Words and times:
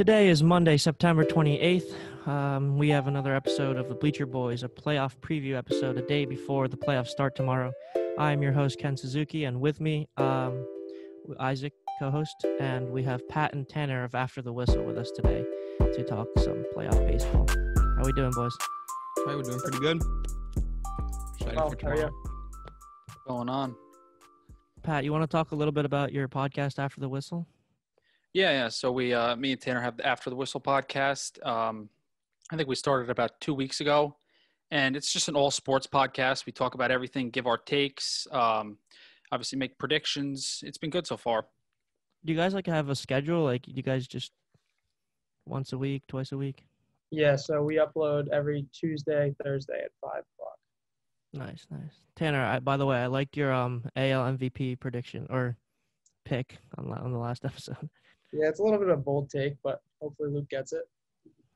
Today 0.00 0.28
is 0.30 0.42
Monday, 0.42 0.78
September 0.78 1.26
28th. 1.26 1.92
Um, 2.26 2.78
we 2.78 2.88
have 2.88 3.06
another 3.06 3.36
episode 3.36 3.76
of 3.76 3.90
the 3.90 3.94
Bleacher 3.94 4.24
Boys, 4.24 4.62
a 4.62 4.68
playoff 4.70 5.14
preview 5.18 5.58
episode 5.58 5.98
a 5.98 6.00
day 6.00 6.24
before 6.24 6.68
the 6.68 6.76
playoffs 6.78 7.08
start 7.08 7.36
tomorrow. 7.36 7.70
I 8.18 8.32
am 8.32 8.42
your 8.42 8.52
host, 8.52 8.78
Ken 8.78 8.96
Suzuki, 8.96 9.44
and 9.44 9.60
with 9.60 9.78
me, 9.78 10.08
um, 10.16 10.66
Isaac, 11.38 11.74
co 11.98 12.10
host, 12.10 12.46
and 12.58 12.88
we 12.90 13.02
have 13.02 13.28
Pat 13.28 13.52
and 13.52 13.68
Tanner 13.68 14.02
of 14.02 14.14
After 14.14 14.40
the 14.40 14.54
Whistle 14.54 14.82
with 14.84 14.96
us 14.96 15.10
today 15.10 15.44
to 15.92 16.02
talk 16.02 16.28
some 16.38 16.64
playoff 16.74 17.06
baseball. 17.06 17.44
How 17.50 18.00
are 18.02 18.06
we 18.06 18.12
doing, 18.14 18.30
boys? 18.30 18.56
Hey, 19.26 19.36
we're 19.36 19.42
doing 19.42 19.60
pretty 19.60 19.80
good. 19.80 20.00
Excited 21.34 21.58
Oh, 21.58 21.68
for 21.68 21.76
how 21.82 21.88
are 21.88 21.96
you? 21.96 22.00
tomorrow. 22.00 22.12
going 23.28 23.48
on? 23.50 23.76
Pat, 24.82 25.04
you 25.04 25.12
want 25.12 25.24
to 25.24 25.28
talk 25.28 25.52
a 25.52 25.54
little 25.54 25.72
bit 25.72 25.84
about 25.84 26.10
your 26.10 26.26
podcast, 26.26 26.78
After 26.78 27.00
the 27.00 27.08
Whistle? 27.10 27.46
Yeah, 28.32 28.50
yeah. 28.50 28.68
So 28.68 28.92
we, 28.92 29.12
uh, 29.12 29.34
me 29.36 29.52
and 29.52 29.60
Tanner 29.60 29.80
have 29.80 29.96
the 29.96 30.06
After 30.06 30.30
the 30.30 30.36
Whistle 30.36 30.60
podcast. 30.60 31.44
Um, 31.44 31.88
I 32.52 32.56
think 32.56 32.68
we 32.68 32.76
started 32.76 33.10
about 33.10 33.40
two 33.40 33.54
weeks 33.54 33.80
ago, 33.80 34.16
and 34.70 34.96
it's 34.96 35.12
just 35.12 35.28
an 35.28 35.34
all 35.34 35.50
sports 35.50 35.86
podcast. 35.86 36.46
We 36.46 36.52
talk 36.52 36.74
about 36.74 36.90
everything, 36.90 37.30
give 37.30 37.46
our 37.46 37.58
takes, 37.58 38.26
um, 38.30 38.78
obviously 39.32 39.58
make 39.58 39.78
predictions. 39.78 40.62
It's 40.64 40.78
been 40.78 40.90
good 40.90 41.06
so 41.06 41.16
far. 41.16 41.46
Do 42.24 42.32
you 42.32 42.38
guys 42.38 42.54
like 42.54 42.66
have 42.66 42.88
a 42.88 42.94
schedule? 42.94 43.42
Like, 43.42 43.66
you 43.66 43.82
guys 43.82 44.06
just 44.06 44.32
once 45.46 45.72
a 45.72 45.78
week, 45.78 46.02
twice 46.06 46.32
a 46.32 46.36
week? 46.36 46.64
Yeah, 47.10 47.34
so 47.34 47.62
we 47.62 47.76
upload 47.76 48.28
every 48.28 48.66
Tuesday, 48.72 49.34
Thursday 49.42 49.82
at 49.84 49.90
five 50.00 50.22
o'clock. 50.34 50.58
Nice, 51.32 51.66
nice. 51.70 52.02
Tanner, 52.14 52.44
I, 52.44 52.60
by 52.60 52.76
the 52.76 52.86
way, 52.86 52.98
I 52.98 53.06
liked 53.06 53.36
your 53.36 53.52
um 53.52 53.84
AL 53.96 54.36
MVP 54.36 54.78
prediction 54.78 55.26
or 55.30 55.56
pick 56.24 56.58
on, 56.78 56.92
on 56.92 57.12
the 57.12 57.18
last 57.18 57.44
episode. 57.44 57.90
Yeah, 58.32 58.48
it's 58.48 58.60
a 58.60 58.62
little 58.62 58.78
bit 58.78 58.88
of 58.88 58.98
a 58.98 59.02
bold 59.02 59.30
take, 59.30 59.56
but 59.62 59.82
hopefully 60.00 60.30
Luke 60.30 60.48
gets 60.48 60.72
it. 60.72 60.88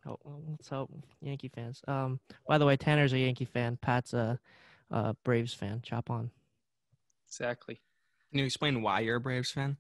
Oh, 0.07 0.19
well, 0.25 0.43
let's 0.51 0.69
hope 0.69 0.91
Yankee 1.21 1.49
fans. 1.49 1.83
Um, 1.89 2.21
by 2.47 2.59
the 2.59 2.67
way, 2.67 2.77
Tanner's 2.77 3.13
a 3.13 3.19
Yankee 3.19 3.47
fan. 3.47 3.79
Pat's 3.81 4.13
a, 4.13 4.39
a 4.91 5.15
Braves 5.25 5.55
fan. 5.55 5.81
Chop 5.83 6.11
on. 6.11 6.31
Exactly. 7.27 7.81
Can 8.31 8.41
you 8.41 8.45
explain 8.45 8.83
why 8.83 9.01
you're 9.01 9.17
a 9.17 9.21
Braves 9.21 9.51
fan? 9.51 9.77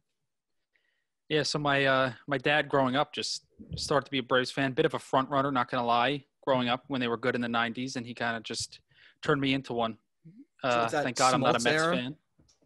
Yeah. 1.29 1.43
So 1.43 1.59
my 1.59 1.85
uh, 1.85 2.13
my 2.27 2.39
dad, 2.39 2.69
growing 2.69 2.97
up, 2.97 3.13
just 3.13 3.45
started 3.77 4.07
to 4.07 4.11
be 4.11 4.19
a 4.19 4.23
Braves 4.23 4.51
fan. 4.51 4.73
Bit 4.73 4.87
of 4.87 4.95
a 4.95 4.99
front 4.99 5.29
runner, 5.29 5.51
not 5.51 5.71
gonna 5.71 5.85
lie. 5.85 6.25
Growing 6.43 6.69
up 6.69 6.85
when 6.89 7.01
they 7.01 7.09
were 7.09 7.17
good 7.17 7.35
in 7.35 7.41
the 7.41 7.49
'90s, 7.49 7.97
and 7.97 8.07
he 8.07 8.15
kind 8.15 8.37
of 8.37 8.43
just 8.45 8.81
turned 9.23 9.41
me 9.41 9.53
into 9.53 9.73
one. 9.73 9.99
Uh, 10.63 10.83
it's 10.85 10.93
that 10.93 11.05
thank 11.05 11.17
God 11.17 11.35
I'm 11.35 11.41
not 11.41 11.57
a 11.57 11.59
Smoltz 11.59 11.65
Mets 11.65 11.83
era? 11.83 11.97
fan. 11.97 12.17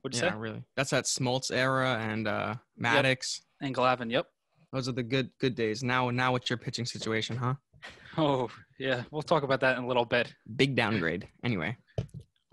What'd 0.03 0.21
you 0.21 0.25
yeah, 0.25 0.33
say? 0.33 0.39
really. 0.39 0.63
That's 0.77 0.91
that 0.91 1.05
Smoltz 1.05 1.51
era 1.51 1.99
and 2.01 2.29
uh, 2.29 2.55
Maddux. 2.81 3.41
And 3.61 3.75
Glavine. 3.75 4.11
Yep. 4.11 4.27
Those 4.73 4.89
are 4.89 4.93
the 4.93 5.03
good 5.03 5.31
good 5.41 5.55
days. 5.55 5.83
Now, 5.83 6.11
now 6.11 6.33
what's 6.33 6.51
your 6.51 6.59
pitching 6.59 6.85
situation, 6.85 7.37
huh? 7.37 7.55
Oh 8.17 8.49
yeah, 8.79 9.05
we'll 9.11 9.23
talk 9.23 9.43
about 9.43 9.61
that 9.61 9.79
in 9.79 9.85
a 9.85 9.87
little 9.87 10.05
bit. 10.05 10.33
Big 10.57 10.75
downgrade. 10.75 11.27
Anyway, 11.45 11.77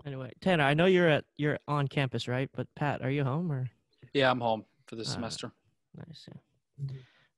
Anyway, 0.06 0.32
Tanner, 0.40 0.64
I 0.64 0.74
know 0.74 0.86
you're 0.86 1.08
at 1.08 1.24
you're 1.36 1.58
on 1.68 1.88
campus, 1.88 2.28
right? 2.28 2.48
But 2.54 2.68
Pat, 2.76 3.02
are 3.02 3.10
you 3.10 3.24
home 3.24 3.50
or 3.52 3.68
Yeah, 4.14 4.30
I'm 4.30 4.40
home 4.40 4.64
for 4.86 4.96
this 4.96 5.08
Uh, 5.08 5.12
semester. 5.14 5.52
nice? 5.96 6.28
Yeah. 6.28 6.86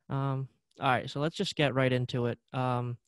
Um. 0.09 0.49
All 0.81 0.89
right, 0.91 1.11
so 1.11 1.19
let's 1.21 1.35
just 1.37 1.57
get 1.57 1.75
right 1.75 1.93
into 1.93 2.27
it. 2.27 2.39
Um, 2.53 2.99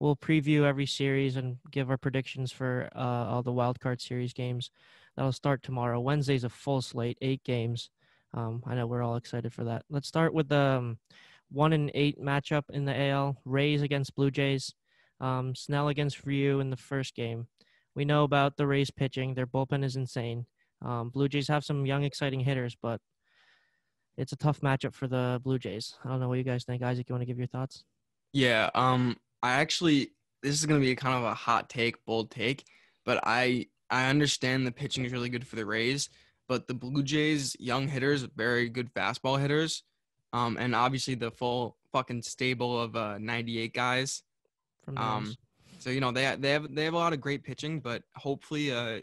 we'll 0.00 0.16
preview 0.16 0.62
every 0.62 0.86
series 0.86 1.36
and 1.36 1.58
give 1.70 1.90
our 1.90 1.98
predictions 1.98 2.52
for 2.52 2.88
uh, 2.96 2.98
all 3.28 3.42
the 3.42 3.52
wild 3.52 3.80
card 3.80 4.00
series 4.00 4.32
games. 4.32 4.70
That'll 5.14 5.32
start 5.32 5.62
tomorrow. 5.62 6.00
Wednesday's 6.00 6.44
a 6.44 6.48
full 6.48 6.80
slate, 6.80 7.18
eight 7.20 7.44
games. 7.44 7.90
Um, 8.34 8.62
I 8.66 8.74
know 8.74 8.86
we're 8.86 9.02
all 9.02 9.16
excited 9.16 9.52
for 9.52 9.64
that. 9.64 9.84
Let's 9.90 10.08
start 10.08 10.34
with 10.34 10.48
the 10.48 10.56
um, 10.56 10.98
one 11.50 11.72
and 11.72 11.90
eight 11.94 12.20
matchup 12.20 12.64
in 12.70 12.84
the 12.84 12.98
AL: 12.98 13.36
Rays 13.44 13.82
against 13.82 14.14
Blue 14.14 14.30
Jays. 14.30 14.74
Um, 15.20 15.54
Snell 15.54 15.88
against 15.88 16.24
Ryu 16.24 16.60
in 16.60 16.70
the 16.70 16.76
first 16.76 17.14
game. 17.14 17.48
We 17.94 18.04
know 18.04 18.24
about 18.24 18.56
the 18.56 18.66
Rays 18.66 18.90
pitching; 18.90 19.34
their 19.34 19.46
bullpen 19.46 19.84
is 19.84 19.96
insane. 19.96 20.46
Um, 20.82 21.10
Blue 21.10 21.28
Jays 21.28 21.48
have 21.48 21.64
some 21.64 21.86
young, 21.86 22.04
exciting 22.04 22.40
hitters, 22.40 22.76
but 22.80 23.00
it's 24.16 24.32
a 24.32 24.36
tough 24.36 24.60
matchup 24.60 24.94
for 24.94 25.08
the 25.08 25.40
Blue 25.42 25.58
Jays. 25.58 25.96
I 26.04 26.08
don't 26.08 26.20
know 26.20 26.28
what 26.28 26.38
you 26.38 26.44
guys 26.44 26.64
think. 26.64 26.82
Isaac, 26.82 27.08
you 27.08 27.14
want 27.14 27.22
to 27.22 27.26
give 27.26 27.38
your 27.38 27.46
thoughts? 27.48 27.84
yeah. 28.32 28.70
Um, 28.74 29.16
I 29.42 29.52
actually 29.60 30.12
this 30.42 30.54
is 30.54 30.66
gonna 30.66 30.80
be 30.80 30.94
kind 30.94 31.16
of 31.16 31.24
a 31.24 31.34
hot 31.34 31.68
take, 31.68 32.04
bold 32.04 32.30
take, 32.30 32.64
but 33.04 33.20
I 33.24 33.66
I 33.90 34.08
understand 34.10 34.66
the 34.66 34.72
pitching 34.72 35.04
is 35.04 35.12
really 35.12 35.28
good 35.30 35.46
for 35.46 35.56
the 35.56 35.66
Rays, 35.66 36.10
but 36.48 36.66
the 36.66 36.74
Blue 36.74 37.02
Jays 37.02 37.54
young 37.60 37.86
hitters, 37.88 38.22
very 38.22 38.68
good 38.68 38.92
fastball 38.94 39.38
hitters, 39.40 39.84
um, 40.32 40.56
and 40.58 40.74
obviously 40.74 41.14
the 41.14 41.30
full 41.30 41.76
fucking 41.92 42.22
stable 42.22 42.80
of 42.80 42.96
uh 42.96 43.18
98 43.18 43.72
guys. 43.72 44.22
From 44.84 44.98
Um, 44.98 45.34
So 45.78 45.90
you 45.90 46.00
know 46.00 46.10
they 46.10 46.34
they 46.38 46.50
have 46.50 46.74
they 46.74 46.84
have 46.84 46.94
a 46.94 46.98
lot 46.98 47.12
of 47.12 47.20
great 47.20 47.44
pitching, 47.44 47.78
but 47.80 48.02
hopefully, 48.16 48.72
uh, 48.72 49.00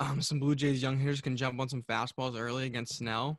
um, 0.00 0.20
some 0.22 0.38
Blue 0.40 0.54
Jays 0.54 0.80
young 0.82 0.98
hitters 0.98 1.20
can 1.20 1.36
jump 1.36 1.60
on 1.60 1.68
some 1.68 1.82
fastballs 1.82 2.38
early 2.38 2.64
against 2.66 2.96
Snell. 2.96 3.38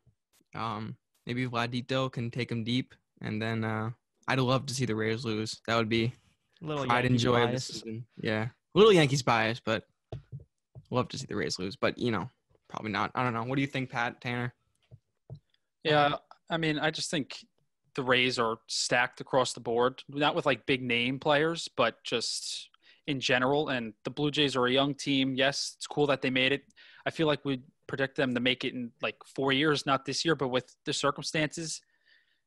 Um, 0.54 0.96
maybe 1.26 1.48
Vladito 1.48 2.12
can 2.12 2.30
take 2.32 2.52
him 2.52 2.64
deep, 2.64 2.94
and 3.22 3.42
then 3.42 3.64
uh, 3.64 3.90
I'd 4.28 4.40
love 4.40 4.66
to 4.68 4.74
see 4.74 4.86
the 4.86 4.96
Rays 4.96 5.26
lose. 5.26 5.60
That 5.68 5.76
would 5.78 5.90
be 5.90 6.14
a 6.62 6.66
little 6.66 6.90
I'd 6.92 7.06
enjoy 7.06 7.46
bias. 7.46 7.68
this 7.68 7.80
season. 7.82 8.06
Yeah, 8.22 8.50
little 8.74 8.94
Yankees 8.94 9.24
bias, 9.24 9.60
but 9.60 9.84
love 10.92 11.08
to 11.10 11.18
see 11.18 11.26
the 11.28 11.36
Rays 11.36 11.58
lose. 11.60 11.76
But 11.76 11.98
you 11.98 12.12
know, 12.12 12.30
probably 12.70 12.92
not. 12.92 13.12
I 13.16 13.24
don't 13.24 13.34
know. 13.34 13.44
What 13.44 13.56
do 13.56 13.62
you 13.62 13.68
think, 13.68 13.90
Pat 13.90 14.22
Tanner? 14.22 14.54
Yeah, 15.84 16.16
I 16.50 16.58
mean, 16.58 16.80
I 16.80 16.90
just 16.92 17.12
think 17.12 17.38
the 17.96 18.04
Rays 18.04 18.40
are 18.40 18.58
stacked 18.68 19.22
across 19.22 19.54
the 19.54 19.60
board, 19.60 20.04
not 20.10 20.36
with 20.36 20.46
like 20.46 20.66
big 20.66 20.82
name 20.82 21.20
players, 21.20 21.70
but 21.76 22.04
just 22.04 22.70
in 23.08 23.20
general. 23.20 23.70
And 23.70 23.94
the 24.04 24.10
Blue 24.10 24.32
Jays 24.32 24.56
are 24.56 24.66
a 24.66 24.72
young 24.72 24.96
team. 24.96 25.36
Yes, 25.36 25.74
it's 25.78 25.88
cool 25.88 26.08
that 26.08 26.22
they 26.22 26.30
made 26.30 26.52
it. 26.52 26.64
I 27.06 27.12
feel 27.12 27.28
like 27.28 27.46
we 27.46 27.62
predict 27.88 28.18
them 28.18 28.34
to 28.34 28.40
make 28.40 28.66
it 28.66 28.74
in 28.74 28.92
like 29.02 29.18
four 29.36 29.52
years, 29.54 29.86
not 29.86 30.06
this 30.06 30.26
year, 30.26 30.36
but 30.36 30.48
with 30.48 30.76
the 30.86 30.94
circumstances, 30.94 31.82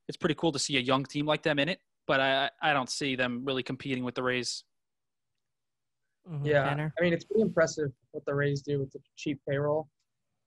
it's 0.09 0.17
pretty 0.17 0.35
cool 0.35 0.51
to 0.51 0.59
see 0.59 0.75
a 0.77 0.81
young 0.81 1.05
team 1.05 1.25
like 1.25 1.43
them 1.43 1.59
in 1.59 1.69
it. 1.69 1.79
But 2.05 2.19
I, 2.19 2.49
I 2.61 2.73
don't 2.73 2.89
see 2.89 3.15
them 3.15 3.43
really 3.45 3.63
competing 3.63 4.03
with 4.03 4.15
the 4.15 4.23
Rays. 4.23 4.63
Mhm, 6.29 6.45
Yeah, 6.45 6.63
Tanner? 6.63 6.93
I 6.99 7.03
mean 7.03 7.13
it's 7.13 7.23
pretty 7.23 7.41
impressive 7.41 7.91
what 8.11 8.25
the 8.25 8.33
Rays 8.35 8.61
do 8.61 8.79
with 8.79 8.91
the 8.91 8.99
cheap 9.15 9.39
payroll, 9.47 9.87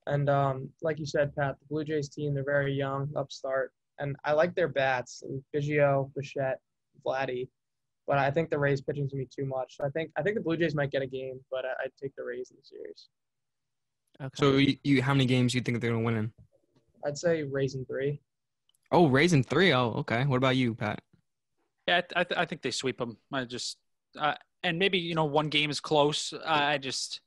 and 0.06 0.28
um, 0.28 0.68
like 0.82 0.98
you 0.98 1.06
said, 1.06 1.34
Pat, 1.36 1.56
the 1.60 1.66
Blue 1.68 1.84
Jays 1.84 2.08
team 2.08 2.34
they're 2.34 2.44
very 2.44 2.72
young, 2.72 3.10
upstart, 3.16 3.72
and 3.98 4.16
I 4.24 4.32
like 4.32 4.54
their 4.54 4.68
bats, 4.68 5.22
and 5.22 5.42
Biggio, 5.54 6.10
Bichette, 6.14 6.60
Vladdy, 7.06 7.48
but 8.06 8.18
I 8.18 8.30
think 8.30 8.50
the 8.50 8.58
Rays 8.58 8.80
pitching's 8.80 9.12
gonna 9.12 9.24
be 9.24 9.30
too 9.34 9.46
much. 9.46 9.76
I 9.82 9.88
think 9.90 10.10
I 10.16 10.22
think 10.22 10.36
the 10.36 10.42
Blue 10.42 10.56
Jays 10.56 10.74
might 10.74 10.90
get 10.90 11.02
a 11.02 11.06
game, 11.06 11.40
but 11.50 11.64
I, 11.64 11.84
I'd 11.84 11.92
take 12.00 12.14
the 12.16 12.24
Rays 12.24 12.50
in 12.50 12.56
the 12.56 12.64
series. 12.64 13.08
Okay. 14.20 14.30
So 14.34 14.56
you, 14.58 14.76
you 14.84 15.02
how 15.02 15.14
many 15.14 15.26
games 15.26 15.52
do 15.52 15.58
you 15.58 15.62
think 15.62 15.80
they're 15.80 15.90
gonna 15.90 16.02
win 16.02 16.16
in? 16.16 16.32
I'd 17.04 17.18
say 17.18 17.42
Rays 17.42 17.74
in 17.74 17.84
three. 17.84 18.20
Oh, 18.90 19.06
Rays 19.06 19.32
in 19.32 19.42
three. 19.42 19.72
Oh, 19.72 19.88
okay. 19.98 20.24
What 20.24 20.36
about 20.36 20.56
you, 20.56 20.74
Pat? 20.74 21.00
Yeah, 21.88 21.96
I, 21.96 22.00
th- 22.00 22.12
I, 22.14 22.24
th- 22.24 22.40
I 22.40 22.44
think 22.44 22.62
they 22.62 22.70
sweep 22.70 22.98
them. 22.98 23.16
I 23.32 23.44
just, 23.44 23.78
uh, 24.18 24.34
and 24.62 24.78
maybe 24.78 24.98
you 24.98 25.14
know 25.14 25.24
one 25.24 25.48
game 25.48 25.70
is 25.70 25.80
close. 25.80 26.32
I, 26.44 26.74
I 26.74 26.78
just, 26.78 27.20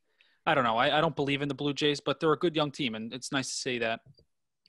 I 0.45 0.53
don't 0.53 0.63
know. 0.63 0.77
I, 0.77 0.97
I 0.97 1.01
don't 1.01 1.15
believe 1.15 1.41
in 1.41 1.47
the 1.47 1.55
Blue 1.55 1.73
Jays, 1.73 1.99
but 1.99 2.19
they're 2.19 2.33
a 2.33 2.37
good 2.37 2.55
young 2.55 2.71
team, 2.71 2.95
and 2.95 3.13
it's 3.13 3.31
nice 3.31 3.49
to 3.49 3.55
see 3.55 3.79
that. 3.79 4.01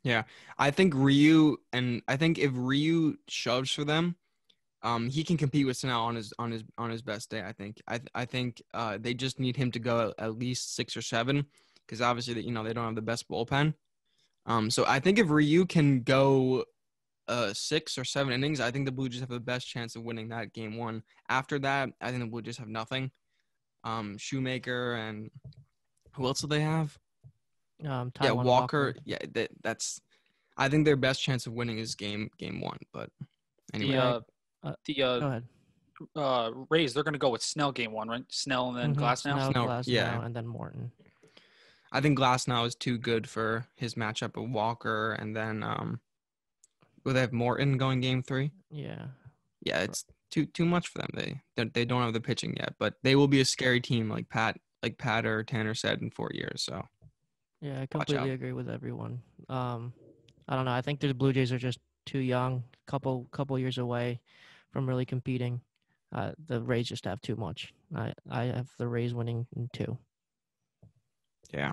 Yeah, 0.02 0.22
I 0.56 0.70
think 0.70 0.94
Ryu 0.94 1.56
and 1.72 2.00
I 2.06 2.16
think 2.16 2.38
if 2.38 2.52
Ryu 2.54 3.16
shoves 3.28 3.72
for 3.72 3.84
them, 3.84 4.14
um, 4.82 5.08
he 5.08 5.24
can 5.24 5.36
compete 5.36 5.66
with 5.66 5.76
Snell 5.76 6.02
on 6.02 6.14
his 6.14 6.32
on 6.38 6.52
his 6.52 6.62
on 6.78 6.90
his 6.90 7.02
best 7.02 7.28
day. 7.28 7.42
I 7.42 7.52
think. 7.52 7.82
I 7.88 8.00
I 8.14 8.24
think 8.24 8.62
uh, 8.72 8.98
they 9.00 9.14
just 9.14 9.40
need 9.40 9.56
him 9.56 9.72
to 9.72 9.80
go 9.80 10.14
at, 10.18 10.38
least 10.38 10.76
six 10.76 10.96
or 10.96 11.02
seven 11.02 11.44
because 11.84 12.00
obviously 12.00 12.40
you 12.40 12.52
know 12.52 12.62
they 12.62 12.72
don't 12.72 12.84
have 12.84 12.94
the 12.94 13.02
best 13.02 13.28
bullpen. 13.28 13.74
Um, 14.46 14.70
so 14.70 14.84
I 14.86 15.00
think 15.00 15.18
if 15.18 15.28
Ryu 15.28 15.66
can 15.66 16.02
go 16.02 16.64
uh 17.26 17.52
six 17.52 17.98
or 17.98 18.04
seven 18.04 18.32
innings, 18.32 18.60
I 18.60 18.70
think 18.70 18.86
the 18.86 18.92
Blue 18.92 19.08
Jays 19.08 19.22
have 19.22 19.28
the 19.28 19.40
best 19.40 19.66
chance 19.66 19.96
of 19.96 20.04
winning 20.04 20.28
that 20.28 20.52
game 20.52 20.76
one. 20.76 21.02
After 21.28 21.58
that, 21.58 21.90
I 22.00 22.10
think 22.10 22.20
the 22.20 22.30
Blue 22.30 22.42
Jays 22.42 22.58
have 22.58 22.68
nothing. 22.68 23.10
Um, 23.82 24.18
Shoemaker 24.18 24.94
and 24.94 25.30
who 26.16 26.26
else 26.26 26.40
do 26.40 26.46
they 26.46 26.60
have? 26.60 26.98
um, 27.84 28.12
yeah, 28.20 28.30
Taijuan 28.30 28.44
Walker. 28.44 28.94
Yeah, 29.04 29.18
that, 29.34 29.50
that's. 29.62 30.00
I 30.56 30.68
think 30.68 30.84
their 30.86 30.96
best 30.96 31.22
chance 31.22 31.46
of 31.46 31.52
winning 31.52 31.78
is 31.78 31.94
game 31.94 32.30
game 32.38 32.60
one. 32.60 32.78
But 32.92 33.10
anyway, 33.74 33.92
The 33.96 34.02
uh, 34.02 34.20
Uh, 34.62 34.74
the 34.86 34.94
Go 34.94 35.04
uh, 35.04 35.26
ahead. 35.28 35.44
uh, 36.16 36.50
Rays, 36.70 36.94
they're 36.94 37.04
going 37.04 37.12
to 37.12 37.18
go 37.18 37.28
with 37.30 37.42
Snell 37.42 37.72
game 37.72 37.92
one, 37.92 38.08
right? 38.08 38.24
Snell 38.30 38.68
and 38.70 38.78
then 38.78 38.94
Mhm, 38.94 38.98
Glass 38.98 39.24
now. 39.24 39.36
Snell, 39.36 39.52
Snell, 39.52 39.66
Glasnow, 39.66 39.86
yeah. 39.86 40.24
and 40.24 40.34
then 40.34 40.46
Morton. 40.46 40.90
I 41.92 42.00
think 42.00 42.18
Glasnow 42.18 42.66
is 42.66 42.74
too 42.74 42.98
good 42.98 43.28
for 43.28 43.66
his 43.76 43.94
matchup 43.94 44.36
with 44.40 44.50
Walker, 44.50 45.12
and 45.12 45.36
then 45.36 45.62
um, 45.62 46.00
will 47.04 47.12
they 47.14 47.20
have 47.20 47.32
Morton 47.32 47.76
going 47.78 48.00
game 48.00 48.22
three? 48.22 48.50
Yeah. 48.70 49.06
Yeah, 49.62 49.80
it's 49.80 50.04
too 50.30 50.46
too 50.46 50.64
much 50.64 50.88
for 50.88 50.98
them. 50.98 51.10
They 51.14 51.40
they, 51.54 51.64
they 51.64 51.84
don't 51.84 52.02
have 52.02 52.12
the 52.12 52.20
pitching 52.20 52.54
yet, 52.56 52.74
but 52.78 52.94
they 53.02 53.14
will 53.14 53.28
be 53.28 53.40
a 53.40 53.44
scary 53.44 53.80
team, 53.80 54.08
like 54.08 54.28
Pat 54.28 54.58
like 54.86 54.98
Pat 54.98 55.26
or 55.26 55.42
Tanner 55.42 55.74
said 55.74 56.00
in 56.00 56.10
four 56.10 56.30
years. 56.32 56.62
So 56.62 56.86
Yeah, 57.60 57.80
I 57.80 57.86
completely 57.86 58.30
agree 58.30 58.52
with 58.52 58.70
everyone. 58.70 59.20
Um, 59.48 59.92
I 60.48 60.54
don't 60.54 60.64
know. 60.64 60.72
I 60.72 60.80
think 60.80 61.00
the 61.00 61.12
Blue 61.12 61.32
Jays 61.32 61.52
are 61.52 61.58
just 61.58 61.80
too 62.04 62.20
young, 62.20 62.62
couple 62.86 63.26
couple 63.32 63.58
years 63.58 63.78
away 63.78 64.20
from 64.72 64.88
really 64.88 65.04
competing. 65.04 65.60
Uh, 66.14 66.32
the 66.46 66.62
Rays 66.62 66.88
just 66.88 67.04
have 67.04 67.20
too 67.20 67.34
much. 67.34 67.74
I 67.94 68.12
I 68.30 68.44
have 68.44 68.68
the 68.78 68.86
Rays 68.86 69.12
winning 69.12 69.46
in 69.56 69.68
two. 69.72 69.98
Yeah. 71.52 71.72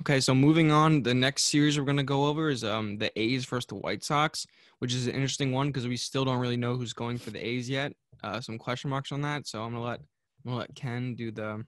Okay, 0.00 0.20
so 0.20 0.34
moving 0.34 0.72
on, 0.72 1.02
the 1.02 1.14
next 1.14 1.44
series 1.44 1.78
we're 1.78 1.84
gonna 1.84 2.02
go 2.02 2.24
over 2.26 2.48
is 2.48 2.64
um 2.64 2.96
the 2.96 3.12
A's 3.20 3.44
versus 3.44 3.66
the 3.66 3.74
White 3.74 4.02
Sox, 4.02 4.46
which 4.78 4.94
is 4.94 5.06
an 5.06 5.14
interesting 5.14 5.52
one 5.52 5.68
because 5.68 5.86
we 5.86 5.98
still 5.98 6.24
don't 6.24 6.40
really 6.40 6.56
know 6.56 6.76
who's 6.76 6.94
going 6.94 7.18
for 7.18 7.30
the 7.30 7.46
A's 7.46 7.68
yet. 7.68 7.92
Uh, 8.24 8.40
some 8.40 8.56
question 8.56 8.88
marks 8.88 9.12
on 9.12 9.20
that. 9.20 9.46
So 9.46 9.62
I'm 9.62 9.72
gonna 9.72 9.84
let 9.84 10.00
Gonna 10.44 10.56
let 10.56 10.74
Ken 10.74 11.14
do 11.14 11.30
the 11.30 11.64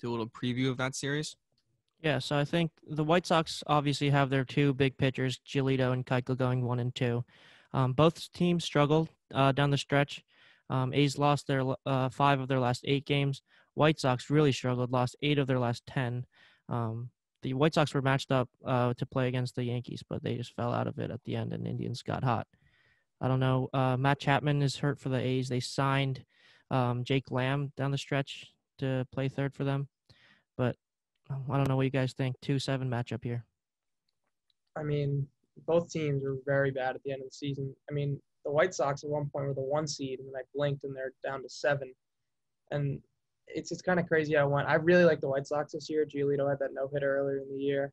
do 0.00 0.08
a 0.08 0.10
little 0.10 0.28
preview 0.28 0.70
of 0.70 0.76
that 0.78 0.94
series. 0.94 1.36
Yeah, 2.02 2.18
so 2.18 2.36
I 2.36 2.44
think 2.44 2.72
the 2.86 3.04
White 3.04 3.26
Sox 3.26 3.64
obviously 3.66 4.10
have 4.10 4.28
their 4.28 4.44
two 4.44 4.74
big 4.74 4.98
pitchers, 4.98 5.40
Giolito 5.46 5.92
and 5.92 6.04
Keuchel, 6.04 6.36
going 6.36 6.62
one 6.62 6.78
and 6.78 6.94
two. 6.94 7.24
Um, 7.72 7.92
both 7.94 8.30
teams 8.32 8.64
struggled 8.64 9.08
uh, 9.34 9.52
down 9.52 9.70
the 9.70 9.78
stretch. 9.78 10.22
Um, 10.68 10.92
A's 10.92 11.18
lost 11.18 11.46
their 11.46 11.62
uh, 11.86 12.08
five 12.10 12.40
of 12.40 12.48
their 12.48 12.60
last 12.60 12.84
eight 12.86 13.06
games. 13.06 13.42
White 13.74 14.00
Sox 14.00 14.30
really 14.30 14.52
struggled, 14.52 14.92
lost 14.92 15.16
eight 15.22 15.38
of 15.38 15.46
their 15.46 15.58
last 15.58 15.86
ten. 15.86 16.26
Um, 16.68 17.10
the 17.42 17.54
White 17.54 17.74
Sox 17.74 17.94
were 17.94 18.02
matched 18.02 18.32
up 18.32 18.48
uh, 18.64 18.94
to 18.94 19.06
play 19.06 19.28
against 19.28 19.54
the 19.54 19.64
Yankees, 19.64 20.02
but 20.08 20.22
they 20.22 20.36
just 20.36 20.54
fell 20.54 20.72
out 20.72 20.86
of 20.86 20.98
it 20.98 21.10
at 21.10 21.22
the 21.24 21.36
end, 21.36 21.52
and 21.52 21.66
Indians 21.66 22.02
got 22.02 22.24
hot. 22.24 22.46
I 23.20 23.28
don't 23.28 23.40
know. 23.40 23.68
Uh, 23.72 23.96
Matt 23.96 24.18
Chapman 24.20 24.62
is 24.62 24.76
hurt 24.76 24.98
for 24.98 25.08
the 25.08 25.20
A's. 25.20 25.48
They 25.48 25.60
signed 25.60 26.24
um, 26.70 27.04
Jake 27.04 27.30
Lamb 27.30 27.72
down 27.76 27.90
the 27.90 27.98
stretch 27.98 28.46
to 28.78 29.06
play 29.12 29.28
third 29.28 29.54
for 29.54 29.64
them, 29.64 29.88
but 30.56 30.76
I 31.30 31.56
don't 31.56 31.68
know 31.68 31.76
what 31.76 31.84
you 31.84 31.90
guys 31.90 32.12
think. 32.12 32.36
Two 32.40 32.58
seven 32.58 32.90
matchup 32.90 33.24
here. 33.24 33.44
I 34.76 34.82
mean, 34.82 35.26
both 35.66 35.90
teams 35.90 36.22
were 36.22 36.36
very 36.44 36.70
bad 36.70 36.94
at 36.94 37.02
the 37.02 37.12
end 37.12 37.22
of 37.22 37.28
the 37.28 37.34
season. 37.34 37.74
I 37.90 37.94
mean, 37.94 38.20
the 38.44 38.50
White 38.50 38.74
Sox 38.74 39.02
at 39.04 39.10
one 39.10 39.28
point 39.28 39.46
were 39.46 39.54
the 39.54 39.60
one 39.60 39.86
seed, 39.86 40.20
and 40.20 40.28
then 40.28 40.34
I 40.36 40.44
blinked 40.54 40.84
and 40.84 40.94
they're 40.94 41.12
down 41.24 41.42
to 41.42 41.48
seven. 41.48 41.92
And 42.70 43.00
it's 43.48 43.70
just 43.70 43.84
kind 43.84 43.98
of 43.98 44.06
crazy 44.06 44.34
how 44.34 44.42
I 44.42 44.44
went. 44.44 44.68
I 44.68 44.74
really 44.74 45.04
like 45.04 45.20
the 45.20 45.28
White 45.28 45.46
Sox 45.46 45.72
this 45.72 45.88
year. 45.88 46.04
Giolito 46.04 46.48
had 46.48 46.58
that 46.58 46.74
no 46.74 46.88
hitter 46.92 47.16
earlier 47.16 47.38
in 47.38 47.48
the 47.48 47.62
year. 47.62 47.92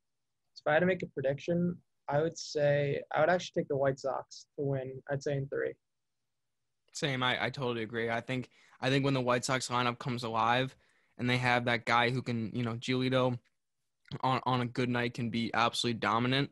So 0.54 0.64
if 0.66 0.70
I 0.70 0.74
had 0.74 0.80
to 0.80 0.86
make 0.86 1.04
a 1.04 1.08
prediction, 1.08 1.76
I 2.08 2.22
would 2.22 2.38
say 2.38 3.02
I 3.14 3.22
would 3.22 3.30
actually 3.30 3.62
take 3.62 3.70
the 3.70 3.78
White 3.78 4.00
Sox 4.00 4.46
to 4.58 4.64
win. 4.66 5.02
I'd 5.10 5.24
say 5.24 5.34
in 5.34 5.48
three. 5.48 5.74
Same. 6.94 7.24
I, 7.24 7.46
I 7.46 7.50
totally 7.50 7.84
agree. 7.84 8.10
I 8.10 8.22
think 8.22 8.50
I 8.80 8.90
think 8.90 9.04
when 9.04 9.14
the 9.14 9.22
White 9.22 9.44
Sox 9.44 9.68
lineup 9.68 10.00
comes 10.00 10.24
alive 10.24 10.76
and 11.18 11.30
they 11.30 11.38
have 11.38 11.66
that 11.66 11.86
guy 11.86 12.10
who 12.10 12.22
can, 12.22 12.52
you 12.54 12.64
know, 12.64 12.76
Giolito 12.76 13.38
on, 14.22 14.42
on 14.46 14.62
a 14.62 14.66
good 14.66 14.90
night 14.90 15.14
can 15.14 15.30
be 15.30 15.52
absolutely 15.54 16.00
dominant. 16.00 16.52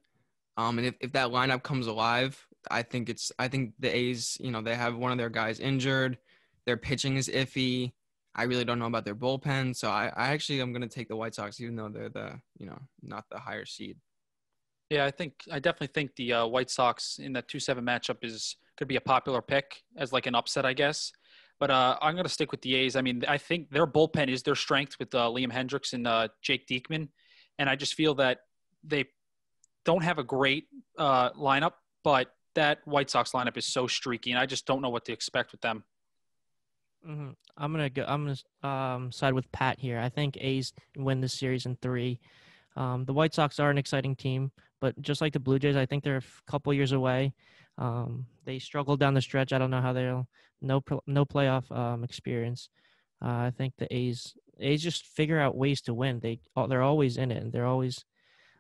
Um, 0.58 0.78
and 0.78 0.88
if, 0.88 0.96
if 1.00 1.12
that 1.14 1.30
lineup 1.30 1.64
comes 1.64 1.88
alive, 1.88 2.46
I 2.70 2.82
think 2.82 3.10
it's 3.10 3.32
I 3.40 3.48
think 3.48 3.74
the 3.80 3.96
A's, 3.96 4.38
you 4.40 4.52
know, 4.52 4.62
they 4.62 4.76
have 4.76 4.98
one 4.98 5.12
of 5.12 5.18
their 5.18 5.30
guys 5.30 5.60
injured. 5.60 6.18
Their 6.66 6.78
pitching 6.78 7.18
is 7.18 7.28
iffy. 7.28 7.94
I 8.34 8.44
really 8.44 8.66
don't 8.66 8.80
know 8.80 8.86
about 8.86 9.06
their 9.06 9.16
bullpen. 9.16 9.76
So 9.76 9.90
I, 9.90 10.12
I 10.16 10.30
actually 10.30 10.62
am 10.62 10.74
gonna 10.74 10.88
take 10.88 11.08
the 11.08 11.16
White 11.16 11.36
Sox, 11.36 11.60
even 11.62 11.76
though 11.76 11.90
they're 11.90 12.10
the, 12.10 12.40
you 12.58 12.66
know, 12.66 12.80
not 13.02 13.26
the 13.30 13.40
higher 13.40 13.66
seed. 13.66 13.98
Yeah, 14.92 15.06
I 15.06 15.12
think 15.12 15.46
I 15.50 15.60
definitely 15.60 15.94
think 15.94 16.18
the 16.18 16.34
uh, 16.34 16.48
White 16.48 16.70
Sox 16.70 17.18
in 17.18 17.32
that 17.32 17.48
two 17.48 17.62
seven 17.62 17.86
matchup 17.86 18.26
is 18.26 18.58
could 18.76 18.90
be 18.90 18.98
a 18.98 19.02
popular 19.02 19.42
pick 19.42 19.84
as 19.96 20.12
like 20.12 20.26
an 20.26 20.36
upset, 20.36 20.66
I 20.66 20.74
guess. 20.74 21.14
But 21.62 21.72
uh, 21.72 21.98
I'm 22.02 22.14
going 22.16 22.26
to 22.26 22.30
stick 22.30 22.52
with 22.52 22.62
the 22.62 22.76
A's. 22.76 22.98
I 22.98 23.02
mean, 23.02 23.24
I 23.26 23.38
think 23.38 23.70
their 23.70 23.88
bullpen 23.88 24.28
is 24.28 24.44
their 24.44 24.56
strength 24.56 24.98
with 25.00 25.16
uh, 25.16 25.30
Liam 25.30 25.50
Hendriks 25.50 25.94
and 25.94 26.06
uh, 26.06 26.28
Jake 26.42 26.68
Diekman, 26.68 27.08
and 27.58 27.70
I 27.70 27.78
just 27.78 27.94
feel 27.94 28.16
that 28.16 28.40
they 28.84 29.06
don't 29.86 30.04
have 30.04 30.18
a 30.18 30.26
great 30.26 30.66
uh, 30.98 31.30
lineup, 31.32 31.74
but 32.04 32.36
that 32.56 32.80
White 32.84 33.10
Sox 33.10 33.32
lineup 33.32 33.56
is 33.56 33.66
so 33.66 33.88
streaky, 33.88 34.32
and 34.32 34.40
I 34.40 34.46
just 34.46 34.66
don't 34.66 34.82
know 34.82 34.90
what 34.90 35.06
to 35.06 35.14
expect 35.14 35.54
with 35.54 35.62
them. 35.62 35.86
Mm-hmm. 37.08 37.30
I'm 37.56 37.72
gonna 37.72 37.90
go. 37.90 38.04
I'm 38.06 38.26
gonna 38.26 38.70
um, 38.70 39.12
side 39.14 39.34
with 39.36 39.50
Pat 39.54 39.80
here. 39.80 40.00
I 40.00 40.10
think 40.10 40.38
A's 40.42 40.74
win 40.98 41.22
this 41.22 41.32
series 41.32 41.66
in 41.66 41.78
three. 41.78 42.20
Um, 42.76 43.06
the 43.06 43.14
White 43.14 43.34
Sox 43.34 43.58
are 43.58 43.70
an 43.70 43.78
exciting 43.78 44.18
team, 44.18 44.52
but 44.82 45.00
just 45.02 45.22
like 45.22 45.32
the 45.32 45.40
Blue 45.40 45.60
Jays, 45.60 45.78
I 45.78 45.86
think 45.86 46.04
they're 46.04 46.18
a 46.18 46.52
couple 46.52 46.74
years 46.74 46.92
away. 46.92 47.34
Um, 47.78 48.26
they 48.46 48.60
struggled 48.60 49.00
down 49.00 49.14
the 49.14 49.22
stretch. 49.22 49.54
I 49.54 49.58
don't 49.58 49.72
know 49.72 49.82
how 49.82 49.94
they'll 49.94 50.28
no 50.62 50.82
no 51.08 51.24
playoff 51.24 51.72
um, 51.76 52.04
experience. 52.04 52.70
Uh, 53.24 53.48
I 53.48 53.54
think 53.56 53.76
the 53.78 53.88
A's 53.96 54.34
A's 54.60 54.84
just 54.84 55.06
figure 55.06 55.40
out 55.40 55.56
ways 55.56 55.82
to 55.84 55.94
win. 55.94 56.20
They 56.20 56.40
they're 56.68 56.82
always 56.82 57.18
in 57.18 57.32
it, 57.32 57.42
and 57.42 57.54
they're 57.54 57.66
always 57.66 58.04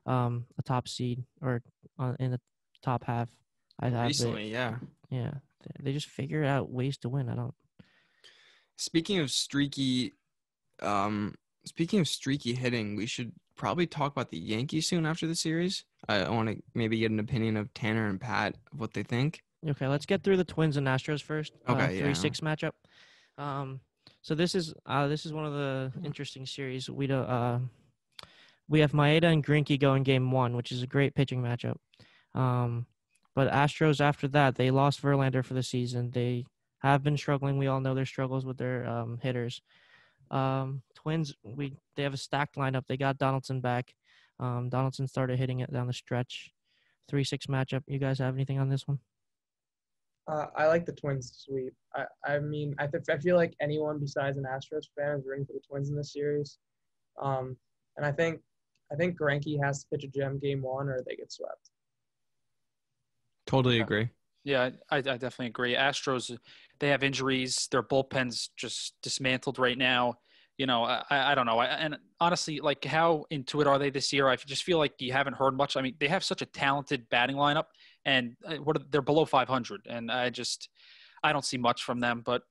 um, 0.06 0.45
a 0.57 0.63
top 0.63 0.88
seed 0.88 1.23
or 1.41 1.62
uh, 2.00 2.13
in 2.19 2.31
the 2.31 2.39
top 2.83 3.03
half. 3.03 3.29
I 3.79 3.88
recently, 3.88 4.51
yeah, 4.51 4.75
yeah. 5.09 5.31
They 5.79 5.94
just 5.94 6.07
figure 6.07 6.44
out 6.44 6.69
ways 6.69 6.97
to 7.00 7.09
win. 7.09 7.29
I 7.29 7.35
don't. 7.35 7.56
Speaking 8.77 9.19
of 9.19 9.31
streaky, 9.31 10.13
um, 10.81 11.35
speaking 11.66 12.00
of 12.00 12.08
streaky 12.08 12.54
hitting, 12.54 12.96
we 12.96 13.06
should 13.06 13.31
probably 13.56 13.88
talk 13.88 14.12
about 14.12 14.31
the 14.31 14.40
Yankees 14.40 14.88
soon 14.88 15.06
after 15.06 15.28
the 15.28 15.36
series. 15.36 15.86
I 16.08 16.30
want 16.30 16.50
to 16.50 16.62
maybe 16.74 17.00
get 17.00 17.12
an 17.12 17.19
opinion 17.19 17.58
of 17.58 17.74
Tanner 17.74 18.08
and 18.08 18.19
Pat 18.19 18.56
of 18.74 18.80
what 18.80 18.94
they 18.94 19.04
think. 19.04 19.44
Okay, 19.68 19.88
let's 19.88 20.08
get 20.08 20.24
through 20.24 20.38
the 20.38 20.44
Twins 20.44 20.78
and 20.78 20.88
Astros 20.88 21.22
first. 21.22 21.54
Uh, 21.68 21.74
okay, 21.74 21.84
uh, 21.84 21.88
three 21.88 22.08
yeah. 22.08 22.13
six 22.13 22.40
matchup. 22.40 22.72
Um, 23.38 23.80
so 24.24 24.34
this 24.34 24.56
is 24.56 24.74
uh, 24.86 25.08
this 25.08 25.25
is 25.25 25.34
one 25.34 25.46
of 25.46 25.54
the 25.54 25.92
interesting 26.04 26.46
series. 26.46 26.90
We 26.90 27.08
do, 27.08 27.19
uh, 27.19 27.60
we 28.68 28.80
have 28.80 28.94
Maeda 28.94 29.25
and 29.25 29.46
Greinke 29.46 29.80
going 29.80 30.04
game 30.04 30.31
one, 30.31 30.56
which 30.56 30.72
is 30.72 30.81
a 30.81 30.88
great 30.88 31.14
pitching 31.14 31.42
matchup. 31.44 31.75
Um, 32.34 32.88
but 33.36 33.52
Astros 33.52 34.02
after 34.02 34.28
that, 34.30 34.56
they 34.56 34.72
lost 34.72 35.02
Verlander 35.02 35.46
for 35.46 35.54
the 35.54 35.64
season. 35.64 36.12
They 36.12 36.46
have 36.80 37.04
been 37.04 37.18
struggling. 37.18 37.57
We 37.57 37.68
all 37.68 37.80
know 37.80 37.94
their 37.94 38.06
struggles 38.06 38.46
with 38.46 38.57
their 38.57 38.88
um, 38.88 39.19
hitters. 39.22 39.62
Um, 40.31 40.81
Twins, 41.01 41.33
we 41.44 41.75
they 41.95 42.03
have 42.03 42.13
a 42.13 42.18
stacked 42.18 42.56
lineup. 42.56 42.83
They 42.88 42.98
got 42.98 43.18
Donaldson 43.18 43.62
back. 43.62 43.94
Um, 44.39 44.69
Donaldson 44.69 45.07
started 45.07 45.38
hitting 45.38 45.59
it 45.59 45.71
down 45.71 45.88
the 45.88 45.94
stretch. 45.94 46.51
Three 47.07 47.24
six 47.24 47.48
matchup. 47.48 47.83
You 47.88 48.00
guys 48.00 48.19
have 48.19 48.36
anything 48.36 48.59
on 48.59 48.69
this 48.69 48.88
one? 48.88 49.00
Uh, 50.27 50.48
I 50.56 50.68
like 50.68 50.86
the 50.86 50.94
Twins 50.94 51.33
sweep. 51.45 51.74
I, 51.95 52.06
I 52.25 52.39
mean, 52.39 52.75
I, 52.77 52.88
th- 52.88 53.03
I 53.09 53.18
feel 53.18 53.36
like 53.36 53.53
anyone 53.59 54.00
besides 54.00 54.38
an 54.38 54.45
Astros 54.45 54.86
fan 54.98 55.18
is 55.18 55.25
rooting 55.25 55.45
for 55.45 55.53
the 55.53 55.62
Twins 55.68 55.89
in 55.89 55.95
this 55.95 56.13
series. 56.13 56.59
Um, 57.21 57.57
and 57.97 58.06
I 58.06 58.12
think 58.12 58.39
I 58.92 58.95
think 58.95 59.19
Greinke 59.19 59.62
has 59.63 59.81
to 59.83 59.88
pitch 59.89 60.04
a 60.04 60.07
gem 60.07 60.39
game 60.39 60.62
one 60.62 60.89
or 60.89 61.01
they 61.07 61.15
get 61.15 61.31
swept. 61.31 61.69
Totally 63.47 63.80
agree. 63.80 64.09
Yeah, 64.44 64.69
I, 64.89 64.97
I 64.97 65.01
definitely 65.01 65.47
agree. 65.47 65.75
Astros, 65.75 66.35
they 66.80 66.90
have 66.90 67.04
injuries. 67.04 67.68
Their 67.71 67.83
bullpen's 67.83 68.49
just 68.57 68.95
dismantled 69.02 69.59
right 69.59 69.78
now. 69.78 70.16
You 70.61 70.68
know, 70.68 70.83
I, 70.83 71.06
I 71.09 71.33
don't 71.33 71.47
know. 71.47 71.57
I, 71.57 71.65
and 71.65 71.97
honestly, 72.19 72.59
like 72.59 72.85
how 72.85 73.25
into 73.31 73.61
it 73.61 73.68
are 73.68 73.80
they 73.80 73.89
this 73.89 74.13
year? 74.13 74.30
I 74.30 74.35
just 74.35 74.61
feel 74.61 74.77
like 74.77 74.94
you 74.99 75.11
haven't 75.11 75.33
heard 75.33 75.57
much. 75.57 75.75
I 75.75 75.81
mean, 75.81 75.95
they 75.99 76.07
have 76.07 76.23
such 76.23 76.44
a 76.44 76.45
talented 76.45 77.09
batting 77.09 77.35
lineup, 77.35 77.65
and 78.06 78.35
uh, 78.45 78.57
what 78.57 78.77
are, 78.77 78.83
they're 78.91 79.01
below 79.01 79.25
500, 79.25 79.87
and 79.89 80.11
I 80.11 80.30
just 80.30 80.69
I 81.23 81.33
don't 81.33 81.44
see 81.44 81.57
much 81.57 81.83
from 81.83 81.99
them. 81.99 82.21
But 82.23 82.44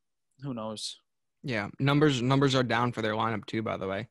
who 0.42 0.52
knows? 0.54 0.98
Yeah, 1.44 1.68
numbers 1.78 2.20
numbers 2.20 2.56
are 2.56 2.64
down 2.64 2.90
for 2.90 3.00
their 3.00 3.12
lineup 3.12 3.46
too. 3.46 3.62
By 3.62 3.76
the 3.76 3.86
way, 3.86 4.08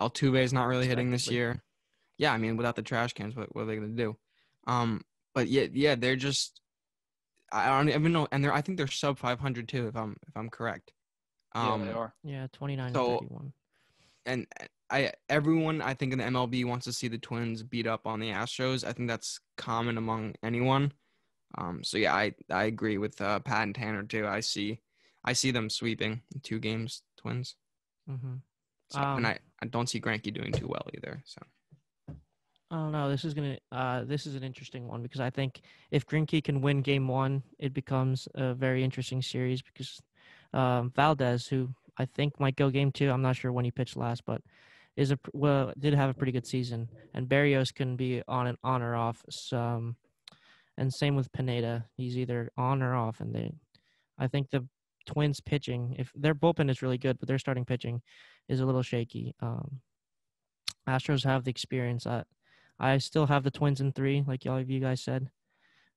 Altuve 0.00 0.42
is 0.42 0.54
not 0.54 0.64
really 0.64 0.86
hitting 0.86 1.10
this 1.10 1.30
year. 1.30 1.62
Yeah, 2.16 2.32
I 2.32 2.38
mean, 2.38 2.56
without 2.56 2.74
the 2.74 2.80
trash 2.80 3.12
cans, 3.12 3.36
what, 3.36 3.54
what 3.54 3.64
are 3.64 3.66
they 3.66 3.76
going 3.76 3.94
to 3.94 4.02
do? 4.02 4.16
Um, 4.66 5.02
but 5.34 5.48
yeah, 5.48 5.66
yeah, 5.74 5.94
they're 5.94 6.16
just 6.16 6.62
I 7.52 7.66
don't 7.66 7.90
even 7.90 8.12
know, 8.12 8.28
and 8.32 8.42
they're 8.42 8.54
I 8.54 8.62
think 8.62 8.78
they're 8.78 8.86
sub 8.86 9.18
500 9.18 9.68
too, 9.68 9.88
if 9.88 9.94
I'm 9.94 10.16
if 10.26 10.34
I'm 10.38 10.48
correct. 10.48 10.94
Um, 11.54 11.80
yeah, 11.80 11.86
they 11.86 11.92
are. 11.92 12.14
Yeah, 12.24 12.46
29 12.52 12.94
so, 12.94 13.18
31. 13.18 13.52
And 14.24 14.46
I 14.90 15.12
everyone 15.28 15.80
I 15.80 15.94
think 15.94 16.12
in 16.12 16.18
the 16.18 16.24
MLB 16.24 16.64
wants 16.64 16.84
to 16.84 16.92
see 16.92 17.08
the 17.08 17.18
Twins 17.18 17.62
beat 17.62 17.86
up 17.86 18.06
on 18.06 18.20
the 18.20 18.30
Astros. 18.30 18.86
I 18.86 18.92
think 18.92 19.08
that's 19.08 19.40
common 19.56 19.98
among 19.98 20.34
anyone. 20.42 20.92
Um, 21.58 21.82
so 21.82 21.98
yeah, 21.98 22.14
I 22.14 22.34
I 22.50 22.64
agree 22.64 22.98
with 22.98 23.20
uh, 23.20 23.40
Pat 23.40 23.64
and 23.64 23.74
Tanner 23.74 24.04
too. 24.04 24.26
I 24.26 24.40
see 24.40 24.80
I 25.24 25.32
see 25.32 25.50
them 25.50 25.70
sweeping 25.70 26.22
two 26.42 26.58
games, 26.58 27.02
Twins. 27.16 27.56
Mm-hmm. 28.08 28.34
So, 28.90 29.00
um, 29.00 29.18
and 29.18 29.26
I, 29.26 29.38
I 29.62 29.66
don't 29.66 29.88
see 29.88 30.00
Greinke 30.00 30.32
doing 30.34 30.52
too 30.52 30.68
well 30.68 30.86
either. 30.94 31.22
So 31.24 31.40
I 32.70 32.76
don't 32.76 32.92
know. 32.92 33.08
This 33.08 33.24
is 33.24 33.34
gonna. 33.34 33.58
Uh, 33.70 34.04
this 34.04 34.26
is 34.26 34.34
an 34.34 34.42
interesting 34.42 34.86
one 34.88 35.02
because 35.02 35.20
I 35.20 35.30
think 35.30 35.62
if 35.90 36.06
Greinke 36.06 36.42
can 36.44 36.60
win 36.60 36.82
Game 36.82 37.08
One, 37.08 37.42
it 37.58 37.72
becomes 37.72 38.28
a 38.34 38.54
very 38.54 38.84
interesting 38.84 39.22
series 39.22 39.62
because 39.62 40.00
um, 40.52 40.90
Valdez, 40.94 41.46
who 41.46 41.70
I 41.98 42.06
think 42.06 42.38
might 42.40 42.56
go 42.56 42.70
Game 42.70 42.92
Two, 42.92 43.10
I'm 43.10 43.22
not 43.22 43.36
sure 43.36 43.52
when 43.52 43.64
he 43.64 43.70
pitched 43.70 43.96
last, 43.96 44.24
but 44.24 44.40
is 44.96 45.10
a 45.10 45.18
well 45.32 45.72
did 45.78 45.94
have 45.94 46.10
a 46.10 46.14
pretty 46.14 46.32
good 46.32 46.46
season, 46.46 46.88
and 47.14 47.28
Berrios 47.28 47.74
can 47.74 47.96
be 47.96 48.22
on 48.28 48.46
and 48.46 48.58
on 48.62 48.82
or 48.82 48.94
off. 48.94 49.24
So, 49.30 49.58
um, 49.58 49.96
and 50.78 50.92
same 50.92 51.16
with 51.16 51.32
Pineda, 51.32 51.86
he's 51.96 52.16
either 52.18 52.50
on 52.56 52.82
or 52.82 52.94
off, 52.94 53.20
and 53.20 53.34
they, 53.34 53.52
I 54.18 54.26
think 54.28 54.50
the 54.50 54.66
Twins 55.06 55.40
pitching, 55.40 55.96
if 55.98 56.12
their 56.14 56.34
bullpen 56.34 56.70
is 56.70 56.82
really 56.82 56.98
good, 56.98 57.18
but 57.18 57.28
their 57.28 57.38
starting 57.38 57.64
pitching 57.64 58.02
is 58.48 58.60
a 58.60 58.66
little 58.66 58.82
shaky. 58.82 59.34
Um, 59.40 59.80
Astros 60.88 61.24
have 61.24 61.44
the 61.44 61.50
experience. 61.50 62.06
I, 62.06 62.24
I 62.78 62.98
still 62.98 63.26
have 63.26 63.44
the 63.44 63.50
Twins 63.50 63.80
in 63.80 63.92
three, 63.92 64.24
like 64.26 64.46
all 64.46 64.58
of 64.58 64.70
you 64.70 64.80
guys 64.80 65.00
said. 65.02 65.30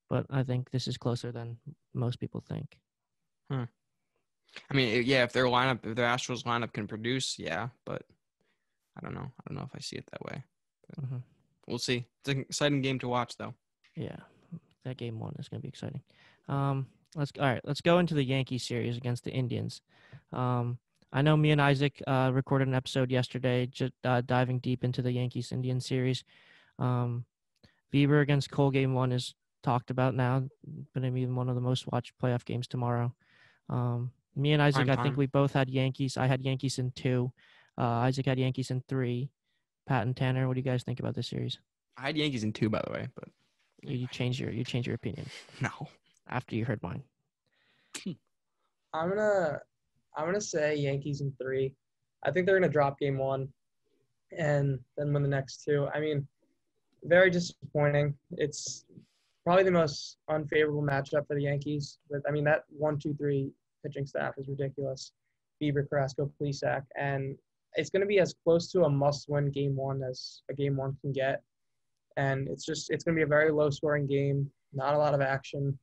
but 0.08 0.26
I 0.30 0.42
think 0.42 0.70
this 0.70 0.86
is 0.88 0.96
closer 0.96 1.32
than 1.32 1.58
most 1.94 2.20
people 2.20 2.40
think. 2.46 2.78
I 4.70 4.74
mean, 4.74 5.02
yeah, 5.06 5.24
if 5.24 5.32
their 5.32 5.44
lineup, 5.44 5.84
if 5.84 5.94
their 5.96 6.06
Astros 6.06 6.44
lineup 6.44 6.72
can 6.72 6.86
produce, 6.86 7.38
yeah, 7.38 7.68
but 7.84 8.02
I 8.96 9.00
don't 9.02 9.14
know. 9.14 9.30
I 9.40 9.42
don't 9.48 9.56
know 9.56 9.64
if 9.64 9.74
I 9.74 9.80
see 9.80 9.96
it 9.96 10.06
that 10.12 10.22
way. 10.24 10.42
hmm 10.98 11.16
We'll 11.68 11.78
see. 11.78 12.06
It's 12.20 12.28
an 12.28 12.40
exciting 12.42 12.80
game 12.80 13.00
to 13.00 13.08
watch, 13.08 13.36
though. 13.36 13.52
Yeah, 13.96 14.18
that 14.84 14.96
game 14.96 15.18
one 15.18 15.34
is 15.38 15.48
going 15.48 15.60
to 15.60 15.62
be 15.62 15.68
exciting. 15.68 16.00
Um, 16.48 16.86
let's 17.16 17.32
all 17.40 17.46
right. 17.46 17.60
Let's 17.64 17.80
go 17.80 17.98
into 17.98 18.14
the 18.14 18.22
Yankee 18.22 18.58
series 18.58 18.96
against 18.96 19.24
the 19.24 19.32
Indians. 19.32 19.80
Um, 20.32 20.78
I 21.12 21.22
know 21.22 21.36
me 21.36 21.50
and 21.50 21.60
Isaac 21.60 22.00
uh, 22.06 22.30
recorded 22.32 22.68
an 22.68 22.74
episode 22.74 23.10
yesterday, 23.10 23.66
just 23.66 23.92
uh, 24.04 24.20
diving 24.24 24.60
deep 24.60 24.84
into 24.84 25.02
the 25.02 25.12
Yankees 25.12 25.50
Indian 25.50 25.80
series. 25.80 26.22
Um, 26.78 27.24
Bieber 27.92 28.22
against 28.22 28.50
Cole 28.50 28.70
game 28.70 28.94
one 28.94 29.10
is 29.10 29.34
talked 29.62 29.90
about 29.90 30.14
now, 30.14 30.44
but 30.94 31.04
I 31.04 31.10
mean 31.10 31.34
one 31.34 31.48
of 31.48 31.54
the 31.54 31.60
most 31.60 31.90
watched 31.90 32.12
playoff 32.22 32.44
games 32.44 32.66
tomorrow. 32.68 33.14
Um, 33.68 34.12
me 34.36 34.52
and 34.52 34.62
Isaac, 34.62 34.86
Prime 34.86 34.98
I 34.98 35.02
think 35.02 35.14
time. 35.14 35.18
we 35.18 35.26
both 35.26 35.52
had 35.52 35.68
Yankees. 35.70 36.16
I 36.16 36.26
had 36.26 36.42
Yankees 36.44 36.78
in 36.78 36.90
two. 36.92 37.32
Uh, 37.78 37.82
Isaac 38.06 38.26
had 38.26 38.38
Yankees 38.38 38.70
in 38.70 38.82
three. 38.88 39.30
Pat 39.86 40.04
and 40.06 40.16
Tanner, 40.16 40.46
what 40.46 40.54
do 40.54 40.60
you 40.60 40.64
guys 40.64 40.82
think 40.82 41.00
about 41.00 41.14
this 41.14 41.28
series? 41.28 41.58
I 41.96 42.02
had 42.06 42.16
Yankees 42.16 42.44
in 42.44 42.52
two, 42.52 42.68
by 42.68 42.82
the 42.86 42.92
way, 42.92 43.08
but 43.14 43.28
You, 43.82 43.96
you 43.96 44.06
change 44.08 44.40
your 44.40 44.50
you 44.50 44.64
change 44.64 44.86
your 44.86 44.94
opinion 44.96 45.26
no. 45.60 45.70
after 46.28 46.54
you 46.56 46.64
heard 46.64 46.82
mine. 46.82 47.02
I'm 48.92 49.08
gonna 49.08 49.58
I'm 50.16 50.26
gonna 50.26 50.40
say 50.40 50.74
Yankees 50.76 51.20
in 51.20 51.32
three. 51.40 51.72
I 52.24 52.30
think 52.30 52.46
they're 52.46 52.58
gonna 52.58 52.72
drop 52.72 52.98
game 52.98 53.18
one 53.18 53.48
and 54.36 54.78
then 54.96 55.12
win 55.12 55.22
the 55.22 55.28
next 55.28 55.62
two. 55.64 55.88
I 55.94 56.00
mean, 56.00 56.26
very 57.04 57.30
disappointing. 57.30 58.14
It's 58.32 58.84
probably 59.44 59.64
the 59.64 59.70
most 59.70 60.18
unfavorable 60.28 60.82
matchup 60.82 61.26
for 61.28 61.36
the 61.36 61.42
Yankees. 61.42 61.98
With 62.10 62.22
I 62.28 62.32
mean 62.32 62.44
that 62.44 62.64
one, 62.70 62.98
two, 62.98 63.14
three 63.14 63.50
pitching 63.86 64.06
staff 64.06 64.34
is 64.38 64.48
ridiculous. 64.48 65.12
Bieber, 65.62 65.88
Carrasco, 65.88 66.30
Plesac, 66.40 66.82
and 66.96 67.36
it's 67.74 67.90
going 67.90 68.00
to 68.00 68.06
be 68.06 68.18
as 68.18 68.34
close 68.44 68.70
to 68.72 68.84
a 68.84 68.90
must-win 68.90 69.50
game 69.50 69.76
one 69.76 70.02
as 70.02 70.42
a 70.50 70.54
game 70.54 70.76
one 70.76 70.96
can 71.00 71.12
get. 71.12 71.42
And 72.16 72.48
it's 72.48 72.64
just 72.64 72.90
it's 72.90 73.04
going 73.04 73.14
to 73.14 73.18
be 73.18 73.24
a 73.24 73.26
very 73.26 73.50
low-scoring 73.50 74.06
game, 74.06 74.50
not 74.72 74.94
a 74.94 74.98
lot 74.98 75.14
of 75.14 75.20
action, 75.20 75.78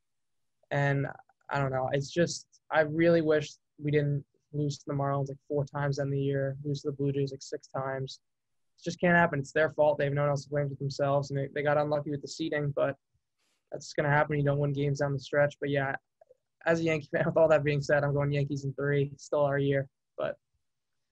and 0.72 1.08
I 1.50 1.60
don't 1.60 1.72
know. 1.72 1.90
It's 1.94 2.12
just 2.12 2.48
I 2.72 2.82
really 2.82 3.22
wish 3.22 3.54
we 3.82 3.92
didn't 3.92 4.24
lose 4.54 4.78
to 4.80 4.86
the 4.88 4.94
Marlins 4.94 5.30
like 5.30 5.38
four 5.48 5.66
times 5.66 6.00
in 6.00 6.10
the 6.10 6.20
year, 6.20 6.58
lose 6.64 6.82
to 6.82 6.90
the 6.90 6.98
Blue 6.98 7.12
Jays 7.12 7.32
like 7.32 7.42
six 7.42 7.68
times. 7.68 8.20
It 8.80 8.84
just 8.84 9.00
can't 9.00 9.16
happen. 9.16 9.40
It's 9.40 9.52
their 9.52 9.72
fault. 9.72 9.98
They 9.98 10.06
have 10.06 10.14
no 10.14 10.22
one 10.22 10.30
else 10.32 10.44
to 10.44 10.50
blame 10.50 10.68
but 10.70 10.80
themselves, 10.80 11.30
and 11.30 11.40
they, 11.40 11.50
they 11.54 11.64
got 11.64 11.78
unlucky 11.78 12.12
with 12.12 12.22
the 12.22 12.28
seeding. 12.28 12.74
But 12.76 12.96
that's 13.72 13.94
going 13.94 14.06
to 14.06 14.16
happen. 14.16 14.38
You 14.38 14.44
don't 14.44 14.60
win 14.60 14.74
games 14.74 15.00
down 15.00 15.14
the 15.14 15.20
stretch. 15.20 15.56
But 15.60 15.70
yeah, 15.70 15.96
as 16.66 16.80
a 16.80 16.84
Yankee 16.84 17.10
fan, 17.12 17.24
with 17.26 17.38
all 17.38 17.48
that 17.50 17.64
being 17.64 17.82
said, 17.82 18.04
I'm 18.04 18.14
going 18.14 18.32
Yankees 18.32 18.64
in 18.66 18.74
three. 18.74 19.12
Still 19.18 19.42
our 19.42 19.58
year, 19.58 19.88
but 20.18 20.38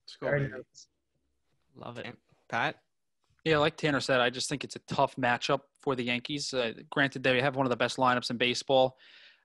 Let's 0.06 0.16
go, 0.20 0.28
very 0.28 0.40
baby. 0.42 0.52
nervous. 0.52 0.88
Love 1.76 1.98
it. 1.98 2.16
Pat? 2.50 2.76
Yeah, 3.44 3.58
like 3.58 3.76
Tanner 3.76 4.00
said, 4.02 4.20
I 4.20 4.30
just 4.30 4.50
think 4.50 4.64
it's 4.64 4.76
a 4.76 4.82
tough 4.88 5.16
matchup 5.16 5.62
for 5.82 5.96
the 5.96 6.04
Yankees. 6.04 6.54
Uh, 6.54 6.74
granted, 6.92 7.24
they 7.24 7.42
have 7.42 7.56
one 7.56 7.66
of 7.66 7.72
the 7.72 7.76
best 7.76 7.98
lineups 7.98 8.30
in 8.30 8.38
baseball, 8.38 8.98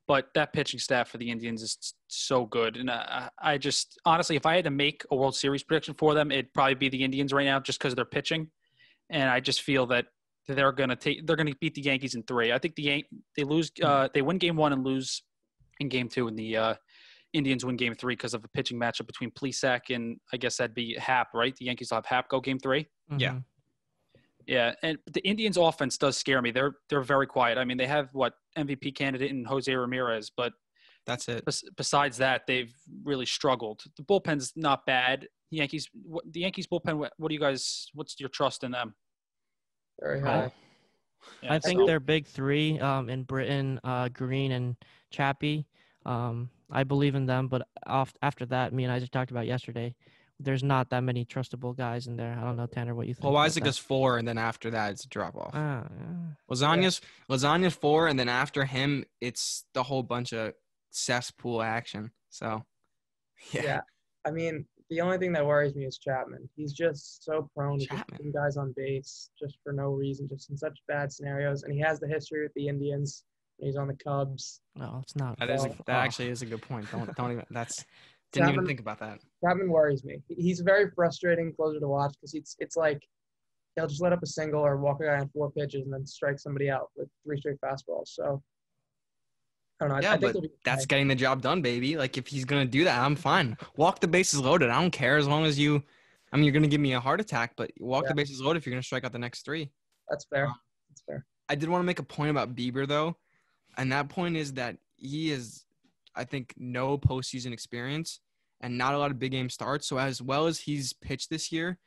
but 0.06 0.28
that 0.34 0.52
pitching 0.52 0.78
staff 0.78 1.08
for 1.08 1.16
the 1.18 1.30
Indians 1.30 1.62
is 1.62 1.94
so 2.08 2.44
good. 2.44 2.76
And 2.76 2.90
I, 2.90 3.30
I 3.40 3.56
just 3.58 3.98
honestly, 4.04 4.36
if 4.36 4.44
I 4.44 4.54
had 4.56 4.64
to 4.64 4.70
make 4.70 5.02
a 5.10 5.16
World 5.16 5.34
Series 5.34 5.62
prediction 5.62 5.94
for 5.94 6.12
them, 6.14 6.30
it'd 6.30 6.52
probably 6.52 6.74
be 6.74 6.88
the 6.90 7.02
Indians 7.02 7.32
right 7.32 7.46
now, 7.46 7.58
just 7.58 7.78
because 7.78 7.92
of 7.92 7.96
their 7.96 8.04
pitching. 8.04 8.50
And 9.08 9.30
I 9.30 9.40
just 9.40 9.62
feel 9.62 9.86
that 9.86 10.06
they're 10.46 10.72
gonna 10.72 10.96
take, 10.96 11.26
they're 11.26 11.36
gonna 11.36 11.54
beat 11.60 11.74
the 11.74 11.80
Yankees 11.82 12.14
in 12.14 12.22
three. 12.24 12.52
I 12.52 12.58
think 12.58 12.74
the 12.74 12.82
Yan- 12.82 13.02
they 13.36 13.44
lose, 13.44 13.70
uh, 13.82 14.08
they 14.12 14.20
win 14.20 14.36
game 14.38 14.56
one 14.56 14.72
and 14.74 14.84
lose 14.84 15.22
in 15.80 15.88
game 15.88 16.08
two, 16.08 16.28
and 16.28 16.38
the 16.38 16.56
uh, 16.56 16.74
Indians 17.32 17.64
win 17.64 17.76
game 17.76 17.94
three 17.94 18.14
because 18.14 18.34
of 18.34 18.44
a 18.44 18.48
pitching 18.48 18.78
matchup 18.78 19.06
between 19.06 19.30
Plesac 19.32 19.94
and 19.94 20.18
I 20.32 20.36
guess 20.36 20.56
that'd 20.56 20.74
be 20.74 20.94
Hap, 20.98 21.28
right? 21.34 21.54
The 21.56 21.66
Yankees 21.66 21.90
will 21.90 21.96
have 21.96 22.06
Hap 22.06 22.28
go 22.28 22.40
game 22.40 22.58
three. 22.58 22.86
Yeah. 23.16 23.32
Mhm. 23.32 23.44
Yeah, 24.46 24.74
and 24.84 24.96
the 25.12 25.20
Indians' 25.26 25.56
offense 25.56 25.98
does 25.98 26.16
scare 26.16 26.40
me. 26.40 26.52
They're 26.52 26.76
they're 26.88 27.02
very 27.02 27.26
quiet. 27.26 27.58
I 27.58 27.64
mean, 27.64 27.76
they 27.76 27.86
have 27.88 28.08
what 28.12 28.34
MVP 28.56 28.94
candidate 28.94 29.30
in 29.32 29.44
Jose 29.44 29.74
Ramirez, 29.74 30.30
but 30.36 30.52
That's 31.04 31.28
it. 31.28 31.44
bes- 31.44 31.64
besides 31.76 32.16
that, 32.18 32.46
they've 32.46 32.72
really 33.02 33.26
struggled. 33.26 33.82
The 33.96 34.04
bullpen's 34.04 34.52
not 34.54 34.86
bad. 34.86 35.26
The 35.50 35.56
Yankees, 35.56 35.88
what, 36.00 36.24
the 36.32 36.40
Yankees 36.40 36.68
bullpen. 36.68 36.96
What, 36.96 37.12
what 37.16 37.28
do 37.28 37.34
you 37.34 37.40
guys? 37.40 37.88
What's 37.94 38.20
your 38.20 38.28
trust 38.28 38.62
in 38.62 38.70
them? 38.70 38.94
Very 40.00 40.20
Oh. 40.20 40.24
high. 40.24 40.52
Yeah, 41.42 41.54
I 41.54 41.58
think 41.58 41.80
so- 41.80 41.86
they're 41.86 41.98
big 41.98 42.24
three 42.26 42.78
um, 42.78 43.10
in 43.10 43.24
Britton, 43.24 43.80
uh, 43.82 44.08
Green 44.10 44.52
and 44.52 44.76
Chappie. 45.16 45.66
Um, 46.04 46.50
I 46.70 46.84
believe 46.84 47.14
in 47.14 47.26
them, 47.26 47.48
but 47.48 47.66
off, 47.86 48.12
after 48.22 48.44
that, 48.46 48.72
me 48.72 48.84
and 48.84 48.92
Isaac 48.92 49.10
talked 49.10 49.30
about 49.30 49.46
yesterday. 49.46 49.94
There's 50.38 50.62
not 50.62 50.90
that 50.90 51.02
many 51.02 51.24
trustable 51.24 51.74
guys 51.74 52.06
in 52.06 52.16
there. 52.16 52.36
I 52.38 52.44
don't 52.44 52.56
know, 52.56 52.66
Tanner, 52.66 52.94
what 52.94 53.06
you 53.06 53.14
think. 53.14 53.24
Well, 53.24 53.32
about 53.32 53.46
Isaac 53.46 53.64
that. 53.64 53.70
is 53.70 53.78
four, 53.78 54.18
and 54.18 54.28
then 54.28 54.36
after 54.36 54.70
that, 54.70 54.92
it's 54.92 55.04
a 55.04 55.08
drop 55.08 55.34
off. 55.36 55.52
Ah, 55.54 55.84
yeah. 55.98 56.54
Lasagna's 56.54 57.00
Lasagna's 57.30 57.74
four, 57.74 58.08
and 58.08 58.18
then 58.18 58.28
after 58.28 58.64
him, 58.66 59.04
it's 59.22 59.64
the 59.72 59.82
whole 59.82 60.02
bunch 60.02 60.32
of 60.34 60.52
cesspool 60.90 61.62
action. 61.62 62.10
So, 62.28 62.62
yeah, 63.52 63.62
Yeah. 63.62 63.80
I 64.26 64.30
mean, 64.30 64.66
the 64.90 65.00
only 65.00 65.16
thing 65.18 65.32
that 65.32 65.46
worries 65.46 65.74
me 65.74 65.84
is 65.86 65.98
Chapman. 65.98 66.48
He's 66.54 66.72
just 66.72 67.24
so 67.24 67.48
prone 67.56 67.78
to 67.78 67.86
just 67.86 68.06
putting 68.08 68.32
guys 68.32 68.56
on 68.56 68.74
base 68.76 69.30
just 69.40 69.56
for 69.64 69.72
no 69.72 69.88
reason, 69.92 70.28
just 70.28 70.50
in 70.50 70.56
such 70.58 70.78
bad 70.88 71.10
scenarios. 71.10 71.62
And 71.62 71.72
he 71.72 71.80
has 71.80 71.98
the 72.00 72.08
history 72.08 72.42
with 72.42 72.52
the 72.54 72.68
Indians. 72.68 73.24
When 73.56 73.68
He's 73.68 73.76
on 73.76 73.88
the 73.88 73.94
Cubs. 73.94 74.60
no, 74.74 75.00
it's 75.02 75.16
not. 75.16 75.38
that 75.38 75.50
is 75.50 75.64
a, 75.64 75.68
that 75.68 75.88
oh. 75.88 75.92
actually 75.92 76.28
is 76.28 76.42
a 76.42 76.46
good 76.46 76.62
point. 76.62 76.90
Don't 76.90 77.14
don't 77.16 77.32
even 77.32 77.44
that's 77.50 77.84
didn't 78.32 78.50
even 78.50 78.66
think 78.66 78.80
about 78.80 78.98
that. 79.00 79.20
Chapman 79.44 79.70
worries 79.70 80.04
me. 80.04 80.20
He's 80.28 80.60
a 80.60 80.64
very 80.64 80.90
frustrating 80.94 81.52
closer 81.54 81.80
to 81.80 81.88
watch 81.88 82.14
because 82.14 82.34
it's 82.34 82.56
it's 82.58 82.76
like 82.76 83.00
he'll 83.74 83.86
just 83.86 84.02
let 84.02 84.12
up 84.12 84.22
a 84.22 84.26
single 84.26 84.64
or 84.64 84.76
walk 84.78 85.00
a 85.00 85.04
guy 85.04 85.18
on 85.18 85.28
four 85.28 85.50
pitches 85.50 85.84
and 85.84 85.92
then 85.92 86.06
strike 86.06 86.38
somebody 86.38 86.70
out 86.70 86.88
with 86.96 87.08
three 87.24 87.38
straight 87.38 87.60
fastballs. 87.60 88.06
So 88.08 88.42
I 89.80 89.86
don't 89.86 89.94
know. 89.94 90.02
Yeah, 90.02 90.14
I, 90.14 90.18
think 90.18 90.32
but 90.32 90.42
be 90.42 90.50
That's 90.64 90.86
getting 90.86 91.08
the 91.08 91.14
job 91.14 91.42
done, 91.42 91.60
baby. 91.62 91.96
Like 91.96 92.16
if 92.16 92.26
he's 92.26 92.44
gonna 92.44 92.64
do 92.64 92.84
that, 92.84 92.98
I'm 92.98 93.16
fine. 93.16 93.56
Walk 93.76 94.00
the 94.00 94.08
bases 94.08 94.40
loaded. 94.40 94.70
I 94.70 94.80
don't 94.80 94.90
care 94.90 95.16
as 95.16 95.28
long 95.28 95.44
as 95.44 95.58
you. 95.58 95.82
I 96.32 96.36
mean, 96.36 96.44
you're 96.44 96.52
gonna 96.52 96.68
give 96.68 96.80
me 96.80 96.94
a 96.94 97.00
heart 97.00 97.20
attack, 97.20 97.52
but 97.56 97.70
walk 97.78 98.04
Yeah. 98.04 98.08
the 98.08 98.14
bases 98.14 98.40
loaded 98.40 98.58
if 98.58 98.66
you're 98.66 98.72
gonna 98.72 98.82
strike 98.82 99.04
out 99.04 99.12
the 99.12 99.18
next 99.18 99.44
three. 99.44 99.70
that's 100.08 100.24
fair. 100.26 100.46
Um, 100.46 100.54
That's 100.88 101.02
fair. 101.02 101.26
I 101.48 101.54
did 101.54 101.68
want 101.68 101.82
to 101.82 101.86
make 101.86 101.98
a 101.98 102.04
point 102.04 102.30
about 102.30 102.54
Bieber 102.54 102.86
though, 102.86 103.16
and 103.76 103.92
that 103.92 104.08
point 104.08 104.36
is 104.36 104.54
that 104.54 104.76
he 104.96 105.30
is, 105.30 105.64
I 106.14 106.24
think, 106.24 106.54
no 106.56 106.98
postseason 106.98 107.52
experience 107.52 108.20
and 108.60 108.78
not 108.78 108.94
a 108.94 108.98
lot 108.98 109.10
of 109.10 109.18
big 109.18 109.32
game 109.32 109.50
starts. 109.50 109.86
So 109.86 109.98
as 109.98 110.22
well 110.22 110.46
as 110.46 110.60
he's 110.60 110.92
pitched 110.92 111.30
this 111.30 111.52
year, 111.52 111.78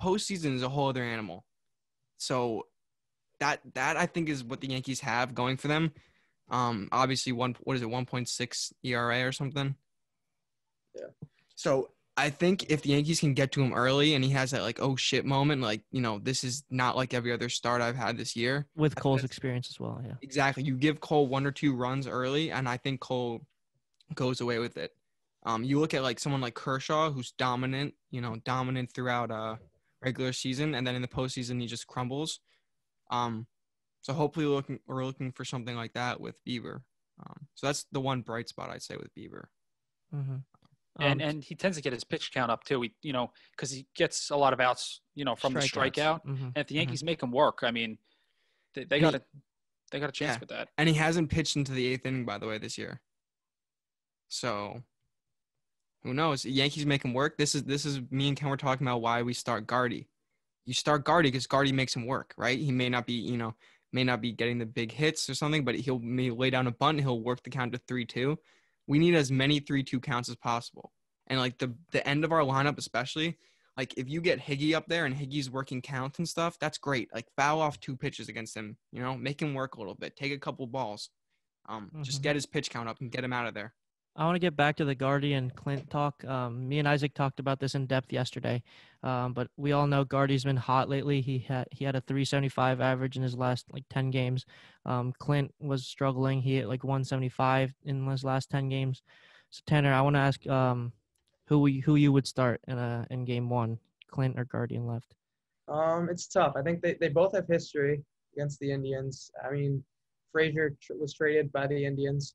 postseason 0.00 0.54
is 0.54 0.62
a 0.62 0.68
whole 0.68 0.88
other 0.88 1.02
animal. 1.02 1.44
So 2.18 2.66
that 3.40 3.60
that 3.74 3.96
I 3.96 4.06
think 4.06 4.28
is 4.28 4.44
what 4.44 4.60
the 4.60 4.68
Yankees 4.68 5.00
have 5.00 5.34
going 5.34 5.56
for 5.56 5.68
them. 5.68 5.92
Um, 6.50 6.88
obviously 6.92 7.32
one 7.32 7.56
what 7.60 7.76
is 7.76 7.82
it, 7.82 7.90
one 7.90 8.06
point 8.06 8.28
six 8.28 8.72
ERA 8.84 9.26
or 9.26 9.32
something. 9.32 9.74
Yeah. 10.94 11.06
So 11.54 11.90
I 12.16 12.28
think 12.28 12.70
if 12.70 12.82
the 12.82 12.90
Yankees 12.90 13.20
can 13.20 13.32
get 13.32 13.52
to 13.52 13.62
him 13.62 13.72
early 13.72 14.14
and 14.14 14.22
he 14.22 14.30
has 14.32 14.50
that 14.50 14.62
like 14.62 14.80
oh 14.80 14.96
shit 14.96 15.24
moment, 15.24 15.62
like 15.62 15.82
you 15.90 16.00
know 16.00 16.18
this 16.18 16.44
is 16.44 16.64
not 16.70 16.96
like 16.96 17.14
every 17.14 17.32
other 17.32 17.48
start 17.48 17.80
I've 17.80 17.96
had 17.96 18.18
this 18.18 18.36
year. 18.36 18.66
With 18.76 18.94
Cole's 18.94 19.24
experience 19.24 19.70
as 19.70 19.80
well, 19.80 20.00
yeah. 20.04 20.14
Exactly. 20.20 20.62
You 20.62 20.76
give 20.76 21.00
Cole 21.00 21.26
one 21.26 21.46
or 21.46 21.52
two 21.52 21.74
runs 21.74 22.06
early, 22.06 22.50
and 22.50 22.68
I 22.68 22.76
think 22.76 23.00
Cole 23.00 23.40
goes 24.14 24.40
away 24.40 24.58
with 24.58 24.76
it. 24.76 24.92
Um, 25.44 25.64
you 25.64 25.80
look 25.80 25.94
at 25.94 26.02
like 26.02 26.20
someone 26.20 26.42
like 26.42 26.54
Kershaw, 26.54 27.10
who's 27.10 27.32
dominant, 27.32 27.94
you 28.10 28.20
know, 28.20 28.36
dominant 28.44 28.92
throughout 28.92 29.30
uh 29.30 29.56
regular 30.02 30.32
season, 30.32 30.74
and 30.74 30.86
then 30.86 30.94
in 30.94 31.02
the 31.02 31.08
postseason 31.08 31.60
he 31.60 31.66
just 31.66 31.86
crumbles. 31.86 32.40
Um, 33.10 33.46
so 34.02 34.12
hopefully 34.12 34.46
we're 34.46 34.54
looking 34.54 34.80
we're 34.86 35.04
looking 35.04 35.32
for 35.32 35.44
something 35.44 35.76
like 35.76 35.94
that 35.94 36.20
with 36.20 36.34
Bieber. 36.46 36.82
Um, 37.24 37.46
so 37.54 37.68
that's 37.68 37.86
the 37.92 38.00
one 38.00 38.20
bright 38.20 38.48
spot 38.48 38.68
I'd 38.68 38.82
say 38.82 38.96
with 38.96 39.14
Bieber. 39.14 39.44
Hmm 40.98 41.02
and 41.04 41.22
and 41.22 41.44
he 41.44 41.54
tends 41.54 41.76
to 41.76 41.82
get 41.82 41.92
his 41.92 42.04
pitch 42.04 42.32
count 42.32 42.50
up 42.50 42.64
too. 42.64 42.82
He, 42.82 42.94
you 43.02 43.12
know, 43.12 43.32
because 43.52 43.70
he 43.70 43.86
gets 43.94 44.30
a 44.30 44.36
lot 44.36 44.52
of 44.52 44.60
outs, 44.60 45.00
you 45.14 45.24
know, 45.24 45.34
from 45.34 45.54
the 45.54 45.60
strikeout. 45.60 46.22
hmm 46.22 46.44
And 46.44 46.56
if 46.56 46.66
the 46.66 46.74
Yankees 46.74 47.02
make 47.02 47.22
him 47.22 47.32
work, 47.32 47.60
I 47.62 47.70
mean, 47.70 47.98
they, 48.74 48.84
they 48.84 49.00
got 49.00 49.14
a 49.14 49.22
they 49.90 50.00
got 50.00 50.08
a 50.08 50.12
chance 50.12 50.34
Yeah. 50.34 50.40
with 50.40 50.48
that. 50.50 50.68
And 50.78 50.88
he 50.88 50.94
hasn't 50.94 51.30
pitched 51.30 51.56
into 51.56 51.72
the 51.72 51.86
eighth 51.86 52.06
inning, 52.06 52.24
by 52.24 52.38
the 52.38 52.46
way, 52.46 52.58
this 52.58 52.78
year. 52.78 53.00
So 54.28 54.82
who 56.02 56.14
knows? 56.14 56.44
Yankees 56.44 56.86
make 56.86 57.04
him 57.04 57.14
work. 57.14 57.38
This 57.38 57.54
is 57.54 57.64
this 57.64 57.84
is 57.84 58.00
me 58.10 58.28
and 58.28 58.36
Ken 58.36 58.48
were 58.48 58.56
talking 58.56 58.86
about 58.86 59.02
why 59.02 59.22
we 59.22 59.32
start 59.34 59.66
Guardy. 59.66 60.08
You 60.64 60.74
start 60.74 61.04
Guardy 61.04 61.30
because 61.30 61.46
Guardy 61.46 61.72
makes 61.72 61.94
him 61.94 62.06
work, 62.06 62.34
right? 62.36 62.58
He 62.58 62.72
may 62.72 62.88
not 62.88 63.06
be, 63.06 63.14
you 63.14 63.36
know, 63.36 63.54
may 63.92 64.04
not 64.04 64.20
be 64.20 64.32
getting 64.32 64.58
the 64.58 64.66
big 64.66 64.92
hits 64.92 65.28
or 65.28 65.34
something, 65.34 65.64
but 65.64 65.74
he'll 65.74 65.98
may 65.98 66.30
lay 66.30 66.50
down 66.50 66.66
a 66.66 66.70
bunt. 66.72 67.00
He'll 67.00 67.20
work 67.22 67.42
the 67.42 67.50
count 67.50 67.72
to 67.72 67.78
three 67.78 68.04
two. 68.06 68.38
We 68.86 68.98
need 68.98 69.14
as 69.14 69.30
many 69.30 69.60
three 69.60 69.82
two 69.82 70.00
counts 70.00 70.28
as 70.28 70.36
possible. 70.36 70.92
And 71.28 71.38
like 71.38 71.58
the 71.58 71.76
the 71.92 72.06
end 72.06 72.24
of 72.24 72.32
our 72.32 72.40
lineup, 72.40 72.78
especially, 72.78 73.38
like 73.76 73.94
if 73.96 74.08
you 74.08 74.20
get 74.20 74.40
Higgy 74.40 74.74
up 74.74 74.86
there 74.86 75.06
and 75.06 75.14
Higgy's 75.14 75.50
working 75.50 75.80
counts 75.80 76.18
and 76.18 76.28
stuff, 76.28 76.58
that's 76.58 76.78
great. 76.78 77.08
Like 77.14 77.26
foul 77.36 77.60
off 77.60 77.80
two 77.80 77.96
pitches 77.96 78.28
against 78.28 78.56
him, 78.56 78.76
you 78.92 79.00
know, 79.00 79.16
make 79.16 79.40
him 79.40 79.54
work 79.54 79.76
a 79.76 79.78
little 79.78 79.94
bit, 79.94 80.16
take 80.16 80.32
a 80.32 80.38
couple 80.38 80.66
balls, 80.66 81.10
um, 81.68 81.90
just 82.02 82.20
Mhm. 82.20 82.22
get 82.24 82.36
his 82.36 82.46
pitch 82.46 82.70
count 82.70 82.88
up 82.88 83.00
and 83.00 83.10
get 83.10 83.24
him 83.24 83.32
out 83.32 83.46
of 83.46 83.54
there. 83.54 83.74
I 84.14 84.26
want 84.26 84.34
to 84.34 84.40
get 84.40 84.56
back 84.56 84.76
to 84.76 84.84
the 84.84 84.94
Guardian 84.94 85.50
Clint 85.56 85.88
talk. 85.88 86.22
Um, 86.26 86.68
me 86.68 86.78
and 86.78 86.86
Isaac 86.86 87.14
talked 87.14 87.40
about 87.40 87.60
this 87.60 87.74
in 87.74 87.86
depth 87.86 88.12
yesterday, 88.12 88.62
um, 89.02 89.32
but 89.32 89.48
we 89.56 89.72
all 89.72 89.86
know 89.86 90.04
Guardy's 90.04 90.44
been 90.44 90.56
hot 90.56 90.90
lately. 90.90 91.22
He 91.22 91.38
had 91.38 91.66
he 91.70 91.86
had 91.86 91.96
a 91.96 92.00
375 92.02 92.82
average 92.82 93.16
in 93.16 93.22
his 93.22 93.34
last 93.34 93.64
like 93.72 93.84
10 93.88 94.10
games. 94.10 94.44
Um, 94.84 95.14
Clint 95.18 95.54
was 95.60 95.86
struggling. 95.86 96.42
He 96.42 96.56
hit 96.56 96.68
like 96.68 96.84
175 96.84 97.72
in 97.84 98.06
his 98.06 98.22
last 98.22 98.50
10 98.50 98.68
games. 98.68 99.00
So 99.48 99.62
Tanner, 99.66 99.94
I 99.94 100.02
want 100.02 100.16
to 100.16 100.20
ask 100.20 100.46
um, 100.46 100.92
who 101.46 101.60
we, 101.60 101.80
who 101.80 101.94
you 101.96 102.12
would 102.12 102.26
start 102.26 102.60
in 102.68 102.76
a 102.76 103.06
in 103.10 103.24
game 103.24 103.48
one, 103.48 103.78
Clint 104.10 104.38
or 104.38 104.44
Guardian 104.44 104.86
left. 104.86 105.14
Um, 105.68 106.10
it's 106.10 106.26
tough. 106.26 106.52
I 106.54 106.60
think 106.60 106.82
they, 106.82 106.94
they 107.00 107.08
both 107.08 107.34
have 107.34 107.46
history 107.48 108.04
against 108.36 108.58
the 108.60 108.72
Indians. 108.72 109.30
I 109.42 109.52
mean, 109.52 109.82
Frazier 110.32 110.76
tr- 110.82 110.94
was 111.00 111.14
traded 111.14 111.50
by 111.50 111.66
the 111.66 111.86
Indians. 111.86 112.34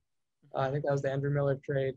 Uh, 0.56 0.60
I 0.60 0.72
think 0.72 0.84
that 0.86 0.92
was 0.92 1.02
the 1.02 1.12
Andrew 1.12 1.30
Miller 1.32 1.60
trade. 1.64 1.96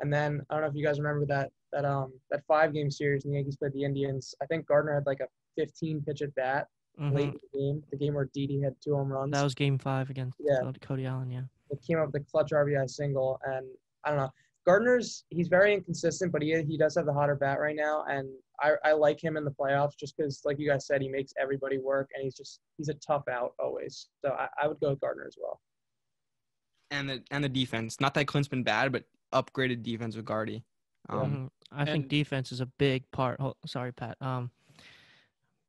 And 0.00 0.12
then 0.12 0.40
I 0.48 0.54
don't 0.54 0.62
know 0.62 0.68
if 0.68 0.74
you 0.74 0.84
guys 0.84 0.98
remember 0.98 1.26
that 1.26 1.50
that 1.72 1.84
um 1.84 2.12
that 2.30 2.42
five 2.48 2.72
game 2.72 2.90
series 2.90 3.24
and 3.24 3.32
the 3.32 3.38
Yankees 3.38 3.56
played 3.56 3.72
the 3.72 3.84
Indians. 3.84 4.34
I 4.42 4.46
think 4.46 4.66
Gardner 4.66 4.94
had 4.94 5.06
like 5.06 5.20
a 5.20 5.26
15 5.56 6.02
pitch 6.02 6.22
at 6.22 6.34
bat 6.34 6.68
Mhm. 6.98 7.14
late 7.14 7.28
in 7.28 7.38
the 7.52 7.58
game. 7.58 7.84
The 7.90 7.96
game 7.96 8.14
where 8.14 8.28
Didi 8.34 8.60
had 8.60 8.74
two 8.82 8.94
home 8.96 9.12
runs. 9.12 9.32
That 9.32 9.44
was 9.44 9.54
game 9.54 9.78
five 9.78 10.10
against 10.10 10.38
Yeah. 10.40 10.60
Cody- 10.60 10.80
Cody 10.80 11.06
Allen. 11.06 11.30
Yeah. 11.30 11.42
it 11.70 11.80
came 11.86 11.98
up 12.00 12.06
with 12.12 12.20
a 12.22 12.24
clutch 12.24 12.50
RBI 12.52 12.84
single, 12.90 13.38
and 13.44 13.64
I 14.04 14.10
don't 14.10 14.18
know. 14.18 14.30
Gardner's 14.66 15.24
he's 15.30 15.46
very 15.48 15.72
inconsistent, 15.72 16.32
but 16.32 16.42
he 16.42 16.60
he 16.62 16.76
does 16.76 16.96
have 16.96 17.06
the 17.06 17.12
hotter 17.12 17.36
bat 17.36 17.60
right 17.60 17.76
now, 17.76 18.04
and 18.08 18.28
I, 18.60 18.74
I 18.84 18.92
like 18.92 19.22
him 19.22 19.36
in 19.36 19.44
the 19.44 19.52
playoffs 19.52 19.96
just 19.96 20.16
because, 20.16 20.42
like 20.44 20.58
you 20.58 20.68
guys 20.68 20.86
said, 20.86 21.00
he 21.00 21.08
makes 21.08 21.32
everybody 21.40 21.78
work, 21.78 22.10
and 22.14 22.24
he's 22.24 22.34
just 22.36 22.60
he's 22.76 22.88
a 22.88 22.94
tough 22.94 23.28
out 23.28 23.54
always. 23.60 24.08
So 24.24 24.32
I, 24.32 24.48
I 24.60 24.66
would 24.68 24.80
go 24.80 24.90
with 24.90 25.00
Gardner 25.00 25.26
as 25.26 25.36
well. 25.40 25.60
And 26.90 27.08
the 27.08 27.22
and 27.30 27.44
the 27.44 27.48
defense. 27.48 28.00
Not 28.00 28.14
that 28.14 28.26
Clint's 28.26 28.48
been 28.48 28.62
bad, 28.62 28.92
but 28.92 29.04
upgraded 29.32 29.82
defense 29.82 30.16
with 30.16 30.24
Guardy. 30.24 30.64
Um. 31.08 31.50
I 31.72 31.84
think 31.84 32.04
and- 32.04 32.10
defense 32.10 32.52
is 32.52 32.60
a 32.60 32.66
big 32.66 33.10
part. 33.10 33.38
Oh, 33.40 33.54
sorry, 33.66 33.92
Pat. 33.92 34.16
Um, 34.20 34.50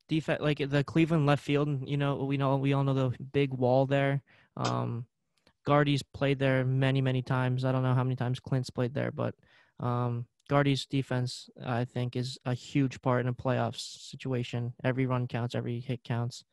defense, 0.10 0.42
like 0.42 0.58
the 0.58 0.84
Cleveland 0.84 1.26
left 1.26 1.44
field. 1.44 1.88
You 1.88 1.98
know, 1.98 2.16
we 2.24 2.38
know 2.38 2.58
we 2.58 2.74
all 2.74 2.84
know 2.84 2.94
the 2.94 3.18
big 3.32 3.54
wall 3.54 3.86
there. 3.86 4.22
Um, 4.58 5.06
Guardy's 5.66 6.02
played 6.02 6.40
there 6.40 6.66
many, 6.66 7.02
many 7.02 7.22
times. 7.22 7.66
I 7.66 7.72
don't 7.72 7.84
know 7.84 7.94
how 7.94 8.04
many 8.04 8.16
times 8.16 8.40
Clint's 8.40 8.72
played 8.72 8.94
there, 8.94 9.12
but 9.12 9.36
um, 9.80 10.26
Guardy's 10.50 10.86
defense, 10.86 11.50
I 11.64 11.86
think, 11.86 12.16
is 12.16 12.40
a 12.46 12.54
huge 12.54 13.02
part 13.02 13.22
in 13.22 13.28
a 13.28 13.34
playoffs 13.34 14.10
situation. 14.10 14.74
Every 14.84 15.06
run 15.06 15.28
counts. 15.28 15.54
Every 15.54 15.80
hit 15.80 16.04
counts. 16.04 16.44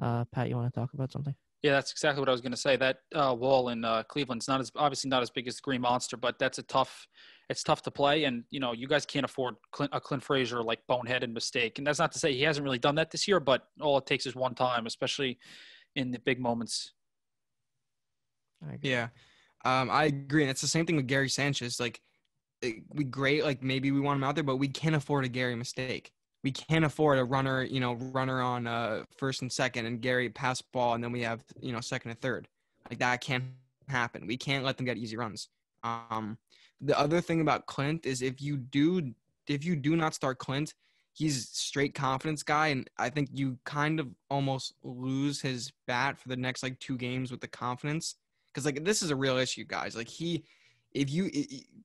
Uh, 0.00 0.24
Pat, 0.24 0.48
you 0.48 0.56
want 0.56 0.72
to 0.72 0.80
talk 0.80 0.92
about 0.92 1.12
something? 1.12 1.34
Yeah, 1.62 1.72
that's 1.72 1.92
exactly 1.92 2.18
what 2.20 2.28
I 2.28 2.32
was 2.32 2.40
going 2.40 2.52
to 2.52 2.56
say. 2.58 2.76
That 2.76 2.98
uh, 3.14 3.36
wall 3.38 3.68
in 3.68 3.84
uh, 3.84 4.02
Cleveland's 4.02 4.48
not 4.48 4.60
as 4.60 4.72
obviously 4.74 5.08
not 5.10 5.22
as 5.22 5.30
big 5.30 5.46
as 5.46 5.56
the 5.56 5.62
Green 5.62 5.80
Monster, 5.80 6.16
but 6.16 6.38
that's 6.38 6.58
a 6.58 6.62
tough. 6.64 7.06
It's 7.48 7.62
tough 7.62 7.82
to 7.82 7.90
play, 7.90 8.24
and 8.24 8.44
you 8.50 8.58
know 8.58 8.72
you 8.72 8.88
guys 8.88 9.06
can't 9.06 9.24
afford 9.24 9.54
Clint, 9.70 9.90
a 9.94 10.00
Clint 10.00 10.24
Frazier 10.24 10.62
like 10.62 10.80
boneheaded 10.90 11.32
mistake. 11.32 11.78
And 11.78 11.86
that's 11.86 12.00
not 12.00 12.10
to 12.12 12.18
say 12.18 12.32
he 12.32 12.42
hasn't 12.42 12.64
really 12.64 12.78
done 12.78 12.96
that 12.96 13.10
this 13.12 13.28
year, 13.28 13.38
but 13.38 13.68
all 13.80 13.96
it 13.98 14.06
takes 14.06 14.26
is 14.26 14.34
one 14.34 14.54
time, 14.54 14.86
especially 14.86 15.38
in 15.94 16.10
the 16.10 16.18
big 16.18 16.40
moments. 16.40 16.92
I 18.68 18.74
agree. 18.74 18.90
Yeah, 18.90 19.08
um, 19.64 19.88
I 19.90 20.04
agree. 20.04 20.42
And 20.42 20.50
it's 20.50 20.62
the 20.62 20.66
same 20.66 20.86
thing 20.86 20.96
with 20.96 21.06
Gary 21.06 21.28
Sanchez. 21.28 21.78
Like, 21.78 22.00
it- 22.60 22.82
we 22.88 23.04
great. 23.04 23.44
Like 23.44 23.62
maybe 23.62 23.90
we 23.92 24.00
want 24.00 24.16
him 24.16 24.24
out 24.24 24.34
there, 24.34 24.44
but 24.44 24.56
we 24.56 24.68
can't 24.68 24.96
afford 24.96 25.24
a 25.24 25.28
Gary 25.28 25.54
mistake. 25.54 26.12
We 26.42 26.50
can't 26.50 26.84
afford 26.84 27.18
a 27.18 27.24
runner, 27.24 27.62
you 27.62 27.80
know, 27.80 27.94
runner 27.94 28.42
on 28.42 28.66
uh, 28.66 29.04
first 29.16 29.42
and 29.42 29.52
second, 29.52 29.86
and 29.86 30.00
Gary 30.00 30.28
pass 30.28 30.60
ball, 30.60 30.94
and 30.94 31.02
then 31.02 31.12
we 31.12 31.22
have, 31.22 31.44
you 31.60 31.72
know, 31.72 31.80
second 31.80 32.10
and 32.10 32.20
third. 32.20 32.48
Like 32.90 32.98
that 32.98 33.20
can't 33.20 33.44
happen. 33.88 34.26
We 34.26 34.36
can't 34.36 34.64
let 34.64 34.76
them 34.76 34.86
get 34.86 34.96
easy 34.96 35.16
runs. 35.16 35.48
Um, 35.84 36.38
the 36.80 36.98
other 36.98 37.20
thing 37.20 37.40
about 37.40 37.66
Clint 37.66 38.06
is 38.06 38.22
if 38.22 38.40
you 38.42 38.56
do, 38.56 39.12
if 39.46 39.64
you 39.64 39.76
do 39.76 39.94
not 39.94 40.14
start 40.14 40.38
Clint, 40.38 40.74
he's 41.12 41.48
straight 41.50 41.94
confidence 41.94 42.42
guy, 42.42 42.68
and 42.68 42.88
I 42.98 43.10
think 43.10 43.28
you 43.32 43.58
kind 43.64 44.00
of 44.00 44.08
almost 44.30 44.74
lose 44.82 45.40
his 45.40 45.72
bat 45.86 46.18
for 46.18 46.28
the 46.28 46.36
next 46.36 46.62
like 46.62 46.78
two 46.80 46.96
games 46.96 47.30
with 47.30 47.40
the 47.40 47.48
confidence 47.48 48.16
because 48.52 48.64
like 48.64 48.84
this 48.84 49.02
is 49.02 49.10
a 49.10 49.16
real 49.16 49.36
issue, 49.36 49.64
guys. 49.64 49.96
Like 49.96 50.08
he, 50.08 50.44
if 50.94 51.10
you 51.10 51.30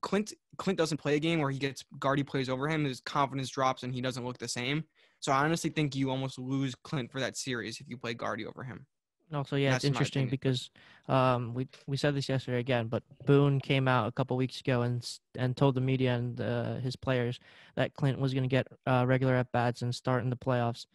Clint 0.00 0.32
Clint 0.56 0.78
doesn't 0.78 0.98
play 0.98 1.16
a 1.16 1.20
game 1.20 1.40
where 1.40 1.50
he 1.50 1.58
gets 1.58 1.84
Guardy 1.98 2.22
plays 2.22 2.48
over 2.48 2.68
him, 2.68 2.84
his 2.84 3.00
confidence 3.00 3.48
drops 3.50 3.82
and 3.82 3.94
he 3.94 4.00
doesn't 4.00 4.24
look 4.24 4.38
the 4.38 4.48
same. 4.48 4.84
So 5.20 5.32
I 5.32 5.44
honestly 5.44 5.70
think 5.70 5.96
you 5.96 6.10
almost 6.10 6.38
lose 6.38 6.74
Clint 6.74 7.10
for 7.10 7.20
that 7.20 7.36
series 7.36 7.80
if 7.80 7.88
you 7.88 7.96
play 7.96 8.14
Guardy 8.14 8.46
over 8.46 8.62
him. 8.62 8.86
Also, 9.34 9.56
yeah, 9.56 9.72
That's 9.72 9.84
it's 9.84 9.88
interesting 9.88 10.28
because 10.28 10.70
um, 11.06 11.52
we 11.52 11.68
we 11.86 11.98
said 11.98 12.14
this 12.14 12.28
yesterday 12.28 12.60
again, 12.60 12.86
but 12.88 13.02
Boone 13.26 13.60
came 13.60 13.86
out 13.86 14.08
a 14.08 14.12
couple 14.12 14.36
weeks 14.36 14.60
ago 14.60 14.82
and 14.82 15.06
and 15.36 15.56
told 15.56 15.74
the 15.74 15.82
media 15.82 16.14
and 16.14 16.40
uh, 16.40 16.76
his 16.76 16.96
players 16.96 17.38
that 17.76 17.92
Clint 17.94 18.18
was 18.18 18.32
going 18.32 18.44
to 18.44 18.48
get 18.48 18.66
uh, 18.86 19.04
regular 19.06 19.34
at 19.34 19.52
bats 19.52 19.82
and 19.82 19.94
start 19.94 20.22
in 20.22 20.30
the 20.30 20.36
playoffs. 20.36 20.86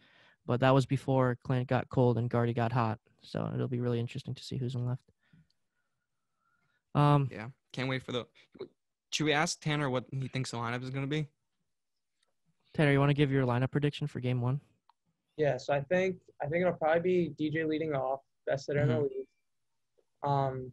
But 0.46 0.60
that 0.60 0.74
was 0.74 0.84
before 0.84 1.38
Clint 1.44 1.68
got 1.68 1.88
cold 1.88 2.18
and 2.18 2.28
Guardy 2.28 2.52
got 2.52 2.72
hot. 2.72 2.98
So 3.22 3.50
it'll 3.54 3.68
be 3.68 3.80
really 3.80 4.00
interesting 4.00 4.34
to 4.34 4.42
see 4.42 4.56
who's 4.56 4.74
in 4.74 4.84
left. 4.84 5.13
Um, 6.94 7.28
Yeah, 7.30 7.48
can't 7.72 7.88
wait 7.88 8.02
for 8.02 8.12
the. 8.12 8.26
Should 9.10 9.24
we 9.24 9.32
ask 9.32 9.60
Tanner 9.60 9.90
what 9.90 10.04
he 10.10 10.28
thinks 10.28 10.50
the 10.50 10.56
lineup 10.56 10.82
is 10.82 10.90
going 10.90 11.04
to 11.04 11.10
be? 11.10 11.28
Tanner, 12.74 12.90
you 12.90 12.98
want 12.98 13.10
to 13.10 13.14
give 13.14 13.30
your 13.30 13.44
lineup 13.46 13.70
prediction 13.70 14.06
for 14.06 14.20
Game 14.20 14.40
One? 14.40 14.60
Yeah, 15.36 15.56
so 15.56 15.72
I 15.72 15.80
think 15.80 16.16
I 16.42 16.46
think 16.46 16.62
it'll 16.62 16.74
probably 16.74 17.32
be 17.36 17.50
DJ 17.50 17.66
leading 17.66 17.94
off, 17.94 18.20
best 18.46 18.66
hitter 18.68 18.80
in 18.82 18.88
the 18.88 19.00
league. 19.00 19.26
Um, 20.24 20.72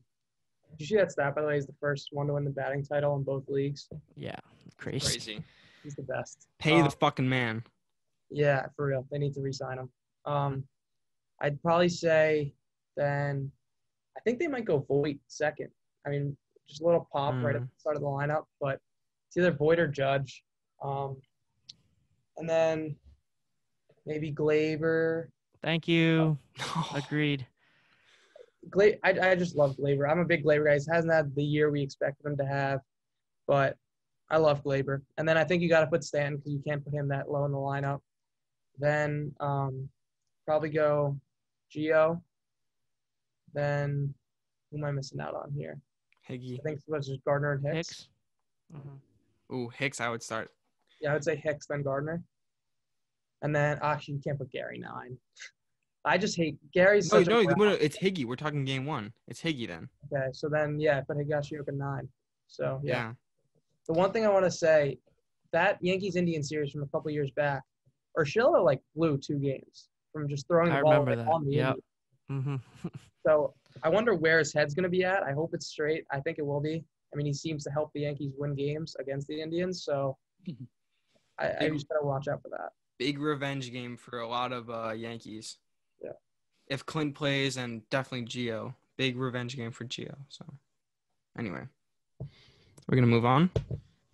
did 0.71 0.81
you 0.81 0.85
see 0.87 0.95
that 0.97 1.11
stat 1.11 1.35
by 1.35 1.41
the 1.41 1.47
way? 1.47 1.55
He's 1.55 1.67
the 1.67 1.75
first 1.79 2.09
one 2.11 2.27
to 2.27 2.33
win 2.33 2.43
the 2.45 2.51
batting 2.51 2.83
title 2.83 3.15
in 3.15 3.23
both 3.23 3.43
leagues. 3.47 3.87
Yeah, 4.15 4.35
crazy. 4.77 5.05
Crazy. 5.05 5.43
He's 5.83 5.95
the 5.95 6.03
best. 6.03 6.47
Pay 6.59 6.79
Uh, 6.79 6.83
the 6.85 6.91
fucking 6.91 7.27
man. 7.27 7.63
Yeah, 8.29 8.65
for 8.75 8.85
real. 8.85 9.05
They 9.11 9.17
need 9.17 9.33
to 9.33 9.41
re-sign 9.41 9.77
him. 9.79 9.89
Um, 10.25 10.63
I'd 11.41 11.61
probably 11.61 11.89
say 11.89 12.53
then 12.95 13.51
I 14.15 14.19
think 14.21 14.39
they 14.39 14.47
might 14.47 14.65
go 14.65 14.79
Voit 14.79 15.17
second. 15.27 15.69
I 16.05 16.09
mean, 16.09 16.35
just 16.67 16.81
a 16.81 16.85
little 16.85 17.07
pop 17.11 17.33
right 17.43 17.55
at 17.55 17.61
Mm. 17.61 17.65
the 17.69 17.79
start 17.79 17.95
of 17.95 18.01
the 18.01 18.07
lineup, 18.07 18.45
but 18.59 18.79
it's 19.27 19.37
either 19.37 19.51
Voit 19.51 19.79
or 19.79 19.87
Judge. 19.87 20.43
Um, 20.81 21.21
and 22.37 22.49
then 22.49 22.95
maybe 24.05 24.31
Gleyber. 24.33 25.27
Thank 25.61 25.87
you. 25.87 26.37
Agreed. 26.95 27.45
Gla- 28.69 28.97
I, 29.03 29.31
I 29.31 29.35
just 29.35 29.55
love 29.55 29.75
Gleyber. 29.77 30.09
I'm 30.09 30.19
a 30.19 30.25
big 30.25 30.43
Gleyber 30.43 30.65
guy. 30.65 30.73
He 30.79 30.85
hasn't 30.91 31.13
had 31.13 31.33
the 31.35 31.43
year 31.43 31.69
we 31.71 31.81
expected 31.81 32.25
him 32.25 32.37
to 32.37 32.45
have, 32.45 32.79
but 33.47 33.77
I 34.29 34.37
love 34.37 34.63
Gleyber. 34.63 35.01
And 35.17 35.27
then 35.27 35.37
I 35.37 35.43
think 35.43 35.61
you 35.61 35.69
got 35.69 35.81
to 35.81 35.87
put 35.87 36.03
Stanton 36.03 36.37
because 36.37 36.53
you 36.53 36.61
can't 36.65 36.83
put 36.83 36.93
him 36.93 37.07
that 37.09 37.29
low 37.29 37.45
in 37.45 37.51
the 37.51 37.57
lineup. 37.57 37.99
Then 38.79 39.33
um, 39.39 39.89
probably 40.45 40.69
go 40.69 41.19
Geo. 41.69 42.23
Then 43.53 44.13
who 44.71 44.77
am 44.77 44.85
I 44.85 44.91
missing 44.91 45.19
out 45.19 45.35
on 45.35 45.51
here? 45.51 45.79
Higgy. 46.31 46.59
I 46.59 46.63
think 46.63 46.79
it 46.79 46.83
was 46.91 47.07
just 47.07 47.23
Gardner 47.25 47.53
and 47.53 47.65
Hicks. 47.75 47.75
Hicks. 47.89 48.07
Mhm. 48.73 49.55
Ooh, 49.55 49.69
Hicks. 49.69 49.99
I 49.99 50.09
would 50.09 50.23
start. 50.23 50.49
Yeah, 51.01 51.11
I 51.11 51.13
would 51.13 51.23
say 51.23 51.35
Hicks 51.35 51.65
then 51.67 51.83
Gardner. 51.83 52.23
And 53.41 53.55
then 53.55 53.79
actually 53.81 54.15
you 54.15 54.21
can't 54.21 54.37
put 54.37 54.51
Gary 54.51 54.77
nine. 54.77 55.17
I 56.05 56.17
just 56.17 56.35
hate 56.37 56.57
Gary's 56.73 57.11
No, 57.11 57.21
no, 57.21 57.39
a 57.39 57.43
no, 57.43 57.53
no, 57.55 57.69
it's 57.71 57.97
Higgy. 57.97 58.25
We're 58.25 58.35
talking 58.35 58.65
game 58.65 58.85
one. 58.85 59.11
It's 59.27 59.41
Higgy 59.41 59.67
then. 59.67 59.89
okay. 60.11 60.27
So 60.31 60.47
then 60.49 60.79
yeah, 60.79 61.01
put 61.01 61.17
Higashioka 61.17 61.73
nine. 61.73 62.07
So 62.47 62.79
yeah. 62.83 62.93
Yeah. 62.93 63.13
The 63.87 63.93
one 63.93 64.11
thing 64.11 64.25
I 64.25 64.29
want 64.29 64.45
to 64.45 64.51
say, 64.51 64.99
that 65.51 65.77
Yankees 65.81 66.15
Indian 66.15 66.43
series 66.43 66.71
from 66.71 66.83
a 66.83 66.87
couple 66.87 67.11
years 67.11 67.31
back, 67.31 67.61
Urshela 68.17 68.63
like 68.63 68.79
blew 68.95 69.17
two 69.17 69.37
games 69.39 69.89
from 70.13 70.29
just 70.29 70.47
throwing 70.47 70.69
the 70.69 70.77
I 70.77 70.81
ball 70.81 70.91
remember 70.91 71.11
right 71.11 71.17
that. 71.25 71.27
on 71.31 71.45
the 71.45 71.51
Yep. 71.55 71.67
Indians. 71.67 71.83
Hmm 72.31 72.55
So 73.25 73.53
I 73.83 73.89
wonder 73.89 74.15
where 74.15 74.39
his 74.39 74.53
head's 74.53 74.73
going 74.73 74.83
to 74.83 74.89
be 74.89 75.03
at. 75.03 75.23
I 75.23 75.33
hope 75.33 75.51
it's 75.53 75.67
straight. 75.67 76.05
I 76.11 76.19
think 76.21 76.39
it 76.39 76.45
will 76.45 76.61
be. 76.61 76.83
I 77.13 77.17
mean, 77.17 77.25
he 77.25 77.33
seems 77.33 77.63
to 77.65 77.71
help 77.71 77.91
the 77.93 78.01
Yankees 78.01 78.31
win 78.37 78.55
games 78.55 78.95
against 78.99 79.27
the 79.27 79.41
Indians. 79.41 79.83
So 79.83 80.17
I, 81.39 81.51
I 81.59 81.69
just 81.69 81.87
got 81.89 81.99
to 81.99 82.05
watch 82.05 82.27
out 82.27 82.41
for 82.41 82.49
that. 82.49 82.69
Big 82.97 83.19
revenge 83.19 83.71
game 83.71 83.97
for 83.97 84.19
a 84.19 84.27
lot 84.27 84.53
of 84.53 84.69
uh, 84.69 84.91
Yankees. 84.91 85.57
Yeah. 86.01 86.11
If 86.67 86.85
Clint 86.85 87.15
plays, 87.15 87.57
and 87.57 87.87
definitely 87.89 88.25
Geo. 88.25 88.75
Big 88.97 89.17
revenge 89.17 89.57
game 89.57 89.71
for 89.71 89.83
Geo. 89.83 90.15
So, 90.29 90.45
anyway, 91.37 91.63
we're 92.87 92.95
gonna 92.95 93.07
move 93.07 93.25
on. 93.25 93.49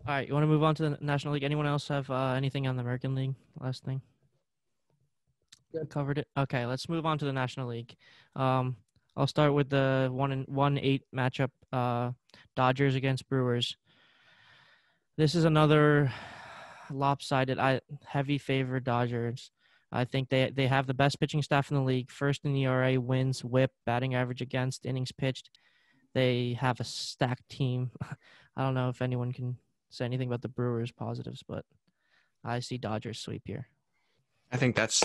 All 0.08 0.14
right, 0.14 0.26
you 0.26 0.34
want 0.34 0.44
to 0.44 0.48
move 0.48 0.64
on 0.64 0.74
to 0.76 0.84
the 0.84 0.98
National 1.02 1.34
League? 1.34 1.44
Anyone 1.44 1.66
else 1.66 1.90
have 1.90 2.10
uh, 2.10 2.34
anything 2.38 2.66
on 2.66 2.78
the 2.78 2.82
American 2.82 3.14
League? 3.14 3.36
Last 3.60 3.84
thing. 3.84 4.02
Covered 5.90 6.20
it. 6.20 6.28
Okay, 6.38 6.66
let's 6.66 6.90
move 6.90 7.06
on 7.06 7.18
to 7.18 7.26
the 7.26 7.34
National 7.34 7.68
League. 7.68 7.96
Um, 8.36 8.78
I'll 9.16 9.28
start 9.28 9.54
with 9.54 9.70
the 9.70 10.10
one 10.12 10.32
and 10.32 10.48
one 10.48 10.78
eight 10.78 11.04
matchup. 11.16 11.50
Uh, 11.74 12.12
Dodgers 12.56 12.96
against 12.96 13.28
Brewers. 13.28 13.76
This 15.18 15.34
is 15.34 15.46
another 15.46 16.12
lopsided. 16.92 17.58
I 17.58 17.82
heavy 18.06 18.38
favor 18.38 18.80
Dodgers. 18.80 19.52
I 19.92 20.06
think 20.06 20.30
they 20.30 20.52
they 20.54 20.68
have 20.68 20.86
the 20.86 20.94
best 20.94 21.20
pitching 21.20 21.42
staff 21.42 21.72
in 21.72 21.78
the 21.78 21.84
league. 21.84 22.12
First 22.12 22.46
in 22.46 22.56
ERA, 22.56 23.00
wins, 23.00 23.44
WHIP, 23.44 23.72
batting 23.86 24.16
average 24.16 24.42
against, 24.42 24.86
innings 24.86 25.12
pitched. 25.12 25.50
They 26.13 26.58
have 26.60 26.80
a 26.80 26.84
stacked 26.84 27.48
team. 27.50 27.92
I 28.56 28.63
don't 28.63 28.74
know 28.74 28.90
if 28.90 29.02
anyone 29.02 29.32
can 29.32 29.58
say 29.90 30.06
anything 30.06 30.28
about 30.28 30.42
the 30.42 30.48
Brewers 30.48 30.92
positives, 30.92 31.44
but 31.48 31.66
I 32.44 32.60
see 32.60 32.78
Dodgers 32.78 33.20
sweep 33.20 33.44
here. 33.46 33.68
I 34.52 34.58
think 34.58 34.76
that's 34.76 35.04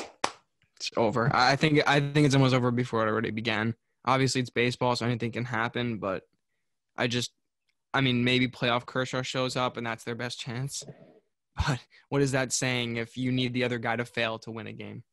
it's 0.89 0.99
over. 0.99 1.31
I 1.35 1.57
think 1.57 1.83
I 1.87 2.01
think 2.01 2.27
it's 2.27 2.35
almost 2.35 2.55
over 2.55 2.71
before 2.71 3.07
it 3.07 3.11
already 3.11 3.31
began. 3.31 3.75
Obviously, 4.05 4.41
it's 4.41 4.51
baseball, 4.51 4.97
so 4.97 5.07
anything 5.07 5.33
can 5.33 5.45
happen. 5.45 5.99
But 5.99 6.25
I 6.97 7.07
just, 7.07 7.33
I 7.95 8.01
mean, 8.01 8.25
maybe 8.25 8.49
playoff 8.49 8.87
Kershaw 8.87 9.23
shows 9.23 9.57
up 9.57 9.77
and 9.77 9.87
that's 9.87 10.05
their 10.05 10.15
best 10.15 10.41
chance. 10.41 10.85
But 11.55 11.81
what 12.09 12.23
is 12.23 12.33
that 12.33 12.51
saying 12.51 12.97
if 12.97 13.15
you 13.19 13.31
need 13.31 13.53
the 13.53 13.65
other 13.65 13.79
guy 13.79 13.97
to 13.97 14.07
fail 14.07 14.39
to 14.39 14.51
win 14.51 14.69
a 14.69 14.73
game? 14.73 15.05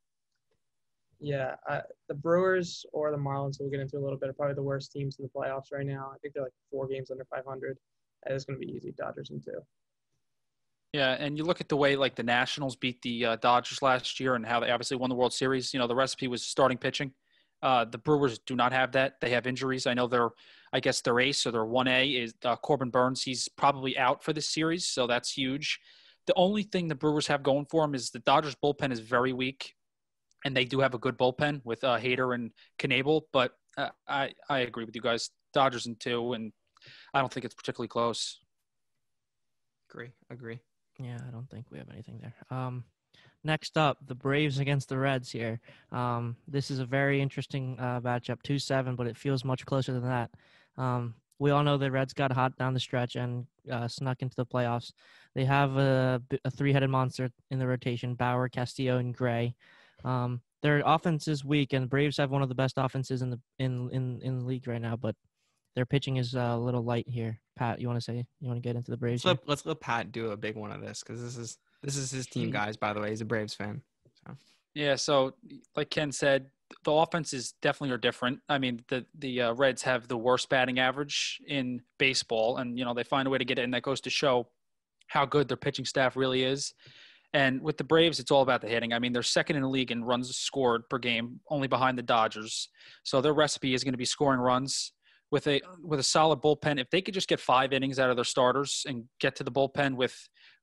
Yeah, 1.19 1.55
uh, 1.69 1.81
the 2.07 2.13
Brewers 2.13 2.85
or 2.93 3.11
the 3.11 3.17
Marlins, 3.17 3.57
we'll 3.59 3.69
get 3.69 3.81
into 3.81 3.97
a 3.97 3.99
little 3.99 4.17
bit, 4.17 4.29
are 4.29 4.33
probably 4.33 4.55
the 4.55 4.63
worst 4.63 4.93
teams 4.93 5.17
in 5.19 5.25
the 5.25 5.29
playoffs 5.37 5.73
right 5.73 5.85
now. 5.85 6.11
I 6.15 6.17
think 6.19 6.33
they're 6.33 6.43
like 6.43 6.53
four 6.71 6.87
games 6.87 7.11
under 7.11 7.25
500. 7.25 7.77
It's 8.27 8.45
going 8.45 8.57
to 8.57 8.65
be 8.65 8.71
easy. 8.71 8.93
Dodgers 8.97 9.31
in 9.31 9.41
two. 9.41 9.59
Yeah, 10.93 11.15
and 11.19 11.37
you 11.37 11.43
look 11.43 11.61
at 11.61 11.69
the 11.69 11.77
way 11.77 11.95
like 11.95 12.15
the 12.15 12.23
Nationals 12.23 12.75
beat 12.75 13.01
the 13.03 13.25
uh, 13.25 13.35
Dodgers 13.35 13.81
last 13.81 14.19
year 14.19 14.33
and 14.35 14.45
how 14.45 14.59
they 14.59 14.71
obviously 14.71 14.97
won 14.97 15.09
the 15.09 15.15
World 15.15 15.33
Series. 15.33 15.71
You 15.73 15.79
know, 15.79 15.85
the 15.85 15.95
recipe 15.95 16.27
was 16.27 16.43
starting 16.43 16.77
pitching. 16.77 17.13
Uh, 17.61 17.85
the 17.85 17.97
Brewers 17.97 18.39
do 18.39 18.55
not 18.55 18.71
have 18.71 18.93
that. 18.93 19.21
They 19.21 19.29
have 19.31 19.45
injuries. 19.45 19.85
I 19.85 19.93
know 19.93 20.07
their, 20.07 20.29
I 20.73 20.79
guess 20.79 21.01
their 21.01 21.19
ace 21.19 21.45
or 21.45 21.51
their 21.51 21.65
one 21.65 21.87
A 21.87 22.07
is 22.09 22.33
uh, 22.43 22.55
Corbin 22.55 22.89
Burnes. 22.89 23.21
He's 23.21 23.47
probably 23.49 23.97
out 23.97 24.23
for 24.23 24.33
this 24.33 24.49
series, 24.49 24.87
so 24.87 25.05
that's 25.05 25.31
huge. 25.31 25.79
The 26.25 26.33
only 26.35 26.63
thing 26.63 26.87
the 26.87 26.95
Brewers 26.95 27.27
have 27.27 27.43
going 27.43 27.65
for 27.65 27.83
them 27.83 27.93
is 27.93 28.09
the 28.09 28.19
Dodgers 28.19 28.55
bullpen 28.55 28.91
is 28.91 28.99
very 28.99 29.33
weak, 29.33 29.75
and 30.43 30.55
they 30.55 30.65
do 30.65 30.79
have 30.79 30.93
a 30.93 30.99
good 30.99 31.17
bullpen 31.17 31.61
with 31.65 31.83
uh, 31.83 31.99
Hader 31.99 32.33
and 32.33 32.51
Knebel. 32.79 33.23
But 33.31 33.51
uh, 33.77 33.89
I 34.07 34.33
I 34.49 34.59
agree 34.59 34.85
with 34.85 34.95
you 34.95 35.01
guys. 35.01 35.29
Dodgers 35.53 35.85
in 35.85 35.97
two, 35.97 36.33
and 36.33 36.51
I 37.13 37.19
don't 37.19 37.31
think 37.31 37.45
it's 37.45 37.55
particularly 37.55 37.89
close. 37.89 38.39
Agree. 39.89 40.11
Agree. 40.29 40.59
Yeah, 41.01 41.17
I 41.25 41.31
don't 41.31 41.49
think 41.49 41.67
we 41.71 41.77
have 41.77 41.89
anything 41.89 42.19
there. 42.21 42.35
Um, 42.57 42.83
next 43.43 43.77
up, 43.77 43.97
the 44.05 44.15
Braves 44.15 44.59
against 44.59 44.89
the 44.89 44.97
Reds 44.97 45.31
here. 45.31 45.59
Um, 45.91 46.35
this 46.47 46.69
is 46.69 46.79
a 46.79 46.85
very 46.85 47.21
interesting 47.21 47.77
uh, 47.79 48.01
matchup, 48.01 48.41
two 48.43 48.59
seven, 48.59 48.95
but 48.95 49.07
it 49.07 49.17
feels 49.17 49.45
much 49.45 49.65
closer 49.65 49.93
than 49.93 50.03
that. 50.03 50.31
Um, 50.77 51.15
we 51.39 51.51
all 51.51 51.63
know 51.63 51.77
the 51.77 51.89
Reds 51.89 52.13
got 52.13 52.33
hot 52.33 52.57
down 52.57 52.73
the 52.73 52.79
stretch 52.81 53.15
and 53.15 53.45
uh, 53.71 53.87
snuck 53.87 54.21
into 54.21 54.35
the 54.35 54.45
playoffs. 54.45 54.91
They 55.35 55.45
have 55.45 55.77
a, 55.77 56.21
a 56.43 56.51
three-headed 56.51 56.89
monster 56.89 57.31
in 57.49 57.59
the 57.59 57.67
rotation: 57.67 58.15
Bauer, 58.15 58.49
Castillo, 58.49 58.97
and 58.97 59.15
Gray. 59.15 59.55
Um, 60.03 60.41
their 60.61 60.83
offense 60.85 61.29
is 61.29 61.45
weak, 61.45 61.71
and 61.71 61.83
the 61.83 61.87
Braves 61.89 62.17
have 62.17 62.31
one 62.31 62.41
of 62.41 62.49
the 62.49 62.55
best 62.55 62.75
offenses 62.77 63.21
in 63.21 63.29
the 63.29 63.39
in 63.57 63.89
in 63.91 64.21
in 64.21 64.39
the 64.39 64.45
league 64.45 64.67
right 64.67 64.81
now. 64.81 64.97
But 64.97 65.15
their 65.75 65.85
pitching 65.85 66.17
is 66.17 66.35
uh, 66.35 66.51
a 66.53 66.59
little 66.59 66.83
light 66.83 67.07
here. 67.07 67.39
Pat, 67.57 67.79
you 67.81 67.87
want 67.87 67.99
to 67.99 68.03
say 68.03 68.25
you 68.39 68.47
want 68.47 68.61
to 68.61 68.67
get 68.67 68.75
into 68.75 68.91
the 68.91 68.97
Braves? 68.97 69.25
Let's 69.25 69.39
let, 69.41 69.49
let's 69.49 69.65
let 69.65 69.79
Pat 69.79 70.11
do 70.11 70.31
a 70.31 70.37
big 70.37 70.55
one 70.55 70.71
of 70.71 70.81
this 70.81 71.03
because 71.05 71.21
this 71.21 71.37
is 71.37 71.57
this 71.83 71.97
is 71.97 72.11
his 72.11 72.27
team, 72.27 72.51
guys. 72.51 72.77
By 72.77 72.93
the 72.93 73.01
way, 73.01 73.09
he's 73.09 73.21
a 73.21 73.25
Braves 73.25 73.53
fan. 73.53 73.81
So. 74.25 74.35
Yeah. 74.73 74.95
So, 74.95 75.33
like 75.75 75.89
Ken 75.89 76.11
said, 76.11 76.47
the 76.83 76.91
offenses 76.91 77.53
definitely 77.61 77.93
are 77.93 77.99
different. 77.99 78.39
I 78.47 78.57
mean, 78.57 78.81
the 78.87 79.05
the 79.17 79.41
uh, 79.41 79.53
Reds 79.53 79.81
have 79.83 80.07
the 80.07 80.17
worst 80.17 80.49
batting 80.49 80.79
average 80.79 81.41
in 81.47 81.81
baseball, 81.97 82.57
and 82.57 82.77
you 82.77 82.85
know 82.85 82.93
they 82.93 83.03
find 83.03 83.27
a 83.27 83.31
way 83.31 83.37
to 83.37 83.45
get 83.45 83.59
it, 83.59 83.63
and 83.63 83.73
that 83.73 83.83
goes 83.83 84.01
to 84.01 84.09
show 84.09 84.47
how 85.07 85.25
good 85.25 85.47
their 85.47 85.57
pitching 85.57 85.85
staff 85.85 86.15
really 86.15 86.43
is. 86.43 86.73
And 87.33 87.61
with 87.61 87.77
the 87.77 87.83
Braves, 87.83 88.19
it's 88.19 88.31
all 88.31 88.41
about 88.41 88.61
the 88.61 88.67
hitting. 88.67 88.91
I 88.91 88.99
mean, 88.99 89.13
they're 89.13 89.21
second 89.21 89.55
in 89.55 89.61
the 89.61 89.69
league 89.69 89.91
in 89.91 90.03
runs 90.03 90.35
scored 90.35 90.89
per 90.89 90.97
game, 90.97 91.39
only 91.49 91.67
behind 91.67 91.97
the 91.97 92.03
Dodgers. 92.03 92.69
So 93.03 93.21
their 93.21 93.33
recipe 93.33 93.75
is 93.75 93.83
going 93.83 93.93
to 93.93 93.99
be 93.99 94.05
scoring 94.05 94.39
runs 94.39 94.93
with 95.31 95.47
a 95.47 95.61
with 95.81 95.99
a 95.99 96.03
solid 96.03 96.41
bullpen. 96.41 96.79
If 96.79 96.89
they 96.89 97.01
could 97.01 97.13
just 97.13 97.27
get 97.27 97.39
five 97.39 97.73
innings 97.73 97.99
out 97.99 98.09
of 98.09 98.17
their 98.17 98.25
starters 98.25 98.85
and 98.87 99.05
get 99.19 99.35
to 99.37 99.43
the 99.43 99.51
bullpen 99.51 99.95
with 99.95 100.15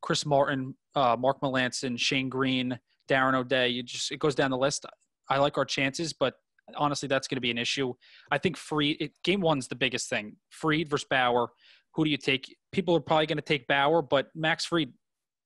Chris 0.02 0.26
Martin, 0.26 0.74
uh, 0.94 1.16
Mark 1.18 1.40
Melancon, 1.40 1.98
Shane 1.98 2.29
Greene, 2.29 2.79
Darren 3.09 3.35
O'Day, 3.35 3.68
you 3.68 3.83
just 3.83 4.11
it 4.11 4.18
goes 4.18 4.35
down 4.35 4.50
the 4.50 4.59
list. 4.59 4.87
I 5.29 5.38
like 5.38 5.59
our 5.59 5.64
chances, 5.64 6.12
but 6.12 6.35
honestly, 6.76 7.09
that's 7.09 7.29
going 7.29 7.37
to 7.37 7.40
be 7.40 7.50
an 7.50 7.59
issue. 7.59 7.94
I 8.31 8.38
think 8.38 8.57
Fried 8.57 8.96
it, 9.00 9.12
game 9.22 9.40
one's 9.40 9.68
the 9.68 9.76
biggest 9.76 10.09
thing. 10.09 10.37
Fried 10.50 10.88
versus 10.88 11.07
Bauer. 11.09 11.48
Who 11.94 12.05
do 12.05 12.11
you 12.11 12.18
take? 12.18 12.55
People 12.72 12.94
are 12.96 13.00
probably 13.00 13.26
going 13.26 13.38
to 13.38 13.42
take 13.42 13.66
Bauer, 13.66 14.02
but 14.02 14.29
Max 14.35 14.66
Fried, 14.66 14.92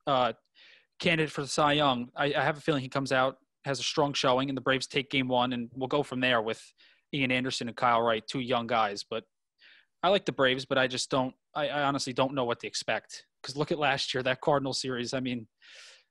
uh, 0.07 0.33
candidate 0.99 1.31
for 1.31 1.43
the 1.43 1.49
Cy 1.49 1.75
Young. 1.75 2.09
I, 2.17 2.35
I 2.35 2.43
have 2.43 2.59
a 2.59 2.61
feeling 2.61 2.83
he 2.83 2.89
comes 2.89 3.13
out 3.13 3.37
has 3.65 3.81
a 3.81 3.83
strong 3.83 4.13
showing, 4.13 4.49
and 4.49 4.57
the 4.57 4.63
Braves 4.63 4.87
take 4.87 5.11
game 5.11 5.29
one, 5.29 5.53
and 5.53 5.69
we'll 5.75 5.89
go 5.89 6.03
from 6.03 6.21
there 6.21 6.41
with 6.41 6.63
Ian 7.15 7.31
Anderson 7.33 7.69
and 7.69 7.77
Kyle 7.77 8.01
Wright, 8.03 8.23
two 8.27 8.41
young 8.41 8.67
guys. 8.67 9.05
But 9.09 9.25
I 10.03 10.09
like 10.09 10.25
the 10.25 10.33
Braves, 10.33 10.65
but 10.65 10.79
I 10.79 10.87
just 10.87 11.11
don't. 11.11 11.35
I, 11.55 11.69
I 11.69 11.83
honestly 11.83 12.13
don't 12.13 12.35
know 12.35 12.45
what 12.45 12.61
to 12.61 12.67
expect. 12.67 13.25
Because 13.43 13.57
look 13.57 13.73
at 13.73 13.79
last 13.79 14.13
year, 14.15 14.23
that 14.23 14.41
Cardinal 14.41 14.73
series. 14.75 15.15
I 15.15 15.21
mean, 15.21 15.47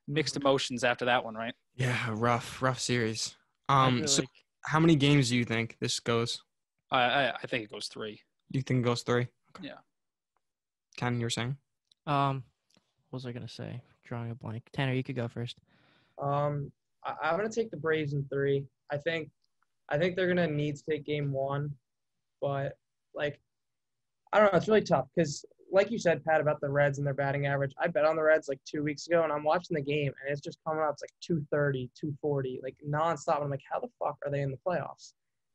mixed 0.08 0.34
Mm-hmm. 0.34 0.42
emotions 0.46 0.84
after 0.84 1.04
that 1.06 1.24
one, 1.24 1.34
right? 1.34 1.54
Yeah, 1.76 1.96
rough, 2.10 2.60
rough 2.62 2.80
series. 2.80 3.36
Um, 3.68 3.98
feel 4.00 4.08
so 4.08 4.22
like- 4.22 4.28
how 4.66 4.78
many 4.80 4.94
games 4.96 5.30
do 5.30 5.36
you 5.36 5.44
think 5.44 5.76
this 5.80 6.00
goes? 6.00 6.42
I 6.90 7.00
I, 7.02 7.30
I 7.42 7.46
think 7.46 7.64
it 7.64 7.70
goes 7.70 7.86
three. 7.88 8.20
You 8.50 8.60
think 8.62 8.80
it 8.80 8.84
goes 8.84 9.02
three? 9.02 9.28
Yeah. 9.62 9.78
Ken, 10.96 11.18
you're 11.20 11.30
saying? 11.30 11.56
Um, 12.06 12.42
what 13.08 13.18
was 13.18 13.26
I 13.26 13.32
gonna 13.32 13.48
say? 13.48 13.80
Drawing 14.04 14.30
a 14.30 14.34
blank. 14.34 14.64
Tanner, 14.72 14.92
you 14.92 15.02
could 15.02 15.16
go 15.16 15.28
first. 15.28 15.56
Um, 16.20 16.70
I, 17.04 17.14
I'm 17.22 17.36
gonna 17.36 17.48
take 17.48 17.70
the 17.70 17.76
Braves 17.76 18.12
in 18.12 18.24
three. 18.24 18.66
I 18.92 18.96
think, 18.98 19.30
I 19.90 19.98
think 19.98 20.16
they're 20.16 20.28
gonna 20.28 20.46
need 20.46 20.76
to 20.76 20.84
take 20.88 21.04
game 21.04 21.32
one, 21.32 21.74
but 22.40 22.76
like, 23.14 23.40
I 24.32 24.38
don't 24.38 24.52
know. 24.52 24.56
It's 24.56 24.68
really 24.68 24.82
tough 24.82 25.08
because, 25.14 25.44
like 25.72 25.90
you 25.90 25.98
said, 25.98 26.24
Pat, 26.24 26.40
about 26.40 26.60
the 26.60 26.70
Reds 26.70 26.98
and 26.98 27.06
their 27.06 27.14
batting 27.14 27.46
average. 27.46 27.74
I 27.78 27.88
bet 27.88 28.04
on 28.04 28.16
the 28.16 28.22
Reds 28.22 28.48
like 28.48 28.60
two 28.64 28.82
weeks 28.82 29.06
ago, 29.06 29.24
and 29.24 29.32
I'm 29.32 29.44
watching 29.44 29.74
the 29.74 29.82
game, 29.82 30.12
and 30.22 30.32
it's 30.32 30.40
just 30.40 30.58
coming 30.66 30.82
up. 30.82 30.92
It's 30.92 31.02
like 31.02 31.12
230, 31.22 31.90
240, 31.94 32.60
like 32.62 32.76
nonstop. 32.88 33.36
And 33.36 33.44
I'm 33.44 33.50
like, 33.50 33.62
how 33.70 33.80
the 33.80 33.88
fuck 33.98 34.16
are 34.24 34.30
they 34.30 34.42
in 34.42 34.50
the 34.50 34.58
playoffs? 34.66 35.12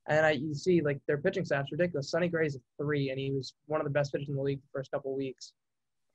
And 0.07 0.25
I, 0.25 0.31
you 0.31 0.53
see, 0.53 0.81
like 0.81 0.99
their 1.07 1.17
pitching 1.17 1.45
staff's 1.45 1.71
ridiculous. 1.71 2.11
Sonny 2.11 2.27
Gray's 2.27 2.55
a 2.55 2.59
three, 2.81 3.09
and 3.09 3.19
he 3.19 3.31
was 3.31 3.53
one 3.67 3.79
of 3.81 3.85
the 3.85 3.91
best 3.91 4.11
pitchers 4.11 4.29
in 4.29 4.35
the 4.35 4.41
league 4.41 4.61
the 4.61 4.79
first 4.79 4.91
couple 4.91 5.11
of 5.11 5.17
weeks. 5.17 5.53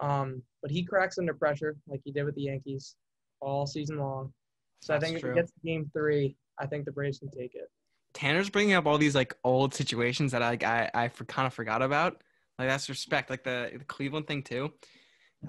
Um, 0.00 0.42
but 0.62 0.70
he 0.70 0.84
cracks 0.84 1.18
under 1.18 1.34
pressure, 1.34 1.76
like 1.86 2.00
he 2.04 2.12
did 2.12 2.24
with 2.24 2.34
the 2.34 2.42
Yankees 2.42 2.96
all 3.40 3.66
season 3.66 3.98
long. 3.98 4.32
So 4.80 4.92
That's 4.92 5.04
I 5.04 5.06
think 5.06 5.16
if 5.16 5.22
true. 5.22 5.32
it 5.32 5.34
gets 5.34 5.52
to 5.52 5.60
game 5.64 5.90
three, 5.92 6.36
I 6.58 6.66
think 6.66 6.84
the 6.84 6.92
Braves 6.92 7.18
can 7.18 7.30
take 7.30 7.54
it. 7.54 7.70
Tanner's 8.14 8.50
bringing 8.50 8.74
up 8.74 8.86
all 8.86 8.98
these 8.98 9.14
like 9.14 9.34
old 9.44 9.74
situations 9.74 10.32
that 10.32 10.42
I 10.42 10.50
like 10.50 10.64
I 10.64 10.90
I 10.92 11.08
for, 11.08 11.24
kind 11.24 11.46
of 11.46 11.54
forgot 11.54 11.82
about. 11.82 12.22
Like 12.58 12.68
that's 12.68 12.88
respect, 12.88 13.30
like 13.30 13.44
the, 13.44 13.70
the 13.78 13.84
Cleveland 13.84 14.26
thing 14.26 14.42
too. 14.42 14.72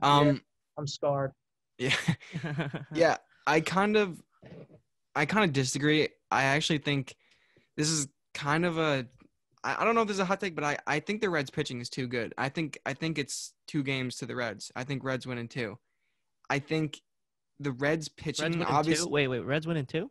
Um, 0.01 0.41
I'm 0.77 0.87
scarred. 0.87 1.31
yeah. 1.77 1.95
yeah 2.93 3.17
i 3.47 3.59
kind 3.59 3.97
of 3.97 4.21
i 5.15 5.25
kind 5.25 5.43
of 5.45 5.53
disagree 5.53 6.07
i 6.29 6.43
actually 6.43 6.77
think 6.77 7.15
this 7.75 7.89
is 7.89 8.07
kind 8.33 8.65
of 8.65 8.77
a 8.77 9.07
i 9.63 9.81
I 9.81 9.83
don't 9.83 9.95
know 9.95 10.01
if 10.01 10.07
this 10.07 10.15
is 10.15 10.21
a 10.21 10.25
hot 10.25 10.39
take 10.39 10.55
but 10.55 10.63
i 10.63 10.77
i 10.87 10.99
think 10.99 11.21
the 11.21 11.29
reds 11.29 11.49
pitching 11.49 11.81
is 11.81 11.89
too 11.89 12.07
good 12.07 12.33
i 12.37 12.49
think 12.49 12.79
i 12.85 12.93
think 12.93 13.17
it's 13.17 13.53
two 13.67 13.83
games 13.83 14.17
to 14.17 14.25
the 14.25 14.35
reds 14.35 14.71
i 14.75 14.83
think 14.83 15.03
reds 15.03 15.25
win 15.25 15.37
in 15.37 15.47
two 15.47 15.77
i 16.49 16.59
think 16.59 17.01
the 17.59 17.71
reds 17.71 17.81
Reds 17.81 18.09
pitching 18.09 18.59
win 18.59 18.63
obviously 18.63 19.05
two. 19.05 19.11
Wait, 19.11 19.27
wait. 19.27 19.45
Reds 19.45 19.67
win 19.67 19.77
in 19.77 19.85
two. 19.85 20.09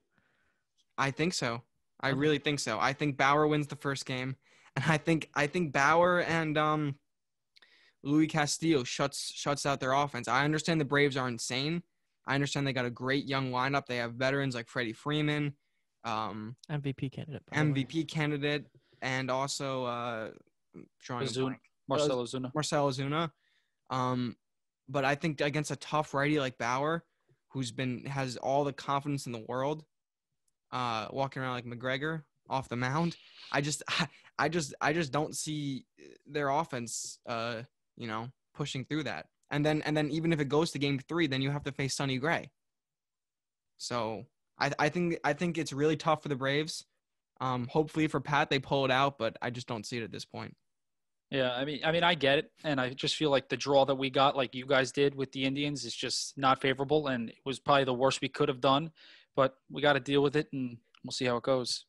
i 0.99 1.11
think 1.11 1.35
so 1.35 1.63
i 2.03 2.09
Okay. 2.11 2.19
really 2.19 2.39
think 2.39 2.59
so 2.61 2.79
i 2.81 2.93
think 2.93 3.17
bauer 3.17 3.47
wins 3.47 3.67
the 3.67 3.77
first 3.77 4.07
game 4.07 4.37
and 4.77 4.85
i 4.89 4.97
think 4.97 5.29
i 5.35 5.47
think 5.47 5.73
bauer 5.73 6.21
and 6.21 6.57
um 6.59 6.95
luis 8.03 8.31
castillo 8.31 8.83
shuts 8.85 9.33
shuts 9.35 9.67
out 9.67 9.81
their 9.81 9.93
offense 9.93 10.27
i 10.29 10.45
understand 10.45 10.81
the 10.81 10.85
braves 10.85 11.17
are 11.17 11.29
insane 11.29 11.83
I 12.27 12.35
understand 12.35 12.65
they 12.67 12.73
got 12.75 12.85
a 12.85 12.91
great 12.91 13.25
young 13.25 13.51
lineup. 13.51 13.87
They 13.87 13.97
have 13.97 14.13
veterans 14.13 14.55
like 14.55 14.69
Freddie 14.69 14.93
Freeman, 14.93 15.55
um, 16.05 16.55
MVP 16.71 17.11
candidate. 17.11 17.43
by. 17.51 17.57
MVP 17.57 18.07
candidate, 18.09 18.67
and 19.03 19.31
also 19.31 19.85
uh, 19.87 20.31
drawing 21.01 21.27
a 21.27 21.31
Ozuna. 21.31 21.41
blank. 21.41 21.59
Marcell 21.89 22.23
Ozuna. 22.23 22.55
Marcell 22.55 22.89
Ozuna. 22.89 23.31
Um, 23.89 24.37
but 24.89 25.05
I 25.05 25.15
think 25.17 25.41
against 25.41 25.71
a 25.73 25.77
tough 25.77 26.13
righty 26.15 26.39
like 26.39 26.57
Bauer, 26.59 27.05
who's 27.49 27.73
been 27.73 28.05
has 28.05 28.37
all 28.37 28.63
the 28.65 28.75
confidence 28.75 29.27
in 29.27 29.33
the 29.33 29.45
world, 29.49 29.83
uh, 30.73 31.09
walking 31.11 31.43
around 31.43 31.55
like 31.55 31.65
McGregor 31.65 32.23
off 32.49 32.69
the 32.69 32.77
mound, 32.77 33.17
I 33.53 33.61
just 33.61 33.83
I 34.39 34.49
just 34.49 34.75
I 34.81 34.93
just 34.93 35.13
don't 35.13 35.37
see 35.37 35.85
their 36.27 36.49
offense, 36.49 37.19
uh, 37.27 37.63
you 37.97 38.07
know, 38.07 38.29
pushing 38.55 38.85
through 38.85 39.05
that. 39.05 39.27
And 39.51 39.65
then 39.65 39.83
and 39.83 39.97
then 39.97 40.11
even 40.11 40.33
if 40.33 40.41
it 40.41 40.49
goes 40.49 40.71
to 40.73 40.79
game 40.79 40.99
three, 40.99 41.27
then 41.27 41.43
you 41.43 41.51
have 41.51 41.65
to 41.65 41.73
face 41.73 41.97
Sonny 41.97 42.19
Gray. 42.19 42.51
So 43.79 44.27
I 44.59 44.71
I 44.79 44.89
think 44.89 45.19
I 45.25 45.33
think 45.33 45.59
it's 45.59 45.73
really 45.73 45.97
tough 45.97 46.23
for 46.23 46.29
the 46.29 46.37
Braves. 46.37 46.85
Um, 47.41 47.67
hopefully 47.69 48.07
for 48.07 48.21
Pat 48.21 48.51
they 48.51 48.59
pull 48.59 48.85
it 48.85 48.91
out, 48.91 49.19
but 49.19 49.37
I 49.41 49.51
just 49.51 49.67
don't 49.67 49.87
see 49.87 49.97
it 49.99 50.05
at 50.05 50.13
this 50.13 50.25
point. 50.25 50.55
Yeah, 51.31 51.53
I 51.53 51.65
mean, 51.65 51.81
I 51.85 51.93
mean, 51.93 52.03
I 52.03 52.15
get 52.15 52.39
it, 52.39 52.51
and 52.65 52.81
I 52.81 52.91
just 52.91 53.15
feel 53.15 53.31
like 53.31 53.49
the 53.49 53.57
draw 53.57 53.85
that 53.85 53.95
we 53.95 54.11
got, 54.11 54.37
like 54.37 54.53
you 54.53 54.67
guys 54.67 54.91
did 54.91 55.15
with 55.15 55.31
the 55.31 55.45
Indians, 55.45 55.85
is 55.85 55.95
just 55.95 56.37
not 56.37 56.61
favorable, 56.61 57.07
and 57.07 57.31
it 57.31 57.39
was 57.45 57.61
probably 57.61 57.85
the 57.85 57.95
worst 57.95 58.21
we 58.21 58.29
could 58.29 58.49
have 58.49 58.61
done. 58.61 58.91
But 59.37 59.55
we 59.71 59.81
got 59.83 59.95
to 59.95 60.01
deal 60.01 60.23
with 60.23 60.37
it, 60.37 60.49
and 60.53 60.77
we'll 61.05 61.13
see 61.13 61.25
how 61.25 61.37
it 61.37 61.43
goes. 61.43 61.87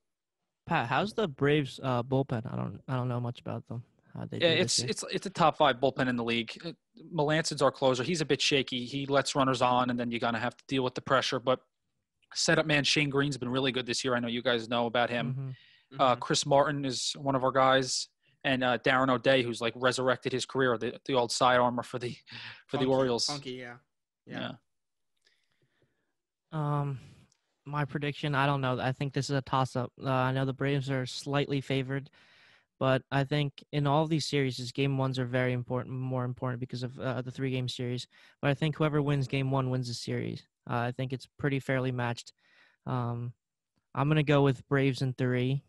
Pat, 0.67 0.87
how's 0.87 1.13
the 1.13 1.27
Braves 1.27 1.79
uh, 1.83 2.03
bullpen? 2.03 2.51
I 2.51 2.55
don't 2.55 2.79
I 2.87 2.95
don't 2.95 3.07
know 3.07 3.19
much 3.19 3.39
about 3.39 3.67
them. 3.67 3.83
How 4.13 4.25
they 4.25 4.37
Yeah, 4.39 4.49
it's 4.49 4.79
it's 4.79 5.03
it's 5.11 5.25
a 5.25 5.29
top 5.29 5.57
five 5.57 5.77
bullpen 5.77 6.07
in 6.07 6.15
the 6.15 6.23
league. 6.23 6.51
Uh, 6.63 6.71
Melancon's 7.11 7.61
our 7.61 7.71
closer. 7.71 8.03
He's 8.03 8.21
a 8.21 8.25
bit 8.25 8.41
shaky. 8.41 8.85
He 8.85 9.05
lets 9.05 9.35
runners 9.35 9.61
on, 9.61 9.89
and 9.89 9.99
then 9.99 10.11
you're 10.11 10.19
gonna 10.19 10.39
have 10.39 10.55
to 10.55 10.63
deal 10.67 10.83
with 10.83 10.93
the 10.95 11.01
pressure. 11.01 11.39
But 11.39 11.59
setup 12.33 12.65
man 12.65 12.83
Shane 12.83 13.09
Greene's 13.09 13.37
been 13.37 13.49
really 13.49 13.71
good 13.71 13.85
this 13.85 14.03
year. 14.03 14.15
I 14.15 14.19
know 14.19 14.27
you 14.27 14.41
guys 14.43 14.69
know 14.69 14.85
about 14.85 15.09
him. 15.09 15.55
Mhm. 15.93 15.99
Uh, 15.99 16.15
Mhm. 16.15 16.19
Chris 16.21 16.45
Martin 16.45 16.85
is 16.85 17.13
one 17.17 17.35
of 17.35 17.43
our 17.43 17.51
guys, 17.51 18.07
and 18.45 18.63
uh, 18.63 18.77
Darren 18.77 19.09
O'Day, 19.09 19.43
who's 19.43 19.59
like 19.59 19.73
resurrected 19.75 20.31
his 20.31 20.45
career, 20.45 20.77
the, 20.77 20.97
the 21.05 21.13
old 21.15 21.31
side 21.31 21.59
armor 21.59 21.83
for 21.83 21.99
the 21.99 22.15
for 22.67 22.77
the 22.77 22.85
Orioles. 22.85 23.25
Funky, 23.25 23.51
yeah. 23.53 23.77
Yeah. 24.25 24.51
Um, 26.53 26.99
my 27.65 27.85
prediction, 27.85 28.35
I 28.35 28.45
don't 28.45 28.61
know. 28.61 28.79
I 28.79 28.91
think 28.91 29.13
this 29.13 29.29
is 29.29 29.35
a 29.35 29.41
toss 29.41 29.75
up. 29.75 29.91
Uh, 30.01 30.09
I 30.09 30.31
know 30.31 30.45
the 30.45 30.53
Braves 30.53 30.89
are 30.89 31.05
slightly 31.05 31.61
favored, 31.61 32.09
but 32.79 33.03
I 33.11 33.23
think 33.23 33.63
in 33.71 33.87
all 33.87 34.07
these 34.07 34.27
series, 34.27 34.71
game 34.71 34.97
ones 34.97 35.19
are 35.19 35.25
very 35.25 35.53
important, 35.53 35.95
more 35.95 36.25
important 36.25 36.59
because 36.59 36.83
of 36.83 36.99
uh, 36.99 37.21
the 37.21 37.31
three 37.31 37.51
game 37.51 37.67
series. 37.67 38.07
But 38.41 38.49
I 38.49 38.53
think 38.53 38.75
whoever 38.75 39.01
wins 39.01 39.27
game 39.27 39.51
one 39.51 39.69
wins 39.69 39.87
the 39.87 39.93
series. 39.93 40.43
Uh, 40.69 40.75
I 40.75 40.91
think 40.91 41.13
it's 41.13 41.27
pretty 41.37 41.59
fairly 41.59 41.91
matched. 41.91 42.33
Um, 42.85 43.33
I'm 43.93 44.07
gonna 44.07 44.23
go 44.23 44.41
with 44.41 44.67
Braves 44.67 45.01
in 45.01 45.13
three. 45.13 45.63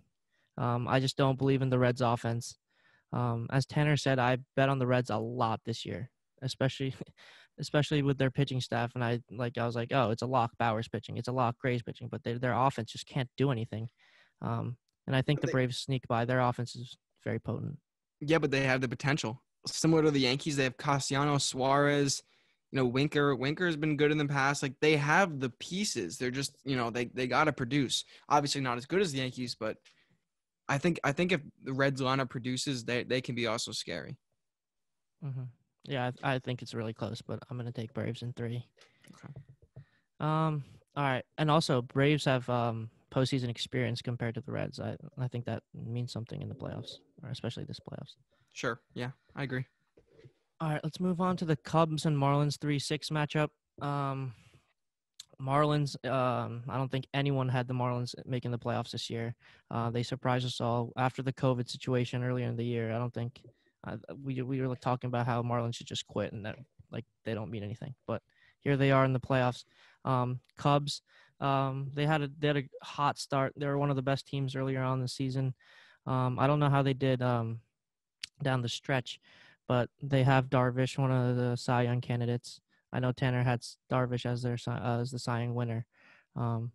Um, 0.56 0.86
I 0.86 1.00
just 1.00 1.16
don't 1.16 1.38
believe 1.38 1.62
in 1.62 1.70
the 1.70 1.78
Reds 1.78 2.00
offense. 2.00 2.56
Um, 3.12 3.46
as 3.50 3.66
Tanner 3.66 3.96
said, 3.96 4.18
I 4.18 4.38
bet 4.56 4.68
on 4.68 4.78
the 4.78 4.86
Reds 4.86 5.10
a 5.10 5.18
lot 5.18 5.60
this 5.64 5.84
year, 5.84 6.10
especially 6.40 6.94
especially 7.58 8.02
with 8.02 8.18
their 8.18 8.30
pitching 8.30 8.60
staff. 8.60 8.92
And 8.94 9.04
I 9.04 9.20
like 9.30 9.58
I 9.58 9.66
was 9.66 9.74
like, 9.76 9.88
oh, 9.92 10.10
it's 10.10 10.22
a 10.22 10.26
lock 10.26 10.52
Bauer's 10.58 10.88
pitching, 10.88 11.16
it's 11.16 11.28
a 11.28 11.32
lock 11.32 11.56
Grays 11.58 11.82
pitching, 11.82 12.08
but 12.10 12.22
they, 12.24 12.34
their 12.34 12.54
offense 12.54 12.92
just 12.92 13.06
can't 13.06 13.28
do 13.36 13.50
anything. 13.50 13.88
Um, 14.40 14.76
and 15.06 15.14
I 15.16 15.22
think 15.22 15.40
But 15.40 15.42
the 15.42 15.46
they- 15.48 15.52
Braves 15.52 15.78
sneak 15.78 16.06
by. 16.08 16.24
Their 16.24 16.40
offense 16.40 16.74
is 16.76 16.96
very 17.24 17.38
potent. 17.38 17.78
Yeah, 18.20 18.38
but 18.38 18.50
they 18.50 18.62
have 18.62 18.80
the 18.80 18.88
potential. 18.88 19.42
Similar 19.66 20.02
to 20.04 20.10
the 20.10 20.20
Yankees, 20.20 20.56
they 20.56 20.64
have 20.64 20.76
Castellanos, 20.76 21.44
Suarez, 21.44 22.22
you 22.72 22.76
know, 22.76 22.86
Winker. 22.86 23.34
Winker 23.36 23.66
has 23.66 23.76
been 23.76 23.96
good 23.96 24.10
in 24.10 24.18
the 24.18 24.26
past. 24.26 24.62
Like 24.62 24.74
they 24.80 24.96
have 24.96 25.38
the 25.40 25.50
pieces. 25.50 26.18
They're 26.18 26.30
just, 26.30 26.56
you 26.64 26.76
know, 26.76 26.90
they 26.90 27.04
they 27.06 27.26
got 27.26 27.44
to 27.44 27.52
produce. 27.52 28.04
Obviously 28.28 28.60
not 28.60 28.78
as 28.78 28.86
good 28.86 29.00
as 29.00 29.12
the 29.12 29.18
Yankees, 29.18 29.54
but 29.58 29.76
I 30.68 30.78
think 30.78 30.98
I 31.04 31.12
think 31.12 31.32
if 31.32 31.40
the 31.62 31.72
Reds 31.74 32.00
lineup 32.00 32.30
produces, 32.30 32.84
they 32.84 33.02
they 33.04 33.20
can 33.20 33.34
be 33.34 33.46
also 33.46 33.72
scary. 33.72 34.16
hmm 35.22 35.42
Yeah, 35.84 36.10
I, 36.22 36.34
I 36.34 36.38
think 36.38 36.62
it's 36.62 36.74
really 36.74 36.92
close, 36.92 37.22
but 37.22 37.40
I'm 37.50 37.56
gonna 37.56 37.72
take 37.72 37.92
Braves 37.94 38.22
in 38.22 38.32
three. 38.32 38.66
Okay. 39.14 39.34
Um. 40.20 40.64
All 40.94 41.04
right, 41.04 41.24
and 41.38 41.50
also 41.50 41.82
Braves 41.82 42.24
have 42.26 42.48
um 42.48 42.90
postseason 43.12 43.48
experience 43.48 44.00
compared 44.02 44.34
to 44.34 44.40
the 44.40 44.52
Reds. 44.52 44.80
I 44.80 44.96
I 45.18 45.28
think 45.28 45.44
that 45.46 45.62
means 45.74 46.12
something 46.12 46.40
in 46.40 46.48
the 46.48 46.54
playoffs, 46.54 46.98
or 47.22 47.30
especially 47.30 47.64
this 47.64 47.80
playoffs. 47.80 48.16
Sure. 48.52 48.80
Yeah, 48.94 49.10
I 49.34 49.42
agree. 49.42 49.64
All 50.60 50.70
right, 50.70 50.80
let's 50.84 51.00
move 51.00 51.20
on 51.20 51.36
to 51.38 51.44
the 51.44 51.56
Cubs 51.56 52.06
and 52.06 52.16
Marlins 52.16 52.58
three 52.58 52.78
six 52.78 53.08
matchup. 53.10 53.48
Um, 53.80 54.34
Marlins. 55.40 55.96
Um, 56.08 56.62
I 56.68 56.76
don't 56.76 56.90
think 56.90 57.06
anyone 57.12 57.48
had 57.48 57.66
the 57.66 57.74
Marlins 57.74 58.14
making 58.24 58.52
the 58.52 58.58
playoffs 58.58 58.92
this 58.92 59.10
year. 59.10 59.34
Uh, 59.70 59.90
they 59.90 60.02
surprised 60.02 60.46
us 60.46 60.60
all 60.60 60.92
after 60.96 61.22
the 61.22 61.32
COVID 61.32 61.68
situation 61.68 62.22
earlier 62.22 62.46
in 62.46 62.56
the 62.56 62.64
year. 62.64 62.92
I 62.92 62.98
don't 62.98 63.12
think 63.12 63.42
we 64.22 64.40
we 64.42 64.60
were 64.60 64.68
like, 64.68 64.80
talking 64.80 65.08
about 65.08 65.26
how 65.26 65.42
Marlins 65.42 65.76
should 65.76 65.86
just 65.86 66.06
quit 66.06 66.32
and 66.32 66.46
that 66.46 66.56
like 66.90 67.04
they 67.24 67.34
don't 67.34 67.50
mean 67.50 67.62
anything. 67.62 67.94
But 68.06 68.22
here 68.60 68.76
they 68.76 68.90
are 68.90 69.04
in 69.04 69.12
the 69.12 69.20
playoffs. 69.20 69.64
Um, 70.04 70.40
Cubs. 70.56 71.02
Um, 71.40 71.90
they 71.92 72.06
had 72.06 72.22
a 72.22 72.30
they 72.38 72.46
had 72.46 72.56
a 72.56 72.68
hot 72.82 73.18
start. 73.18 73.52
They 73.56 73.66
were 73.66 73.78
one 73.78 73.90
of 73.90 73.96
the 73.96 74.02
best 74.02 74.28
teams 74.28 74.54
earlier 74.54 74.82
on 74.82 75.00
the 75.00 75.08
season. 75.08 75.54
Um, 76.06 76.38
I 76.38 76.46
don't 76.46 76.60
know 76.60 76.70
how 76.70 76.82
they 76.82 76.94
did 76.94 77.22
um, 77.22 77.60
down 78.42 78.62
the 78.62 78.68
stretch, 78.68 79.20
but 79.66 79.90
they 80.00 80.22
have 80.22 80.50
Darvish, 80.50 80.98
one 80.98 81.10
of 81.10 81.36
the 81.36 81.56
Cy 81.56 81.82
Young 81.82 82.00
candidates. 82.00 82.60
I 82.92 83.00
know 83.00 83.12
Tanner 83.12 83.42
had 83.42 83.62
Darvish 83.90 84.26
as 84.26 84.42
their 84.42 84.58
uh, 84.68 85.00
as 85.00 85.10
the 85.10 85.18
Cy 85.18 85.40
Young 85.42 85.54
winner. 85.54 85.86
Um, 86.36 86.70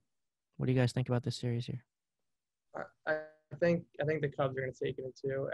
what 0.57 0.65
do 0.65 0.73
you 0.73 0.79
guys 0.79 0.91
think 0.91 1.07
about 1.07 1.23
this 1.23 1.37
series 1.37 1.65
here? 1.65 1.83
I 3.07 3.15
think 3.59 3.83
I 4.01 4.05
think 4.05 4.21
the 4.21 4.29
Cubs 4.29 4.57
are 4.57 4.61
going 4.61 4.73
to 4.73 4.85
take 4.85 4.97
it 4.97 5.05
in 5.05 5.13
two. 5.19 5.49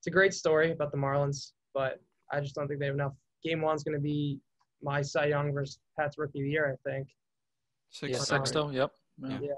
It's 0.00 0.06
a 0.06 0.10
great 0.10 0.32
story 0.32 0.72
about 0.72 0.92
the 0.92 0.96
Marlins, 0.96 1.52
but 1.74 2.00
I 2.32 2.40
just 2.40 2.54
don't 2.54 2.66
think 2.66 2.80
they 2.80 2.86
have 2.86 2.94
enough. 2.94 3.12
Game 3.44 3.60
one's 3.60 3.84
going 3.84 3.96
to 3.96 4.00
be 4.00 4.40
my 4.82 5.02
Cy 5.02 5.26
Young 5.26 5.52
versus 5.52 5.78
Pat's 5.98 6.16
Rookie 6.16 6.38
of 6.38 6.44
the 6.44 6.50
Year, 6.50 6.74
I 6.74 6.90
think. 6.90 7.08
Six. 7.90 8.12
Yeah. 8.12 8.38
Sixto. 8.38 8.72
Yep. 8.72 8.92
Yeah. 9.18 9.38
Yeah. 9.42 9.48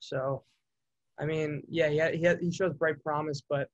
So, 0.00 0.44
I 1.20 1.26
mean, 1.26 1.62
yeah, 1.68 1.88
he, 2.10 2.16
he, 2.16 2.34
he 2.40 2.50
shows 2.50 2.72
bright 2.72 3.02
promise, 3.04 3.42
but 3.46 3.68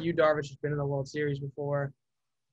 you 0.00 0.14
Darvish 0.14 0.48
has 0.48 0.56
been 0.56 0.72
in 0.72 0.78
the 0.78 0.86
World 0.86 1.08
Series 1.08 1.38
before. 1.38 1.92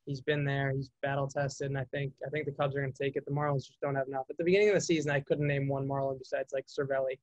He's 0.05 0.19
been 0.19 0.43
there. 0.43 0.73
He's 0.75 0.89
battle 1.01 1.29
tested, 1.29 1.67
and 1.67 1.77
I 1.77 1.85
think 1.93 2.11
I 2.27 2.29
think 2.29 2.45
the 2.45 2.51
Cubs 2.51 2.75
are 2.75 2.81
going 2.81 2.91
to 2.91 3.03
take 3.03 3.15
it. 3.15 3.23
The 3.25 3.31
Marlins 3.31 3.67
just 3.67 3.79
don't 3.81 3.95
have 3.95 4.09
enough. 4.09 4.25
At 4.29 4.37
the 4.37 4.43
beginning 4.43 4.67
of 4.67 4.75
the 4.75 4.81
season, 4.81 5.11
I 5.11 5.21
couldn't 5.21 5.47
name 5.47 5.69
one 5.69 5.87
Marlin 5.87 6.17
besides 6.17 6.51
like 6.51 6.65
Cervelli, 6.67 7.19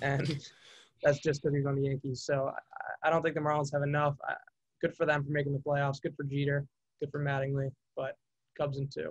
and 0.00 0.48
that's 1.02 1.18
just 1.18 1.42
because 1.42 1.56
he's 1.56 1.66
on 1.66 1.76
the 1.76 1.82
Yankees. 1.82 2.22
So 2.24 2.52
I, 2.54 3.08
I 3.08 3.10
don't 3.10 3.22
think 3.22 3.34
the 3.34 3.40
Marlins 3.40 3.72
have 3.72 3.82
enough. 3.82 4.16
I, 4.26 4.34
good 4.80 4.94
for 4.94 5.06
them 5.06 5.24
for 5.24 5.30
making 5.30 5.52
the 5.52 5.58
playoffs. 5.58 6.00
Good 6.00 6.14
for 6.16 6.24
Jeter. 6.24 6.66
Good 7.00 7.10
for 7.10 7.20
Mattingly. 7.20 7.70
But 7.96 8.16
Cubs 8.58 8.78
in 8.78 8.88
two. 8.88 9.10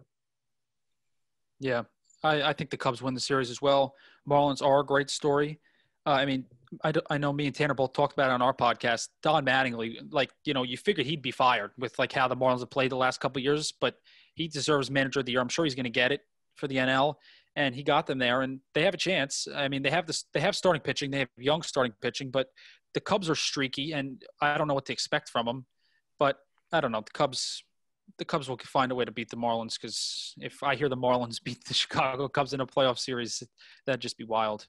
Yeah, 1.59 1.83
I, 2.23 2.41
I 2.43 2.53
think 2.53 2.69
the 2.69 2.77
Cubs 2.77 3.01
win 3.01 3.13
the 3.13 3.19
series 3.19 3.49
as 3.49 3.61
well. 3.61 3.95
Marlins 4.27 4.61
are 4.61 4.79
a 4.79 4.85
great 4.85 5.09
story. 5.09 5.59
Uh, 6.05 6.11
I 6.11 6.25
mean, 6.25 6.45
I 6.83 6.91
I 7.09 7.17
know 7.17 7.31
me 7.31 7.45
and 7.45 7.55
Tanner 7.55 7.73
both 7.73 7.93
talked 7.93 8.13
about 8.13 8.29
it 8.29 8.33
on 8.33 8.41
our 8.41 8.53
podcast. 8.53 9.09
Don 9.21 9.45
Mattingly, 9.45 9.97
like 10.11 10.31
you 10.45 10.53
know, 10.53 10.63
you 10.63 10.77
figured 10.77 11.05
he'd 11.05 11.21
be 11.21 11.31
fired 11.31 11.71
with 11.77 11.97
like 11.99 12.11
how 12.11 12.27
the 12.27 12.35
Marlins 12.35 12.59
have 12.59 12.69
played 12.69 12.91
the 12.91 12.97
last 12.97 13.19
couple 13.19 13.41
years, 13.41 13.71
but 13.71 13.95
he 14.35 14.47
deserves 14.47 14.89
Manager 14.89 15.19
of 15.19 15.25
the 15.25 15.33
Year. 15.33 15.41
I'm 15.41 15.49
sure 15.49 15.65
he's 15.65 15.75
going 15.75 15.85
to 15.85 15.89
get 15.89 16.11
it 16.11 16.21
for 16.55 16.67
the 16.67 16.77
NL, 16.77 17.15
and 17.55 17.75
he 17.75 17.83
got 17.83 18.07
them 18.07 18.19
there, 18.19 18.41
and 18.41 18.59
they 18.73 18.83
have 18.83 18.93
a 18.93 18.97
chance. 18.97 19.47
I 19.53 19.67
mean, 19.67 19.83
they 19.83 19.91
have 19.91 20.07
this, 20.07 20.25
they 20.33 20.39
have 20.39 20.55
starting 20.55 20.81
pitching, 20.81 21.11
they 21.11 21.19
have 21.19 21.29
young 21.37 21.61
starting 21.61 21.93
pitching, 22.01 22.31
but 22.31 22.47
the 22.93 22.99
Cubs 22.99 23.29
are 23.29 23.35
streaky, 23.35 23.93
and 23.93 24.23
I 24.41 24.57
don't 24.57 24.67
know 24.67 24.73
what 24.73 24.85
to 24.87 24.93
expect 24.93 25.29
from 25.29 25.45
them. 25.45 25.65
But 26.19 26.37
I 26.71 26.81
don't 26.81 26.91
know. 26.91 27.01
The 27.01 27.11
Cubs, 27.11 27.63
the 28.17 28.25
Cubs 28.25 28.49
will 28.49 28.57
find 28.57 28.91
a 28.91 28.95
way 28.95 29.05
to 29.05 29.11
beat 29.11 29.29
the 29.29 29.37
Marlins 29.37 29.79
because 29.79 30.33
if 30.39 30.63
I 30.63 30.75
hear 30.75 30.89
the 30.89 30.97
Marlins 30.97 31.37
beat 31.43 31.63
the 31.65 31.73
Chicago 31.73 32.27
Cubs 32.27 32.53
in 32.53 32.61
a 32.61 32.67
playoff 32.67 32.99
series, 32.99 33.43
that'd 33.85 34.01
just 34.01 34.17
be 34.17 34.23
wild. 34.23 34.67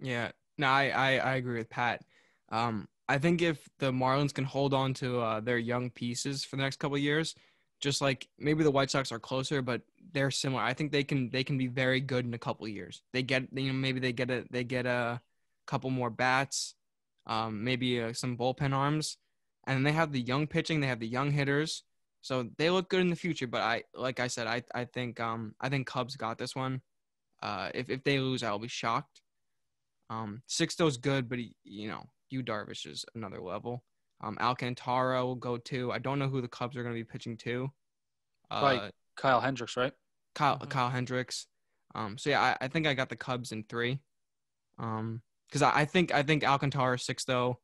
Yeah. 0.00 0.32
No, 0.58 0.68
I, 0.68 0.88
I, 0.88 1.16
I 1.16 1.34
agree 1.36 1.58
with 1.58 1.70
Pat. 1.70 2.02
Um, 2.50 2.88
I 3.08 3.18
think 3.18 3.42
if 3.42 3.68
the 3.78 3.92
Marlins 3.92 4.34
can 4.34 4.44
hold 4.44 4.74
on 4.74 4.94
to 4.94 5.20
uh, 5.20 5.40
their 5.40 5.58
young 5.58 5.90
pieces 5.90 6.44
for 6.44 6.56
the 6.56 6.62
next 6.62 6.78
couple 6.78 6.98
years, 6.98 7.34
just 7.80 8.00
like 8.00 8.28
maybe 8.38 8.64
the 8.64 8.70
White 8.70 8.90
Sox 8.90 9.12
are 9.12 9.18
closer, 9.18 9.62
but 9.62 9.82
they're 10.12 10.30
similar. 10.30 10.62
I 10.62 10.74
think 10.74 10.92
they 10.92 11.04
can 11.04 11.30
they 11.30 11.44
can 11.44 11.58
be 11.58 11.66
very 11.66 12.00
good 12.00 12.24
in 12.24 12.34
a 12.34 12.38
couple 12.38 12.66
years. 12.68 13.02
They 13.12 13.22
get 13.22 13.48
you 13.52 13.68
know 13.68 13.78
maybe 13.78 14.00
they 14.00 14.12
get 14.12 14.30
a 14.30 14.44
they 14.50 14.64
get 14.64 14.86
a 14.86 15.20
couple 15.66 15.90
more 15.90 16.10
bats, 16.10 16.74
um, 17.26 17.64
maybe 17.64 18.00
uh, 18.00 18.12
some 18.12 18.36
bullpen 18.36 18.72
arms, 18.72 19.18
and 19.66 19.84
they 19.84 19.92
have 19.92 20.12
the 20.12 20.20
young 20.20 20.46
pitching. 20.46 20.80
They 20.80 20.86
have 20.86 21.00
the 21.00 21.08
young 21.08 21.30
hitters, 21.30 21.82
so 22.22 22.48
they 22.56 22.70
look 22.70 22.88
good 22.88 23.00
in 23.00 23.10
the 23.10 23.16
future. 23.16 23.46
But 23.46 23.62
I 23.62 23.84
like 23.94 24.20
I 24.20 24.28
said, 24.28 24.46
I 24.46 24.62
I 24.74 24.84
think 24.84 25.20
um 25.20 25.54
I 25.60 25.68
think 25.68 25.86
Cubs 25.86 26.16
got 26.16 26.38
this 26.38 26.56
one. 26.56 26.80
Uh, 27.42 27.70
if 27.74 27.90
if 27.90 28.02
they 28.04 28.18
lose, 28.18 28.42
I'll 28.42 28.58
be 28.58 28.68
shocked. 28.68 29.20
Um, 30.08 30.42
Sixto's 30.46 30.96
good, 30.96 31.28
but 31.28 31.38
he, 31.38 31.54
you 31.64 31.88
know, 31.88 32.04
you 32.30 32.42
Darvish 32.42 32.86
is 32.86 33.04
another 33.14 33.40
level. 33.40 33.82
Um, 34.20 34.38
Alcantara 34.40 35.24
will 35.24 35.34
go 35.34 35.56
too. 35.58 35.92
I 35.92 35.98
don't 35.98 36.18
know 36.18 36.28
who 36.28 36.40
the 36.40 36.48
Cubs 36.48 36.76
are 36.76 36.82
going 36.82 36.94
to 36.94 36.98
be 37.00 37.04
pitching 37.04 37.36
to. 37.38 37.70
Uh, 38.50 38.60
Right. 38.62 38.92
Kyle 39.16 39.40
Hendricks, 39.40 39.76
right? 39.76 39.92
Kyle 40.34 40.58
Mhm. 40.58 40.70
Kyle 40.70 40.90
Hendricks. 40.90 41.46
Um, 41.94 42.18
so 42.18 42.30
yeah, 42.30 42.42
I, 42.42 42.64
I 42.64 42.68
think 42.68 42.86
I 42.86 42.94
got 42.94 43.08
the 43.08 43.16
Cubs 43.16 43.52
in 43.52 43.64
three. 43.64 44.00
Um, 44.78 45.22
because 45.48 45.62
I, 45.62 45.80
I 45.80 45.84
think 45.84 46.12
I 46.12 46.22
think 46.22 46.44
Alcantara 46.44 46.98
six 46.98 47.24
though, 47.24 47.60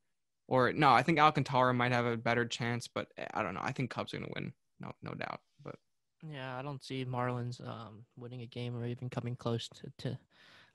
or 0.49 0.73
no, 0.73 0.91
I 0.91 1.03
think 1.03 1.19
Alcantara 1.19 1.75
might 1.75 1.93
have 1.93 2.07
a 2.07 2.17
better 2.17 2.47
chance, 2.47 2.88
but 2.88 3.09
eh, 3.19 3.27
I 3.35 3.43
don't 3.43 3.55
know. 3.55 3.61
I 3.62 3.73
think 3.73 3.91
Cubs 3.91 4.15
are 4.15 4.19
going 4.19 4.29
to 4.29 4.35
win, 4.35 4.53
no 4.81 4.93
no 5.03 5.12
doubt. 5.12 5.41
But 5.62 5.77
Yeah, 6.23 6.57
I 6.57 6.62
don't 6.62 6.83
see 6.83 7.05
Marlins 7.05 7.61
um, 7.67 8.05
winning 8.17 8.43
a 8.43 8.47
game 8.47 8.77
or 8.77 8.87
even 8.87 9.11
coming 9.11 9.37
close 9.37 9.69
to, 9.69 9.93
to 9.99 10.19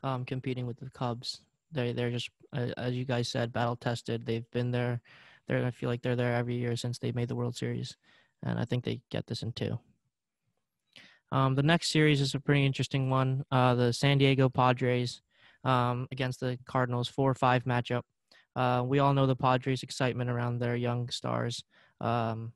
um, 0.03 0.25
competing 0.25 0.67
with 0.67 0.77
the 0.77 0.89
Cubs. 0.91 1.41
They 1.71 1.93
they're 1.93 2.11
just 2.11 2.29
uh, 2.53 2.67
as 2.77 2.93
you 2.93 3.05
guys 3.05 3.29
said, 3.29 3.51
battle 3.53 3.75
tested. 3.77 4.25
They've 4.25 4.49
been 4.51 4.71
there. 4.71 5.01
They're 5.47 5.65
I 5.65 5.71
feel 5.71 5.89
like 5.89 6.01
they're 6.01 6.15
there 6.15 6.33
every 6.33 6.55
year 6.55 6.75
since 6.75 6.99
they 6.99 7.11
made 7.11 7.27
the 7.27 7.35
World 7.35 7.55
Series, 7.55 7.95
and 8.43 8.59
I 8.59 8.65
think 8.65 8.83
they 8.83 9.01
get 9.09 9.27
this 9.27 9.43
in 9.43 9.53
two. 9.53 9.79
Um, 11.31 11.55
the 11.55 11.63
next 11.63 11.91
series 11.91 12.21
is 12.21 12.35
a 12.35 12.39
pretty 12.39 12.65
interesting 12.65 13.09
one. 13.09 13.43
Uh, 13.51 13.75
the 13.75 13.91
San 13.91 14.17
Diego 14.17 14.49
Padres 14.49 15.21
um, 15.63 16.07
against 16.11 16.39
the 16.39 16.57
Cardinals, 16.65 17.09
four-five 17.09 17.65
matchup. 17.65 18.03
Uh, 18.55 18.83
we 18.85 18.99
all 18.99 19.13
know 19.13 19.27
the 19.27 19.35
Padres' 19.35 19.83
excitement 19.83 20.29
around 20.29 20.59
their 20.59 20.75
young 20.75 21.09
stars. 21.09 21.63
Um, 22.01 22.53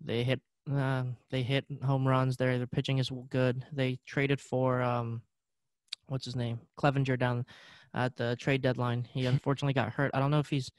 they 0.00 0.22
hit 0.22 0.40
uh, 0.72 1.04
they 1.30 1.42
hit 1.42 1.64
home 1.84 2.06
runs. 2.06 2.36
Their 2.36 2.58
their 2.58 2.66
pitching 2.66 2.98
is 2.98 3.10
good. 3.28 3.66
They 3.72 3.98
traded 4.06 4.40
for 4.40 4.82
um, 4.82 5.22
what's 6.06 6.24
his 6.24 6.36
name, 6.36 6.60
Clevinger 6.78 7.18
down 7.18 7.44
at 7.94 8.16
the 8.16 8.36
trade 8.36 8.62
deadline. 8.62 9.06
He 9.12 9.26
unfortunately 9.34 9.74
got 9.74 9.90
hurt. 9.90 10.10
I 10.14 10.20
don't 10.20 10.30
know 10.30 10.38
if 10.38 10.48
he's 10.48 10.70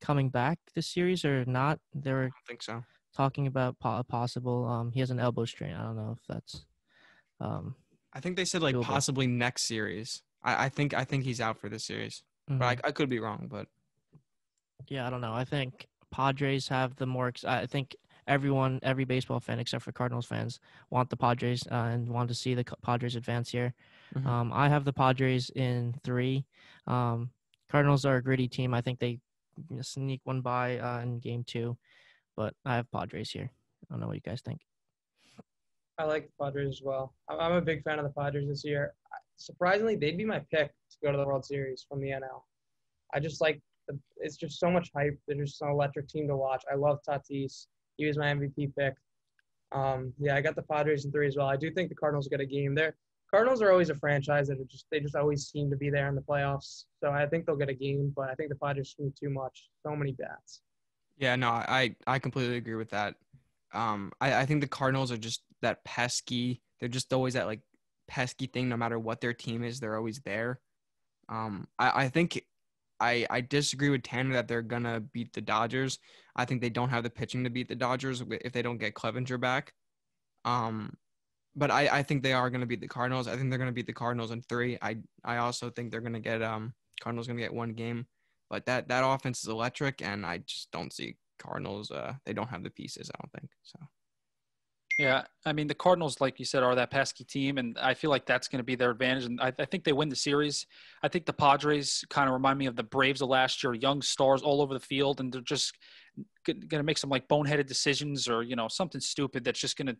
coming 0.00 0.28
back 0.30 0.58
this 0.74 0.86
series 0.88 1.24
or 1.24 1.44
not. 1.44 1.78
They 1.94 2.12
were 2.12 2.26
I 2.26 2.42
think 2.46 2.62
so. 2.62 2.82
talking 3.16 3.46
about 3.46 3.78
po- 3.78 4.02
possible. 4.04 4.66
Um, 4.66 4.92
he 4.92 5.00
has 5.00 5.10
an 5.10 5.20
elbow 5.20 5.44
strain. 5.44 5.74
I 5.74 5.82
don't 5.84 5.96
know 5.96 6.16
if 6.18 6.26
that's. 6.28 6.64
Um, 7.40 7.74
I 8.12 8.20
think 8.20 8.36
they 8.36 8.44
said 8.44 8.62
like 8.62 8.74
Doable. 8.74 8.84
possibly 8.84 9.26
next 9.26 9.62
series. 9.64 10.22
I, 10.42 10.66
I 10.66 10.68
think 10.68 10.94
I 10.94 11.04
think 11.04 11.24
he's 11.24 11.40
out 11.40 11.58
for 11.58 11.68
this 11.68 11.84
series, 11.84 12.22
mhm. 12.50 12.58
but 12.58 12.64
I, 12.84 12.88
I 12.88 12.90
could 12.92 13.08
be 13.08 13.18
wrong. 13.20 13.46
But 13.50 13.68
Yeah, 14.88 15.06
I 15.06 15.10
don't 15.10 15.20
know. 15.20 15.32
I 15.34 15.44
think 15.44 15.86
Padres 16.10 16.68
have 16.68 16.96
the 16.96 17.06
more. 17.06 17.28
Ex- 17.28 17.44
I 17.44 17.66
think 17.66 17.94
everyone, 18.26 18.78
every 18.82 19.04
baseball 19.04 19.40
fan 19.40 19.58
except 19.58 19.82
for 19.84 19.92
Cardinals 19.92 20.26
fans, 20.26 20.60
want 20.90 21.10
the 21.10 21.16
Padres 21.16 21.62
uh, 21.70 21.74
and 21.92 22.08
want 22.08 22.28
to 22.28 22.34
see 22.34 22.54
the 22.54 22.64
Padres 22.82 23.16
advance 23.16 23.50
here. 23.50 23.74
Mhm. 24.14 24.26
Um, 24.26 24.52
I 24.52 24.68
have 24.68 24.84
the 24.84 24.92
Padres 24.92 25.50
in 25.50 25.94
three. 26.04 26.44
Um, 26.86 27.30
Cardinals 27.70 28.04
are 28.04 28.16
a 28.16 28.22
gritty 28.22 28.48
team. 28.48 28.74
I 28.74 28.80
think 28.80 28.98
they 28.98 29.20
sneak 29.82 30.20
one 30.24 30.40
by 30.40 30.78
uh, 30.78 31.00
in 31.00 31.18
game 31.18 31.44
two, 31.46 31.76
but 32.36 32.54
I 32.64 32.76
have 32.76 32.90
Padres 32.90 33.30
here. 33.30 33.50
I 33.84 33.94
don't 33.94 34.00
know 34.00 34.06
what 34.06 34.16
you 34.16 34.22
guys 34.22 34.42
think. 34.42 34.60
I 35.98 36.04
like 36.04 36.26
the 36.26 36.44
Padres 36.44 36.76
as 36.76 36.82
well. 36.82 37.14
I'm 37.28 37.52
a 37.52 37.60
big 37.60 37.82
fan 37.82 37.98
of 37.98 38.04
the 38.04 38.10
Padres 38.18 38.48
this 38.48 38.64
year. 38.64 38.94
Surprisingly, 39.36 39.96
they'd 39.96 40.16
be 40.16 40.24
my 40.24 40.40
pick 40.50 40.68
to 40.68 40.96
go 41.02 41.12
to 41.12 41.18
the 41.18 41.26
World 41.26 41.44
Series 41.44 41.84
from 41.88 42.00
the 42.00 42.08
NL. 42.08 42.42
I 43.12 43.20
just 43.20 43.40
like 43.40 43.60
the, 43.86 43.98
it's 44.18 44.36
just 44.36 44.58
so 44.58 44.70
much 44.70 44.90
hype. 44.94 45.18
They're 45.26 45.44
just 45.44 45.60
an 45.62 45.68
electric 45.68 46.08
team 46.08 46.26
to 46.28 46.36
watch. 46.36 46.62
I 46.70 46.76
love 46.76 47.00
Tatis. 47.06 47.66
He 47.96 48.06
was 48.06 48.16
my 48.16 48.32
MVP 48.32 48.74
pick. 48.76 48.94
Um, 49.72 50.12
yeah, 50.18 50.36
I 50.36 50.40
got 50.40 50.56
the 50.56 50.62
Padres 50.62 51.04
in 51.04 51.12
three 51.12 51.26
as 51.26 51.36
well. 51.36 51.48
I 51.48 51.56
do 51.56 51.70
think 51.70 51.88
the 51.88 51.94
Cardinals 51.94 52.28
get 52.28 52.40
a 52.40 52.46
game 52.46 52.74
there. 52.74 52.96
Cardinals 53.30 53.62
are 53.62 53.70
always 53.70 53.90
a 53.90 53.94
franchise 53.94 54.48
that 54.48 54.66
just 54.68 54.86
they 54.90 55.00
just 55.00 55.14
always 55.16 55.48
seem 55.48 55.70
to 55.70 55.76
be 55.76 55.90
there 55.90 56.08
in 56.08 56.14
the 56.16 56.20
playoffs. 56.22 56.84
So 57.02 57.10
I 57.10 57.26
think 57.26 57.46
they'll 57.46 57.56
get 57.56 57.68
a 57.68 57.74
game, 57.74 58.12
but 58.16 58.28
I 58.30 58.34
think 58.34 58.48
the 58.50 58.56
Padres 58.56 58.90
swing 58.90 59.12
too 59.18 59.30
much. 59.30 59.68
So 59.86 59.94
many 59.94 60.12
bats. 60.12 60.62
yeah, 61.16 61.36
no, 61.36 61.48
I 61.50 61.94
I 62.06 62.18
completely 62.18 62.56
agree 62.56 62.74
with 62.74 62.90
that. 62.90 63.14
Um, 63.72 64.12
I 64.20 64.34
I 64.40 64.46
think 64.46 64.60
the 64.62 64.68
Cardinals 64.68 65.12
are 65.12 65.16
just 65.18 65.42
that 65.62 65.84
pesky. 65.84 66.62
They're 66.80 66.88
just 66.88 67.12
always 67.12 67.34
that 67.34 67.46
like 67.46 67.60
pesky 68.08 68.46
thing. 68.46 68.68
No 68.68 68.76
matter 68.76 68.98
what 68.98 69.20
their 69.20 69.34
team 69.34 69.62
is, 69.64 69.78
they're 69.80 69.96
always 69.96 70.20
there. 70.20 70.60
Um, 71.28 71.68
I 71.78 72.04
I 72.04 72.08
think. 72.08 72.42
I, 73.02 73.26
I 73.30 73.40
disagree 73.40 73.88
with 73.88 74.02
Tanner 74.02 74.34
that 74.34 74.46
they're 74.46 74.60
gonna 74.60 75.00
beat 75.00 75.32
the 75.32 75.40
Dodgers. 75.40 75.98
I 76.36 76.44
think 76.44 76.60
they 76.60 76.68
don't 76.68 76.90
have 76.90 77.02
the 77.02 77.08
pitching 77.08 77.44
to 77.44 77.50
beat 77.50 77.68
the 77.68 77.74
Dodgers 77.74 78.22
if 78.28 78.52
they 78.52 78.60
don't 78.60 78.76
get 78.76 78.92
Clevinger 78.92 79.40
back. 79.40 79.72
Um, 80.44 80.92
but 81.56 81.70
I, 81.70 81.88
I 81.98 82.02
think 82.02 82.22
they 82.22 82.32
are 82.32 82.50
going 82.50 82.60
to 82.60 82.66
beat 82.66 82.80
the 82.80 82.88
Cardinals. 82.88 83.26
I 83.28 83.36
think 83.36 83.50
they're 83.50 83.58
going 83.58 83.70
to 83.70 83.74
beat 83.74 83.86
the 83.86 83.92
Cardinals 83.92 84.30
in 84.30 84.42
three. 84.42 84.78
I 84.80 84.98
I 85.24 85.38
also 85.38 85.70
think 85.70 85.90
they're 85.90 86.00
going 86.00 86.12
to 86.12 86.20
get 86.20 86.42
um 86.42 86.74
Cardinals 87.00 87.26
going 87.26 87.36
to 87.38 87.42
get 87.42 87.54
one 87.54 87.72
game, 87.72 88.06
but 88.48 88.66
that 88.66 88.88
that 88.88 89.04
offense 89.04 89.42
is 89.42 89.48
electric, 89.48 90.02
and 90.02 90.24
I 90.24 90.38
just 90.38 90.70
don't 90.70 90.92
see 90.92 91.16
Cardinals. 91.38 91.90
Uh, 91.90 92.14
they 92.24 92.32
don't 92.32 92.48
have 92.48 92.62
the 92.62 92.70
pieces. 92.70 93.10
I 93.12 93.18
don't 93.22 93.32
think 93.32 93.50
so. 93.62 93.78
Yeah, 94.98 95.22
I 95.46 95.54
mean 95.54 95.66
the 95.66 95.74
Cardinals, 95.74 96.20
like 96.20 96.38
you 96.38 96.44
said, 96.44 96.62
are 96.62 96.74
that 96.74 96.90
pesky 96.90 97.24
team, 97.24 97.56
and 97.56 97.78
I 97.78 97.94
feel 97.94 98.10
like 98.10 98.26
that's 98.26 98.48
going 98.48 98.58
to 98.58 98.64
be 98.64 98.74
their 98.74 98.90
advantage. 98.90 99.24
And 99.24 99.40
I, 99.40 99.52
I 99.58 99.64
think 99.64 99.82
they 99.82 99.94
win 99.94 100.10
the 100.10 100.16
series. 100.16 100.66
I 101.02 101.08
think 101.08 101.24
the 101.24 101.32
Padres 101.32 102.04
kind 102.10 102.28
of 102.28 102.34
remind 102.34 102.58
me 102.58 102.66
of 102.66 102.76
the 102.76 102.82
Braves 102.82 103.22
of 103.22 103.30
last 103.30 103.64
year, 103.64 103.72
young 103.72 104.02
stars 104.02 104.42
all 104.42 104.60
over 104.60 104.74
the 104.74 104.80
field, 104.80 105.20
and 105.20 105.32
they're 105.32 105.40
just 105.40 105.74
going 106.46 106.68
to 106.68 106.82
make 106.82 106.98
some 106.98 107.10
like 107.10 107.28
boneheaded 107.28 107.66
decisions 107.66 108.28
or 108.28 108.42
you 108.42 108.56
know 108.56 108.68
something 108.68 109.00
stupid 109.00 109.44
that's 109.44 109.60
just 109.60 109.76
going 109.76 109.86
to 109.86 109.96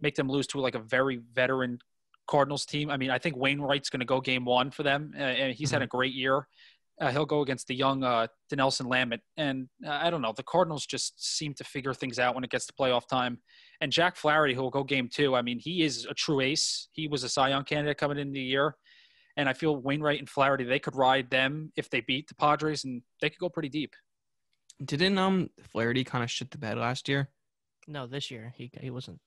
make 0.00 0.14
them 0.14 0.28
lose 0.28 0.46
to 0.48 0.60
like 0.60 0.74
a 0.74 0.80
very 0.80 1.20
veteran 1.32 1.78
Cardinals 2.28 2.66
team. 2.66 2.90
I 2.90 2.96
mean, 2.96 3.10
I 3.10 3.18
think 3.18 3.36
Wainwright's 3.36 3.90
going 3.90 4.00
to 4.00 4.06
go 4.06 4.20
game 4.20 4.44
one 4.44 4.70
for 4.70 4.82
them, 4.82 5.12
uh, 5.16 5.22
and 5.22 5.54
he's 5.54 5.70
had 5.70 5.82
a 5.82 5.86
great 5.86 6.12
year. 6.12 6.46
Uh, 7.00 7.10
he'll 7.12 7.26
go 7.26 7.42
against 7.42 7.68
the 7.68 7.74
young 7.74 8.02
uh, 8.02 8.26
Dinelson 8.52 8.86
Lamet, 8.86 9.20
and 9.36 9.68
uh, 9.86 9.98
I 10.02 10.10
don't 10.10 10.20
know. 10.20 10.34
The 10.36 10.42
Cardinals 10.42 10.84
just 10.84 11.36
seem 11.36 11.54
to 11.54 11.64
figure 11.64 11.94
things 11.94 12.18
out 12.18 12.34
when 12.34 12.44
it 12.44 12.50
gets 12.50 12.66
to 12.66 12.72
playoff 12.72 13.06
time. 13.08 13.38
And 13.80 13.92
Jack 13.92 14.16
Flaherty, 14.16 14.54
who 14.54 14.62
will 14.62 14.70
go 14.70 14.82
game 14.82 15.08
two, 15.08 15.36
I 15.36 15.42
mean, 15.42 15.60
he 15.60 15.84
is 15.84 16.06
a 16.06 16.14
true 16.14 16.40
ace. 16.40 16.88
He 16.92 17.06
was 17.06 17.22
a 17.22 17.28
Cy 17.28 17.50
Young 17.50 17.64
candidate 17.64 17.98
coming 17.98 18.18
into 18.18 18.32
the 18.32 18.40
year. 18.40 18.74
And 19.36 19.48
I 19.48 19.52
feel 19.52 19.76
Wainwright 19.76 20.18
and 20.18 20.28
Flaherty, 20.28 20.64
they 20.64 20.80
could 20.80 20.96
ride 20.96 21.30
them 21.30 21.70
if 21.76 21.88
they 21.88 22.00
beat 22.00 22.26
the 22.26 22.34
Padres, 22.34 22.84
and 22.84 23.02
they 23.22 23.30
could 23.30 23.38
go 23.38 23.48
pretty 23.48 23.68
deep. 23.68 23.94
Didn't 24.84 25.18
um 25.18 25.50
Flaherty 25.62 26.04
kind 26.04 26.22
of 26.24 26.30
shit 26.30 26.50
the 26.50 26.58
bed 26.58 26.78
last 26.78 27.08
year? 27.08 27.28
No, 27.86 28.06
this 28.06 28.30
year 28.30 28.52
he 28.56 28.70
he 28.80 28.90
wasn't. 28.90 29.18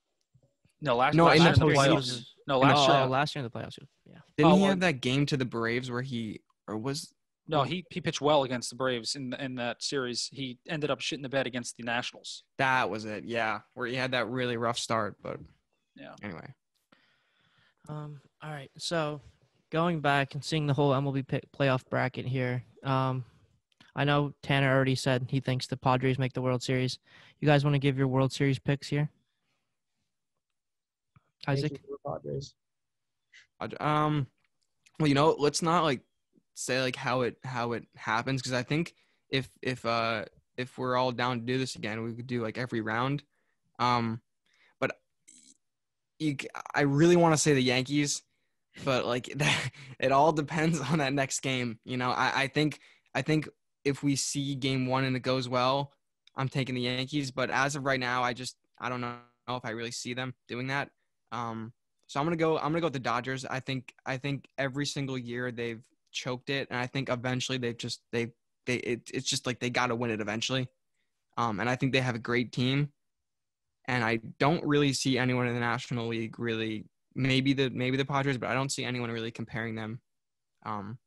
No, 0.84 0.96
last, 0.96 1.14
No, 1.14 1.26
last 1.26 1.38
in 1.38 1.44
year 1.44 1.54
the 1.54 1.62
in 1.62 1.68
the 1.68 1.76
postseason. 1.76 1.88
playoffs. 1.94 2.26
No, 2.48 2.60
last 2.60 2.90
oh, 2.90 2.94
year. 2.94 3.04
oh, 3.04 3.08
last 3.08 3.36
year 3.36 3.44
in 3.46 3.50
the 3.52 3.60
playoffs. 3.60 3.78
Yeah. 4.06 4.16
Didn't 4.38 4.52
Oh, 4.52 4.56
he 4.56 4.62
well- 4.62 4.70
have 4.72 4.80
that 4.80 5.02
game 5.02 5.26
to 5.28 5.38
the 5.38 5.46
Braves 5.46 5.92
where 5.92 6.02
he 6.02 6.42
or 6.68 6.78
was 6.78 7.14
No, 7.48 7.64
he, 7.64 7.86
he 7.92 8.02
pitched 8.02 8.22
well 8.22 8.44
against 8.44 8.70
the 8.70 8.76
Braves 8.76 9.16
in 9.16 9.34
in 9.34 9.56
that 9.56 9.84
series. 9.84 10.30
He 10.32 10.58
ended 10.70 10.90
up 10.90 11.00
shitting 11.00 11.22
the 11.22 11.30
bed 11.30 11.46
against 11.48 11.76
the 11.78 11.84
Nationals. 11.84 12.44
that 12.58 12.90
was 12.90 13.06
it? 13.06 13.26
Yeah, 13.26 13.60
where 13.74 13.88
he 13.88 13.96
had 13.96 14.12
that 14.12 14.28
really 14.30 14.58
rough 14.58 14.80
start, 14.80 15.18
but 15.22 15.40
Yeah. 15.96 16.16
Anyway, 16.24 16.54
Um. 17.90 18.22
All 18.44 18.52
right. 18.52 18.72
So, 18.78 19.22
going 19.72 20.00
back 20.02 20.34
and 20.34 20.44
seeing 20.44 20.66
the 20.66 20.74
whole 20.74 20.92
MLB 20.94 21.28
pick, 21.28 21.52
playoff 21.52 21.84
bracket 21.90 22.26
here. 22.26 22.64
Um, 22.84 23.24
I 23.96 24.04
know 24.06 24.34
Tanner 24.42 24.74
already 24.74 24.96
said 24.96 25.28
he 25.30 25.40
thinks 25.40 25.68
the 25.68 25.78
Padres 25.78 26.18
make 26.18 26.34
the 26.34 26.42
World 26.42 26.64
Series. 26.64 27.00
You 27.40 27.48
guys 27.48 27.64
want 27.64 27.74
to 27.76 27.80
give 27.80 27.98
your 27.98 28.08
World 28.08 28.32
Series 28.32 28.58
picks 28.60 28.88
here? 28.88 29.10
Isaac. 31.48 31.72
you 31.74 31.78
for 31.78 31.98
the 32.14 32.20
Padres. 32.20 32.54
I- 33.60 34.06
um, 34.06 34.28
well, 35.00 35.08
you 35.08 35.16
know, 35.16 35.36
let's 35.38 35.62
not 35.62 35.84
like 35.84 36.02
say 36.54 36.82
like 36.82 36.96
how 36.96 37.22
it 37.22 37.38
how 37.44 37.72
it 37.74 37.86
happens 37.96 38.42
because 38.42 38.54
I 38.54 38.64
think 38.64 38.94
if 39.30 39.50
if 39.62 39.86
uh 39.86 40.26
if 40.58 40.78
we're 40.78 40.96
all 40.96 41.12
down 41.12 41.40
to 41.40 41.46
do 41.46 41.58
this 41.58 41.76
again, 41.76 42.04
we 42.04 42.14
could 42.14 42.28
do 42.28 42.42
like 42.44 42.58
every 42.58 42.82
round. 42.82 43.24
Um, 43.80 44.22
but 44.80 44.92
you, 46.20 46.36
c- 46.40 46.50
I 46.76 46.82
really 46.82 47.16
want 47.16 47.34
to 47.34 47.38
say 47.38 47.54
the 47.54 47.64
Yankees, 47.64 48.22
but 48.86 49.06
like 49.06 49.26
that, 49.38 49.70
it 50.00 50.12
all 50.12 50.32
depends 50.32 50.80
on 50.80 51.00
that 51.00 51.14
next 51.14 51.40
game. 51.42 51.80
You 51.84 51.98
know, 51.98 52.12
I 52.12 52.44
I 52.44 52.48
think 52.48 52.80
I 53.16 53.22
think 53.22 53.50
if 53.84 54.04
we 54.04 54.16
see 54.16 54.56
game 54.56 54.86
one 54.86 55.04
and 55.04 55.16
it 55.16 55.22
goes 55.22 55.50
well, 55.50 55.92
I'm 56.36 56.50
taking 56.50 56.76
the 56.76 56.82
Yankees. 56.82 57.32
But 57.32 57.50
as 57.50 57.76
of 57.76 57.86
right 57.86 58.00
now, 58.00 58.24
I 58.24 58.34
just 58.34 58.58
I 58.80 58.90
don't 58.90 59.02
know 59.02 59.18
if 59.50 59.66
I 59.66 59.72
really 59.72 59.92
see 59.92 60.14
them 60.14 60.34
doing 60.48 60.68
that. 60.68 60.90
Um, 61.32 61.74
so 62.08 62.20
I'm 62.20 62.26
gonna 62.26 62.36
go. 62.36 62.58
I'm 62.58 62.72
gonna 62.72 62.82
go 62.82 62.88
with 62.88 62.94
the 62.94 63.00
Dodgers. 63.00 63.46
I 63.46 63.60
think. 63.60 63.94
I 64.06 64.18
think 64.18 64.48
every 64.58 64.86
single 64.86 65.18
year 65.18 65.52
they've 65.52 65.84
choked 66.12 66.50
it, 66.50 66.68
and 66.70 66.80
I 66.80 66.88
think 66.88 67.10
eventually 67.10 67.58
they've 67.58 67.78
just 67.78 68.02
they 68.12 68.34
they 68.66 68.76
it, 68.78 69.10
it's 69.14 69.30
just 69.30 69.46
like 69.46 69.60
they 69.60 69.70
got 69.70 69.88
to 69.88 69.96
win 69.96 70.12
it 70.12 70.22
eventually. 70.22 70.68
Um, 71.38 71.60
and 71.60 71.70
I 71.70 71.76
think 71.76 71.94
they 71.94 72.02
have 72.02 72.16
a 72.16 72.20
great 72.20 72.52
team, 72.52 72.92
and 73.88 74.04
I 74.04 74.20
don't 74.40 74.66
really 74.66 74.94
see 74.94 75.18
anyone 75.18 75.48
in 75.48 75.54
the 75.54 75.60
National 75.60 76.08
League 76.08 76.40
really. 76.40 76.86
Maybe 77.16 77.54
the 77.54 77.70
maybe 77.70 77.98
the 77.98 78.06
Padres, 78.06 78.38
but 78.38 78.50
I 78.50 78.54
don't 78.54 78.72
see 78.72 78.86
anyone 78.86 79.12
really 79.12 79.32
comparing 79.32 79.76
them. 79.76 80.00
Um, 80.66 80.98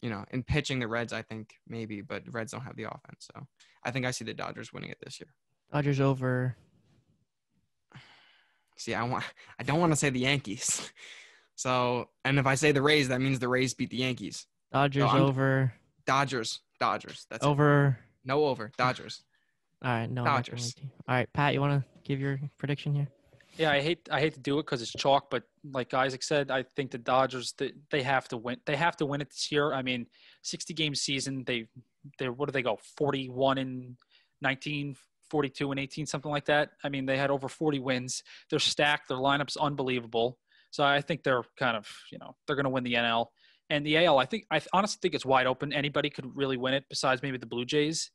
you 0.00 0.10
know, 0.10 0.24
in 0.30 0.42
pitching 0.42 0.78
the 0.78 0.88
Reds, 0.88 1.12
I 1.12 1.22
think 1.22 1.54
maybe, 1.66 2.00
but 2.00 2.24
the 2.24 2.30
Reds 2.30 2.52
don't 2.52 2.62
have 2.62 2.76
the 2.76 2.84
offense, 2.84 3.28
so 3.32 3.46
I 3.84 3.90
think 3.90 4.06
I 4.06 4.10
see 4.10 4.24
the 4.24 4.34
Dodgers 4.34 4.72
winning 4.72 4.90
it 4.90 4.98
this 5.02 5.20
year. 5.20 5.28
Dodgers 5.72 6.00
over. 6.00 6.56
See, 8.76 8.94
I 8.94 9.02
want 9.02 9.24
I 9.58 9.64
don't 9.64 9.80
want 9.80 9.92
to 9.92 9.96
say 9.96 10.10
the 10.10 10.20
Yankees. 10.20 10.90
So, 11.58 12.08
and 12.24 12.38
if 12.38 12.46
I 12.46 12.54
say 12.54 12.70
the 12.70 12.82
Rays, 12.82 13.08
that 13.08 13.20
means 13.20 13.40
the 13.40 13.48
Rays 13.48 13.74
beat 13.74 13.90
the 13.90 13.96
Yankees. 13.96 14.46
Dodgers 14.72 15.10
over. 15.12 15.72
Dodgers, 16.06 16.60
Dodgers. 16.78 17.26
That's 17.30 17.44
it. 17.44 17.48
over. 17.48 17.98
No 18.24 18.44
over. 18.44 18.70
Dodgers. 18.78 19.24
All 19.84 19.90
right. 19.90 20.08
No. 20.08 20.20
I'm 20.20 20.24
not 20.24 20.46
gonna 20.46 20.56
Dodgers. 20.56 20.74
All 21.08 21.16
right, 21.16 21.28
Pat. 21.32 21.54
You 21.54 21.60
want 21.60 21.82
to 21.82 21.88
give 22.04 22.20
your 22.20 22.38
prediction 22.58 22.94
here? 22.94 23.08
Yeah, 23.58 23.72
I 23.72 23.80
hate 23.80 24.08
I 24.10 24.20
hate 24.20 24.34
to 24.34 24.40
do 24.40 24.60
it 24.60 24.66
because 24.66 24.82
it's 24.82 24.92
chalk, 24.92 25.30
but 25.30 25.42
like 25.72 25.92
Isaac 25.92 26.22
said, 26.22 26.50
I 26.50 26.62
think 26.76 26.92
the 26.92 26.98
Dodgers 26.98 27.54
they, 27.58 27.72
they 27.90 28.02
have 28.02 28.28
to 28.28 28.36
win. 28.36 28.58
They 28.66 28.76
have 28.76 28.96
to 28.98 29.06
win 29.06 29.20
it 29.20 29.30
this 29.30 29.50
year. 29.50 29.72
I 29.72 29.82
mean, 29.82 30.06
sixty 30.42 30.72
game 30.72 30.94
season. 30.94 31.42
They 31.44 31.66
they 32.18 32.28
what 32.28 32.46
do 32.46 32.52
they 32.52 32.62
go? 32.62 32.78
Forty 32.96 33.28
one 33.28 33.58
and 33.58 33.96
19, 34.42 34.94
42 35.28 35.72
and 35.72 35.80
eighteen, 35.80 36.06
something 36.06 36.30
like 36.30 36.44
that. 36.44 36.70
I 36.84 36.88
mean, 36.88 37.04
they 37.04 37.18
had 37.18 37.30
over 37.30 37.48
forty 37.48 37.80
wins. 37.80 38.22
They're 38.48 38.60
stacked. 38.60 39.08
Their 39.08 39.18
lineup's 39.18 39.56
unbelievable. 39.56 40.38
So 40.70 40.84
I 40.84 41.00
think 41.00 41.24
they're 41.24 41.42
kind 41.58 41.76
of 41.76 41.90
you 42.12 42.18
know 42.18 42.36
they're 42.46 42.56
going 42.56 42.64
to 42.64 42.70
win 42.70 42.84
the 42.84 42.94
NL 42.94 43.26
and 43.70 43.84
the 43.84 44.04
AL. 44.04 44.18
I 44.18 44.24
think 44.24 44.44
I 44.52 44.60
honestly 44.72 44.98
think 45.02 45.14
it's 45.14 45.26
wide 45.26 45.48
open. 45.48 45.72
Anybody 45.72 46.10
could 46.10 46.30
really 46.36 46.56
win 46.56 46.74
it 46.74 46.84
besides 46.88 47.22
maybe 47.24 47.38
the 47.38 47.46
Blue 47.46 47.64
Jays. 47.64 48.12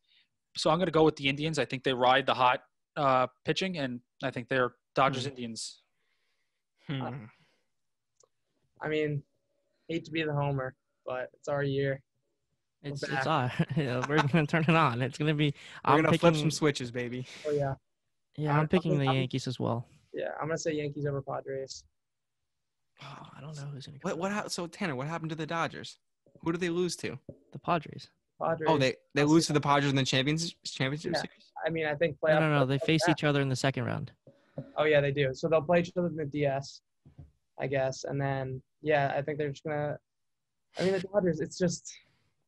So 0.55 0.69
I'm 0.69 0.77
going 0.77 0.87
to 0.87 0.91
go 0.91 1.03
with 1.03 1.17
the 1.17 1.27
Indians. 1.27 1.59
I 1.59 1.65
think 1.65 1.83
they 1.83 1.93
ride 1.93 2.27
the 2.27 2.33
hot 2.33 2.61
uh, 2.95 3.27
pitching, 3.43 3.77
and 3.77 3.99
I 4.23 4.31
think 4.31 4.47
they're 4.47 4.73
Dodgers 4.95 5.25
Indians. 5.25 5.81
Hmm. 6.87 7.01
I 8.81 8.87
mean, 8.89 9.23
hate 9.87 10.05
to 10.05 10.11
be 10.11 10.23
the 10.23 10.33
homer, 10.33 10.75
but 11.05 11.29
it's 11.33 11.47
our 11.47 11.63
year. 11.63 12.01
It's 12.83 13.01
back. 13.01 13.17
it's 13.19 13.27
on. 13.27 13.51
Yeah, 13.77 14.05
we're 14.09 14.17
gonna 14.27 14.45
turn 14.45 14.63
it 14.63 14.69
on. 14.75 15.01
It's 15.01 15.17
gonna 15.17 15.33
be. 15.33 15.53
We're 15.85 15.91
I'm 15.93 15.97
gonna 15.97 16.09
picking, 16.09 16.31
flip 16.31 16.35
some 16.35 16.51
switches, 16.51 16.91
baby. 16.91 17.25
Oh 17.47 17.51
yeah, 17.51 17.75
Yeah, 18.37 18.51
I'm- 18.51 18.61
I'm 18.61 18.67
picking 18.67 18.91
I'm- 18.93 18.99
the 18.99 19.07
I'm- 19.07 19.15
Yankees 19.15 19.47
as 19.47 19.59
well. 19.59 19.87
yeah. 20.13 20.29
I'm 20.41 20.47
gonna 20.47 20.57
say 20.57 20.73
Yankees 20.73 21.05
over 21.05 21.21
Padres. 21.21 21.85
Oh, 23.01 23.27
I 23.37 23.41
don't 23.41 23.55
know 23.55 23.63
who's 23.73 23.85
gonna. 23.85 23.97
Go 23.99 24.09
What 24.09 24.17
what 24.17 24.31
hap- 24.31 24.49
so 24.51 24.67
Tanner, 24.67 24.95
what 24.95 25.07
happened 25.07 25.29
to 25.29 25.35
the 25.35 25.45
Dodgers? 25.47 25.97
Who 26.41 26.51
did 26.51 26.59
they 26.61 26.69
lose 26.69 26.95
to? 26.97 27.17
The 27.53 27.59
Padres. 27.59 28.09
Padres. 28.41 28.67
Oh, 28.69 28.77
they 28.77 28.95
they 29.13 29.21
I'll 29.21 29.27
lose 29.29 29.43
see 29.45 29.47
to 29.47 29.53
the 29.53 29.61
Padres 29.61 29.89
in 29.89 29.95
the 29.95 30.03
Champions 30.03 30.53
Championship 30.65 31.13
Yeah. 31.13 31.19
Series. 31.21 31.51
I 31.65 31.69
mean, 31.69 31.85
I 31.85 31.95
think 31.95 32.17
No, 32.21 32.29
playoff. 32.29 32.39
no, 32.41 32.59
no. 32.59 32.65
They 32.65 32.79
face 32.79 33.03
yeah. 33.07 33.11
each 33.13 33.23
other 33.23 33.39
in 33.41 33.47
the 33.47 33.55
second 33.55 33.85
round. 33.85 34.11
Oh 34.77 34.85
yeah, 34.85 35.01
they 35.01 35.11
do. 35.11 35.33
So 35.33 35.47
they'll 35.47 35.61
play 35.61 35.79
each 35.79 35.91
other 35.97 36.07
in 36.07 36.15
the 36.15 36.25
DS, 36.25 36.81
I 37.59 37.67
guess, 37.67 38.03
and 38.03 38.19
then 38.19 38.61
yeah, 38.81 39.13
I 39.15 39.21
think 39.21 39.37
they're 39.37 39.49
just 39.49 39.63
gonna. 39.63 39.97
I 40.77 40.83
mean, 40.83 40.93
the 40.93 40.99
Dodgers. 40.99 41.39
It's 41.39 41.57
just, 41.57 41.93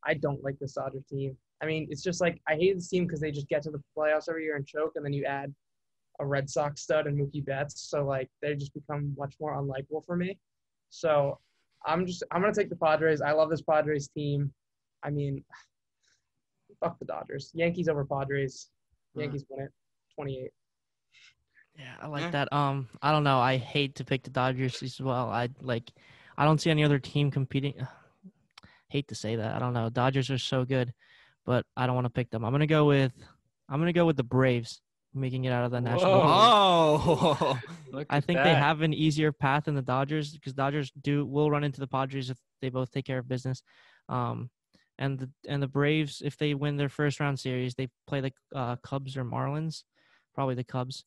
I 0.03 0.15
don't 0.15 0.43
like 0.43 0.57
this 0.59 0.73
Dodger 0.73 1.01
team. 1.09 1.37
I 1.61 1.65
mean, 1.65 1.87
it's 1.89 2.03
just 2.03 2.21
like 2.21 2.41
I 2.47 2.55
hate 2.55 2.75
this 2.75 2.89
team 2.89 3.05
because 3.05 3.19
they 3.21 3.31
just 3.31 3.47
get 3.47 3.63
to 3.63 3.71
the 3.71 3.81
playoffs 3.97 4.29
every 4.29 4.43
year 4.43 4.55
and 4.55 4.67
choke, 4.67 4.93
and 4.95 5.05
then 5.05 5.13
you 5.13 5.25
add 5.25 5.53
a 6.19 6.25
Red 6.25 6.49
Sox 6.49 6.81
stud 6.81 7.07
and 7.07 7.17
Mookie 7.17 7.45
Betts, 7.45 7.89
so 7.89 8.05
like 8.05 8.29
they 8.41 8.55
just 8.55 8.73
become 8.73 9.13
much 9.17 9.35
more 9.39 9.55
unlikable 9.55 10.05
for 10.05 10.15
me. 10.15 10.37
So 10.89 11.39
I'm 11.85 12.05
just 12.05 12.23
I'm 12.31 12.41
gonna 12.41 12.53
take 12.53 12.69
the 12.69 12.75
Padres. 12.75 13.21
I 13.21 13.31
love 13.31 13.49
this 13.49 13.61
Padres 13.61 14.09
team. 14.09 14.53
I 15.03 15.09
mean, 15.09 15.43
fuck 16.83 16.99
the 16.99 17.05
Dodgers. 17.05 17.51
Yankees 17.53 17.87
over 17.87 18.05
Padres. 18.05 18.69
Hmm. 19.13 19.21
Yankees 19.21 19.45
win 19.49 19.65
it, 19.65 19.71
28. 20.15 20.51
Yeah, 21.77 21.95
I 22.01 22.07
like 22.07 22.21
Yeah. 22.23 22.31
that. 22.31 22.53
Um, 22.53 22.87
I 23.01 23.11
don't 23.11 23.23
know. 23.23 23.39
I 23.39 23.57
hate 23.57 23.95
to 23.95 24.05
pick 24.05 24.23
the 24.23 24.29
Dodgers 24.29 24.81
as 24.81 24.99
well. 24.99 25.29
I 25.29 25.49
like. 25.61 25.91
I 26.37 26.45
don't 26.45 26.59
see 26.59 26.69
any 26.69 26.83
other 26.83 26.99
team 26.99 27.31
competing. 27.31 27.75
Hate 28.89 29.07
to 29.09 29.15
say 29.15 29.35
that. 29.37 29.55
I 29.55 29.59
don't 29.59 29.73
know. 29.73 29.89
Dodgers 29.89 30.29
are 30.29 30.37
so 30.37 30.65
good, 30.65 30.93
but 31.45 31.65
I 31.75 31.85
don't 31.87 31.95
want 31.95 32.05
to 32.05 32.11
pick 32.11 32.29
them. 32.29 32.43
I'm 32.45 32.51
gonna 32.51 32.67
go 32.67 32.85
with. 32.85 33.11
I'm 33.69 33.79
gonna 33.79 33.93
go 33.93 34.05
with 34.05 34.17
the 34.17 34.23
Braves 34.23 34.81
making 35.13 35.45
it 35.45 35.51
out 35.51 35.65
of 35.65 35.71
the 35.71 35.81
National. 35.81 36.13
League. 36.13 36.23
Oh, 36.25 37.59
Look 37.91 38.07
I 38.09 38.17
at 38.17 38.25
think 38.25 38.43
they 38.43 38.53
have 38.53 38.81
an 38.81 38.93
easier 38.93 39.31
path 39.31 39.65
than 39.65 39.75
the 39.75 39.81
Dodgers 39.81 40.33
because 40.33 40.53
Dodgers 40.53 40.91
do 41.01 41.25
will 41.25 41.49
run 41.49 41.63
into 41.63 41.79
the 41.79 41.87
Padres 41.87 42.29
if 42.29 42.37
they 42.61 42.69
both 42.69 42.91
take 42.91 43.05
care 43.05 43.19
of 43.19 43.27
business. 43.27 43.63
Um, 44.09 44.49
and 44.97 45.19
the 45.19 45.29
and 45.47 45.61
the 45.61 45.67
Braves 45.67 46.21
if 46.23 46.37
they 46.37 46.53
win 46.53 46.77
their 46.77 46.89
first 46.89 47.19
round 47.19 47.39
series, 47.39 47.75
they 47.75 47.89
play 48.07 48.21
the 48.21 48.31
uh, 48.53 48.75
Cubs 48.77 49.17
or 49.17 49.25
Marlins, 49.25 49.83
probably 50.33 50.55
the 50.55 50.63
Cubs. 50.63 51.03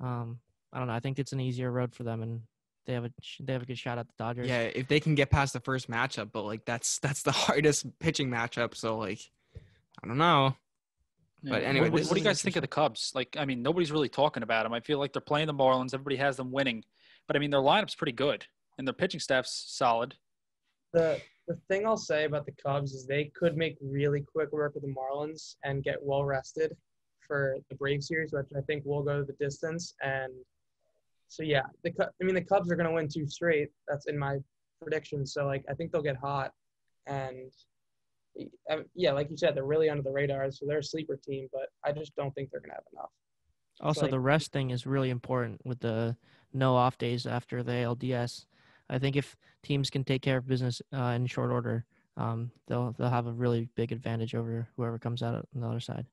Um, 0.00 0.40
I 0.72 0.78
don't 0.78 0.88
know. 0.88 0.94
I 0.94 1.00
think 1.00 1.18
it's 1.18 1.32
an 1.32 1.40
easier 1.40 1.70
road 1.70 1.94
for 1.94 2.04
them, 2.04 2.22
and 2.22 2.42
they 2.86 2.94
have 2.94 3.04
a 3.04 3.12
they 3.40 3.52
have 3.52 3.62
a 3.62 3.66
good 3.66 3.78
shot 3.78 3.98
at 3.98 4.06
the 4.08 4.14
Dodgers. 4.18 4.48
yeah. 4.48 4.62
If 4.62 4.88
they 4.88 5.00
can 5.00 5.14
get 5.14 5.30
past 5.30 5.52
the 5.52 5.60
first 5.60 5.90
matchup, 5.90 6.30
but 6.32 6.42
like 6.42 6.64
that's 6.64 6.98
that's 6.98 7.22
the 7.22 7.32
hardest 7.32 7.86
pitching 7.98 8.30
matchup. 8.30 8.74
So 8.74 8.98
like, 8.98 9.20
I 10.02 10.06
don't 10.06 10.18
know. 10.18 10.56
Yeah. 11.42 11.52
But 11.52 11.62
anyway, 11.62 11.88
what, 11.88 12.02
what 12.02 12.10
do 12.10 12.18
you 12.18 12.24
guys 12.24 12.42
think 12.42 12.56
of 12.56 12.62
the 12.62 12.68
Cubs? 12.68 13.12
Like, 13.14 13.34
I 13.38 13.46
mean, 13.46 13.62
nobody's 13.62 13.90
really 13.90 14.10
talking 14.10 14.42
about 14.42 14.64
them. 14.64 14.74
I 14.74 14.80
feel 14.80 14.98
like 14.98 15.14
they're 15.14 15.22
playing 15.22 15.46
the 15.46 15.54
Marlins. 15.54 15.94
Everybody 15.94 16.16
has 16.16 16.36
them 16.36 16.52
winning, 16.52 16.84
but 17.26 17.34
I 17.34 17.38
mean, 17.38 17.50
their 17.50 17.60
lineup's 17.60 17.94
pretty 17.94 18.12
good 18.12 18.46
and 18.80 18.86
their 18.88 18.94
pitching 18.94 19.20
staff's 19.20 19.66
solid. 19.68 20.14
the 20.92 21.20
the 21.48 21.58
thing 21.68 21.84
I'll 21.84 21.96
say 21.96 22.24
about 22.24 22.46
the 22.46 22.54
Cubs 22.64 22.92
is 22.92 23.06
they 23.06 23.24
could 23.34 23.56
make 23.56 23.76
really 23.80 24.20
quick 24.20 24.52
work 24.52 24.74
with 24.74 24.84
the 24.84 24.94
Marlins 24.94 25.56
and 25.64 25.82
get 25.82 25.96
well 26.00 26.24
rested 26.24 26.76
for 27.30 27.56
the 27.68 27.76
Brave 27.76 28.02
series, 28.02 28.32
which 28.32 28.48
I 28.56 28.60
think 28.62 28.84
will 28.84 29.04
go 29.04 29.22
the 29.22 29.34
distance. 29.34 29.94
And 30.02 30.32
so 31.28 31.44
yeah, 31.44 31.62
the 31.84 31.92
Cu- 31.92 32.10
I 32.20 32.24
mean 32.24 32.34
the 32.34 32.42
Cubs 32.42 32.72
are 32.72 32.74
going 32.76 32.88
to 32.88 32.92
win 32.94 33.08
two 33.08 33.24
straight. 33.28 33.68
That's 33.86 34.06
in 34.06 34.18
my 34.18 34.38
prediction. 34.82 35.24
So 35.24 35.46
like 35.46 35.64
I 35.70 35.74
think 35.74 35.92
they'll 35.92 36.02
get 36.02 36.16
hot, 36.16 36.50
and 37.06 37.52
yeah, 38.94 39.12
like 39.12 39.30
you 39.30 39.36
said, 39.36 39.54
they're 39.54 39.64
really 39.64 39.88
under 39.90 40.02
the 40.02 40.10
radar, 40.10 40.50
so 40.50 40.66
they're 40.66 40.78
a 40.78 40.82
sleeper 40.82 41.16
team. 41.16 41.46
But 41.52 41.68
I 41.84 41.92
just 41.92 42.16
don't 42.16 42.34
think 42.34 42.50
they're 42.50 42.60
going 42.60 42.70
to 42.70 42.74
have 42.74 42.84
enough. 42.92 43.10
Also, 43.80 44.02
like- 44.02 44.10
the 44.10 44.18
thing 44.52 44.70
is 44.70 44.86
really 44.86 45.10
important 45.10 45.60
with 45.64 45.78
the 45.78 46.16
no 46.52 46.74
off 46.74 46.98
days 46.98 47.26
after 47.26 47.62
the 47.62 47.72
ALDS. 47.72 48.46
I 48.88 48.98
think 48.98 49.14
if 49.14 49.36
teams 49.62 49.88
can 49.88 50.02
take 50.02 50.22
care 50.22 50.38
of 50.38 50.48
business 50.48 50.82
uh, 50.92 51.12
in 51.14 51.26
short 51.26 51.52
order, 51.52 51.84
um, 52.16 52.50
they'll 52.66 52.92
they'll 52.98 53.08
have 53.08 53.28
a 53.28 53.32
really 53.32 53.68
big 53.76 53.92
advantage 53.92 54.34
over 54.34 54.66
whoever 54.76 54.98
comes 54.98 55.22
out 55.22 55.46
on 55.54 55.60
the 55.60 55.68
other 55.68 55.78
side. 55.78 56.06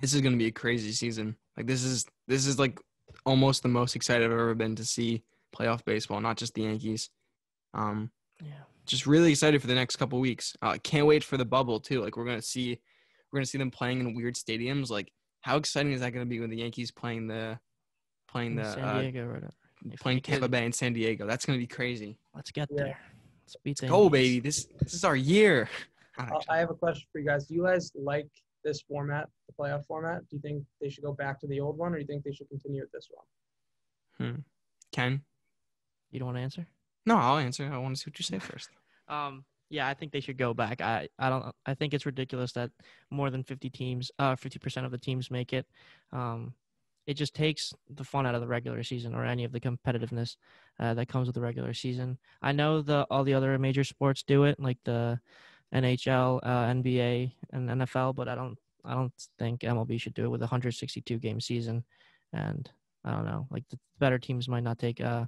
This 0.00 0.14
is 0.14 0.20
gonna 0.20 0.36
be 0.36 0.46
a 0.46 0.52
crazy 0.52 0.92
season. 0.92 1.36
Like 1.56 1.66
this 1.66 1.84
is 1.84 2.06
this 2.26 2.46
is 2.46 2.58
like 2.58 2.80
almost 3.26 3.62
the 3.62 3.68
most 3.68 3.96
excited 3.96 4.24
I've 4.24 4.32
ever 4.32 4.54
been 4.54 4.74
to 4.76 4.84
see 4.84 5.22
playoff 5.54 5.84
baseball, 5.84 6.20
not 6.20 6.36
just 6.36 6.54
the 6.54 6.62
Yankees. 6.62 7.10
Um, 7.74 8.10
Yeah. 8.42 8.64
just 8.86 9.06
really 9.06 9.30
excited 9.30 9.60
for 9.60 9.66
the 9.68 9.74
next 9.74 9.96
couple 9.96 10.18
weeks. 10.20 10.56
Uh, 10.60 10.76
can't 10.82 11.06
wait 11.06 11.22
for 11.24 11.36
the 11.36 11.44
bubble 11.44 11.80
too. 11.80 12.00
Like 12.02 12.16
we're 12.16 12.24
gonna 12.26 12.42
see, 12.42 12.80
we're 13.32 13.38
gonna 13.38 13.46
see 13.46 13.58
them 13.58 13.70
playing 13.70 14.00
in 14.00 14.14
weird 14.14 14.34
stadiums. 14.34 14.90
Like 14.90 15.12
how 15.42 15.56
exciting 15.56 15.92
is 15.92 16.00
that 16.00 16.10
gonna 16.12 16.26
be 16.26 16.40
when 16.40 16.50
the 16.50 16.56
Yankees 16.58 16.90
playing 16.90 17.28
the, 17.28 17.58
playing 18.28 18.52
In 18.52 18.56
the, 18.56 18.72
San 18.72 18.84
uh, 18.84 19.00
Diego, 19.00 19.24
or 19.26 19.34
whatever. 19.34 19.52
If 19.90 20.00
playing 20.00 20.16
we 20.16 20.20
Tampa 20.22 20.48
Bay 20.48 20.64
and 20.64 20.74
San 20.74 20.92
Diego? 20.92 21.26
That's 21.26 21.44
gonna 21.46 21.58
be 21.58 21.66
crazy. 21.66 22.18
Let's 22.34 22.50
get 22.50 22.68
Yeah. 22.70 22.82
there. 22.84 23.00
Let's 23.44 23.56
beat 23.62 23.78
the 23.78 23.86
Go 23.88 24.08
baby, 24.08 24.40
this 24.40 24.66
this 24.80 24.94
is 24.94 25.04
our 25.04 25.16
year. 25.16 25.68
Not 26.18 26.32
Uh. 26.32 26.40
I 26.48 26.58
have 26.58 26.70
a 26.70 26.74
question 26.74 27.06
for 27.12 27.18
you 27.20 27.26
guys. 27.26 27.46
Do 27.46 27.54
you 27.54 27.64
guys 27.64 27.92
like 27.94 28.28
this 28.64 28.80
format, 28.80 29.28
the 29.46 29.52
playoff 29.52 29.86
format? 29.86 30.20
Do 30.28 30.36
you 30.36 30.42
think 30.42 30.64
they 30.80 30.88
should 30.88 31.04
go 31.04 31.12
back 31.12 31.40
to 31.40 31.46
the 31.46 31.60
old 31.60 31.78
one, 31.78 31.92
or 31.92 31.96
do 31.96 32.00
you 32.00 32.06
think 32.06 32.24
they 32.24 32.32
should 32.32 32.48
continue 32.48 32.82
with 32.82 32.92
this 32.92 33.08
one? 33.10 33.24
Ken? 34.92 35.22
You 36.10 36.18
don't 36.18 36.26
want 36.26 36.38
to 36.38 36.42
answer? 36.42 36.66
No, 37.06 37.16
I'll 37.16 37.38
answer. 37.38 37.70
I 37.72 37.78
want 37.78 37.96
to 37.96 38.00
see 38.00 38.10
what 38.10 38.18
you 38.18 38.24
say 38.24 38.38
first. 38.38 38.70
Um, 39.06 39.44
yeah, 39.68 39.86
I 39.86 39.92
think 39.92 40.12
they 40.12 40.20
should 40.20 40.38
go 40.38 40.54
back. 40.54 40.80
I, 40.80 41.10
I 41.18 41.28
don't. 41.28 41.54
I 41.66 41.74
think 41.74 41.92
it's 41.92 42.06
ridiculous 42.06 42.52
that 42.52 42.70
more 43.10 43.28
than 43.28 43.42
fifty 43.42 43.68
teams, 43.68 44.10
uh, 44.18 44.34
fifty 44.34 44.58
percent 44.58 44.86
of 44.86 44.92
the 44.92 44.96
teams 44.96 45.30
make 45.30 45.52
it. 45.52 45.66
Um, 46.10 46.54
it 47.06 47.14
just 47.14 47.34
takes 47.34 47.74
the 47.90 48.04
fun 48.04 48.26
out 48.26 48.34
of 48.34 48.40
the 48.40 48.46
regular 48.46 48.82
season 48.82 49.14
or 49.14 49.24
any 49.24 49.44
of 49.44 49.52
the 49.52 49.60
competitiveness 49.60 50.36
uh, 50.80 50.94
that 50.94 51.08
comes 51.08 51.26
with 51.26 51.34
the 51.34 51.40
regular 51.40 51.74
season. 51.74 52.18
I 52.40 52.52
know 52.52 52.80
the 52.80 53.06
all 53.10 53.24
the 53.24 53.34
other 53.34 53.58
major 53.58 53.84
sports 53.84 54.22
do 54.22 54.44
it, 54.44 54.58
like 54.58 54.78
the 54.84 55.20
NHL, 55.74 56.40
uh, 56.42 56.66
NBA, 56.66 57.32
and 57.52 57.68
NFL, 57.68 58.14
but 58.14 58.28
I 58.28 58.34
don't. 58.34 58.58
I 58.86 58.92
don't 58.92 59.12
think 59.38 59.60
MLB 59.60 59.98
should 59.98 60.12
do 60.12 60.26
it 60.26 60.28
with 60.28 60.42
a 60.42 60.44
162 60.44 61.18
game 61.18 61.40
season, 61.40 61.84
and 62.34 62.70
I 63.02 63.12
don't 63.12 63.24
know. 63.24 63.46
Like 63.50 63.64
the 63.70 63.78
better 63.98 64.18
teams 64.18 64.46
might 64.46 64.62
not 64.62 64.78
take 64.78 65.00
uh 65.00 65.24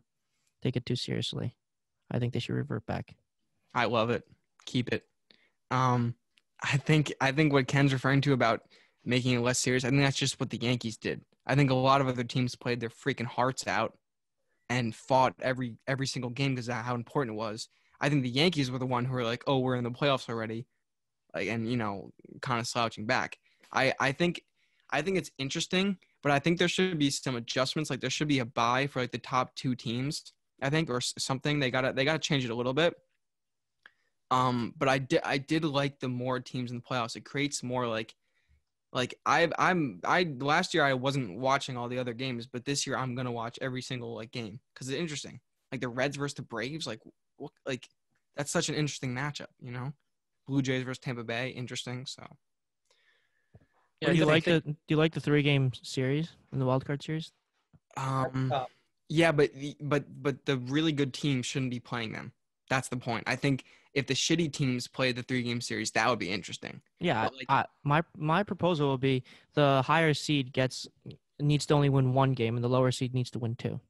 take 0.62 0.76
it 0.76 0.84
too 0.84 0.96
seriously. 0.96 1.56
I 2.10 2.18
think 2.18 2.32
they 2.32 2.38
should 2.38 2.54
revert 2.54 2.84
back. 2.86 3.16
I 3.74 3.86
love 3.86 4.10
it. 4.10 4.24
Keep 4.66 4.92
it. 4.92 5.04
Um, 5.70 6.14
I 6.62 6.76
think 6.76 7.12
I 7.20 7.32
think 7.32 7.52
what 7.52 7.66
Ken's 7.66 7.92
referring 7.92 8.20
to 8.22 8.32
about 8.32 8.60
making 9.04 9.34
it 9.34 9.40
less 9.40 9.58
serious. 9.58 9.84
I 9.84 9.90
think 9.90 10.02
that's 10.02 10.16
just 10.16 10.40
what 10.40 10.50
the 10.50 10.58
Yankees 10.58 10.96
did. 10.96 11.22
I 11.46 11.54
think 11.54 11.70
a 11.70 11.74
lot 11.74 12.00
of 12.00 12.08
other 12.08 12.24
teams 12.24 12.56
played 12.56 12.80
their 12.80 12.90
freaking 12.90 13.26
hearts 13.26 13.66
out 13.66 13.96
and 14.68 14.94
fought 14.94 15.34
every 15.40 15.76
every 15.86 16.06
single 16.06 16.30
game 16.30 16.54
because 16.54 16.68
of 16.68 16.74
how 16.76 16.94
important 16.94 17.36
it 17.36 17.38
was. 17.38 17.68
I 18.00 18.08
think 18.08 18.22
the 18.22 18.30
Yankees 18.30 18.70
were 18.70 18.78
the 18.78 18.86
one 18.86 19.04
who 19.04 19.14
were 19.14 19.24
like, 19.24 19.44
"Oh, 19.46 19.58
we're 19.58 19.76
in 19.76 19.84
the 19.84 19.90
playoffs 19.90 20.28
already," 20.28 20.66
like, 21.34 21.48
and 21.48 21.70
you 21.70 21.76
know, 21.76 22.12
kind 22.42 22.60
of 22.60 22.66
slouching 22.66 23.06
back. 23.06 23.38
I 23.72 23.94
I 24.00 24.12
think 24.12 24.42
I 24.90 25.02
think 25.02 25.18
it's 25.18 25.30
interesting, 25.38 25.98
but 26.22 26.32
I 26.32 26.38
think 26.38 26.58
there 26.58 26.68
should 26.68 26.98
be 26.98 27.10
some 27.10 27.36
adjustments. 27.36 27.90
Like 27.90 28.00
there 28.00 28.10
should 28.10 28.28
be 28.28 28.40
a 28.40 28.44
buy 28.44 28.86
for 28.86 29.00
like 29.00 29.12
the 29.12 29.18
top 29.18 29.54
two 29.54 29.74
teams. 29.74 30.32
I 30.62 30.70
think 30.70 30.88
or 30.88 31.00
something. 31.00 31.58
They 31.58 31.70
gotta 31.70 31.92
they 31.92 32.04
gotta 32.04 32.18
change 32.18 32.44
it 32.44 32.50
a 32.50 32.54
little 32.54 32.74
bit. 32.74 32.94
Um, 34.30 34.74
but 34.76 34.88
I 34.88 34.98
did 34.98 35.20
I 35.24 35.38
did 35.38 35.64
like 35.64 36.00
the 36.00 36.08
more 36.08 36.40
teams 36.40 36.70
in 36.70 36.78
the 36.78 36.82
playoffs. 36.82 37.16
It 37.16 37.24
creates 37.24 37.62
more 37.62 37.86
like 37.86 38.14
like 38.92 39.14
I 39.26 39.48
I'm 39.58 40.00
I 40.04 40.34
last 40.40 40.74
year 40.74 40.84
I 40.84 40.94
wasn't 40.94 41.38
watching 41.38 41.76
all 41.76 41.88
the 41.88 41.98
other 41.98 42.14
games, 42.14 42.46
but 42.46 42.64
this 42.64 42.86
year 42.86 42.96
I'm 42.96 43.14
gonna 43.14 43.32
watch 43.32 43.58
every 43.60 43.82
single 43.82 44.14
like 44.14 44.32
game 44.32 44.60
because 44.74 44.88
it's 44.88 44.98
interesting. 44.98 45.40
Like 45.70 45.80
the 45.80 45.88
Reds 45.88 46.16
versus 46.16 46.34
the 46.34 46.42
Braves, 46.42 46.86
like 46.86 47.00
what 47.36 47.52
like 47.66 47.88
that's 48.36 48.50
such 48.50 48.68
an 48.68 48.74
interesting 48.74 49.14
matchup, 49.14 49.46
you 49.60 49.70
know. 49.70 49.92
Blue 50.46 50.62
Jays 50.62 50.84
versus 50.84 50.98
Tampa 50.98 51.24
Bay, 51.24 51.48
interesting. 51.50 52.06
So 52.06 52.22
Yeah, 54.00 54.08
do 54.08 54.12
I 54.12 54.14
you 54.14 54.18
think- 54.20 54.28
like 54.30 54.44
the 54.44 54.60
Do 54.60 54.76
you 54.88 54.96
like 54.96 55.12
the 55.14 55.20
three 55.20 55.42
game 55.42 55.72
series 55.82 56.28
in 56.52 56.58
the 56.58 56.66
wild 56.66 56.84
card 56.84 57.02
series? 57.02 57.32
um 57.96 58.52
Uh, 58.52 58.66
yeah, 59.08 59.32
but 59.32 59.52
the, 59.54 59.76
but 59.80 60.04
but 60.22 60.44
the 60.46 60.58
really 60.58 60.92
good 60.92 61.12
teams 61.14 61.46
shouldn't 61.46 61.70
be 61.70 61.80
playing 61.80 62.12
them. 62.12 62.32
That's 62.68 62.88
the 62.88 62.96
point. 62.96 63.24
I 63.26 63.36
think 63.36 63.64
if 63.94 64.06
the 64.06 64.14
shitty 64.14 64.52
teams 64.52 64.88
play 64.88 65.12
the 65.12 65.22
three 65.22 65.42
game 65.42 65.60
series, 65.60 65.92
that 65.92 66.08
would 66.10 66.18
be 66.18 66.30
interesting. 66.30 66.82
Yeah, 67.00 67.22
like- 67.28 67.46
I, 67.48 67.64
my 67.84 68.02
my 68.16 68.42
proposal 68.42 68.88
will 68.88 68.98
be 68.98 69.22
the 69.54 69.82
higher 69.86 70.12
seed 70.14 70.52
gets 70.52 70.86
needs 71.40 71.64
to 71.66 71.74
only 71.74 71.88
win 71.88 72.12
one 72.14 72.32
game, 72.34 72.56
and 72.56 72.64
the 72.64 72.68
lower 72.68 72.90
seed 72.90 73.14
needs 73.14 73.30
to 73.30 73.38
win 73.38 73.54
two. 73.56 73.80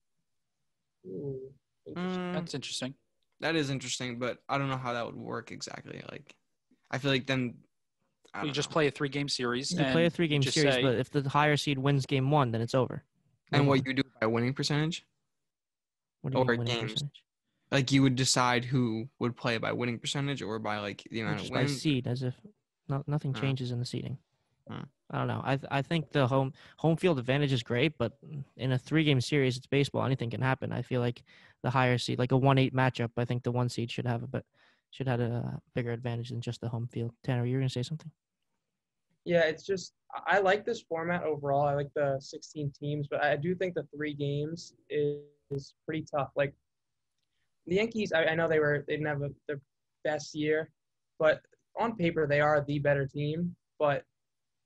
Interesting. 1.05 2.23
Mm, 2.23 2.33
That's 2.35 2.55
interesting. 2.55 2.95
That 3.41 3.57
is 3.57 3.71
interesting, 3.71 4.19
but 4.19 4.39
I 4.49 4.59
don't 4.59 4.69
know 4.69 4.77
how 4.77 4.93
that 4.93 5.07
would 5.07 5.17
work 5.17 5.53
exactly. 5.53 6.03
Like, 6.11 6.35
I 6.91 6.99
feel 6.99 7.11
like 7.11 7.27
then 7.27 7.59
I 8.35 8.41
You 8.41 8.47
don't 8.49 8.55
just 8.55 8.71
know. 8.71 8.75
play 8.75 8.87
a 8.87 8.91
three 8.91 9.09
game 9.09 9.29
series. 9.29 9.71
You 9.73 9.85
play 9.93 10.07
a 10.07 10.11
three 10.11 10.29
game 10.29 10.43
series, 10.43 10.75
say- 10.75 10.83
but 10.83 10.97
if 10.97 11.11
the 11.11 11.29
higher 11.29 11.57
seed 11.57 11.79
wins 11.79 12.07
game 12.07 12.31
one, 12.31 12.51
then 12.53 12.61
it's 12.61 12.75
over. 12.75 13.05
No 13.53 13.59
and 13.59 13.67
more. 13.67 13.77
what 13.77 13.87
you 13.87 13.95
do 13.95 14.03
by 14.21 14.27
winning 14.27 14.53
percentage. 14.55 15.07
What 16.23 16.33
do 16.33 16.39
you 16.39 16.43
or 16.45 16.47
mean 16.51 16.59
winning 16.61 16.75
games. 16.81 16.93
percentage? 16.93 17.23
like 17.73 17.91
you 17.91 18.01
would 18.01 18.15
decide 18.15 18.65
who 18.65 19.09
would 19.19 19.37
play 19.37 19.59
by 19.59 19.73
winning 19.73 19.99
percentage 19.99 20.41
or 20.41 20.59
by 20.61 20.79
like 20.79 21.03
the 21.11 21.21
amount 21.21 21.39
just 21.39 21.51
of 21.51 21.55
by 21.55 21.63
wins. 21.63 21.83
seed, 21.83 22.07
as 22.07 22.23
if 22.23 22.35
no, 22.89 23.03
nothing 23.09 23.33
Huh. 23.35 23.41
changes 23.41 23.71
in 23.73 23.81
the 23.81 23.85
seeding. 23.85 24.19
Huh. 24.71 24.83
I 25.11 25.19
don't 25.19 25.29
know. 25.29 25.41
I 25.45 25.57
th- 25.57 25.69
I 25.71 25.83
think 25.83 26.11
the 26.11 26.27
home 26.27 26.53
home 26.79 26.97
field 26.97 27.19
advantage 27.19 27.53
is 27.53 27.63
great, 27.63 27.97
but 27.97 28.19
in 28.57 28.73
a 28.73 28.79
three 28.79 29.05
game 29.05 29.21
series, 29.21 29.57
it's 29.57 29.67
baseball. 29.67 30.05
Anything 30.05 30.31
can 30.31 30.43
happen. 30.43 30.73
I 30.73 30.83
feel 30.83 31.01
like 31.01 31.23
the 31.63 31.71
higher 31.71 31.99
seed, 31.99 32.19
like 32.19 32.33
a 32.33 32.37
one 32.37 32.59
eight 32.59 32.75
matchup, 32.75 33.11
I 33.17 33.25
think 33.25 33.45
the 33.45 33.53
one 33.53 33.69
seed 33.69 33.91
should 33.91 34.07
have 34.07 34.25
a 34.25 34.27
but 34.27 34.45
should 34.91 35.07
have 35.07 35.21
a 35.21 35.61
bigger 35.75 35.93
advantage 35.93 36.31
than 36.31 36.41
just 36.41 36.61
the 36.61 36.69
home 36.69 36.89
field. 36.89 37.13
Tanner, 37.23 37.47
you 37.47 37.55
were 37.55 37.61
gonna 37.61 37.69
say 37.69 37.85
something? 37.85 38.11
Yeah, 39.25 39.45
it's 39.45 39.65
just 39.65 39.93
I 40.13 40.39
I 40.39 40.41
like 40.41 40.65
this 40.65 40.83
format 40.83 41.23
overall. 41.23 41.67
I 41.67 41.75
like 41.75 41.91
the 41.95 42.17
16 42.19 42.73
teams, 42.79 43.07
but 43.09 43.23
I 43.23 43.37
do 43.37 43.55
think 43.55 43.75
the 43.75 43.87
three 43.95 44.15
games 44.15 44.75
is, 44.91 45.21
is 45.53 45.75
pretty 45.85 46.05
tough. 46.11 46.31
Like 46.35 46.53
the 47.67 47.77
Yankees, 47.77 48.13
I, 48.13 48.25
I 48.25 48.35
know 48.35 48.49
they 48.49 48.59
were 48.59 48.85
they 48.89 48.95
didn't 48.95 49.07
have 49.07 49.23
a, 49.23 49.31
their 49.47 49.61
best 50.03 50.35
year, 50.35 50.71
but 51.21 51.43
on 51.79 51.95
paper 51.95 52.27
they 52.27 52.41
are 52.41 52.65
the 52.67 52.81
better 52.81 53.07
team. 53.07 53.55
But 53.79 54.05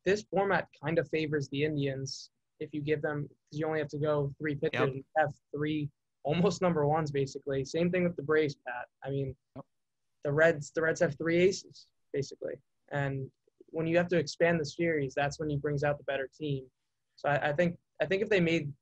this 0.05 0.25
format 0.31 0.69
kind 0.83 0.99
of 0.99 1.09
favors 1.09 1.49
the 1.49 1.65
Indians 1.65 2.31
if 2.61 2.71
you 2.73 2.81
give 2.81 3.03
them 3.03 3.23
because 3.23 3.59
you 3.59 3.67
only 3.67 3.79
have 3.79 3.89
to 3.89 3.99
go 3.99 4.33
three 4.39 4.55
pitchers. 4.55 4.81
Yep. 4.81 4.95
You 4.95 5.05
have 5.17 5.33
three 5.55 5.89
almost 6.23 6.63
number 6.63 6.87
ones 6.87 7.11
basically. 7.11 7.65
Same 7.65 7.91
thing 7.91 8.05
with 8.05 8.17
the 8.17 8.23
Braves, 8.23 8.57
Pat. 8.67 8.87
I 9.05 9.11
mean, 9.11 9.35
the 10.25 10.33
Reds 10.33 10.73
the 10.75 10.83
Reds 10.83 11.01
have 11.01 11.17
three 11.17 11.39
aces 11.39 11.87
basically, 12.13 12.55
and 12.93 13.31
when 13.73 13.87
you 13.87 13.97
have 13.97 14.09
to 14.09 14.19
expand 14.19 14.61
the 14.61 14.65
series, 14.65 15.15
that's 15.15 15.39
when 15.39 15.49
he 15.49 15.57
brings 15.57 15.85
out 15.85 15.97
the 15.99 16.05
better 16.05 16.29
team. 16.37 16.65
So 17.17 17.29
I, 17.29 17.51
I 17.51 17.53
think 17.53 17.77
I 18.03 18.07
think 18.07 18.23
if 18.23 18.29
they 18.29 18.41
made 18.41 18.73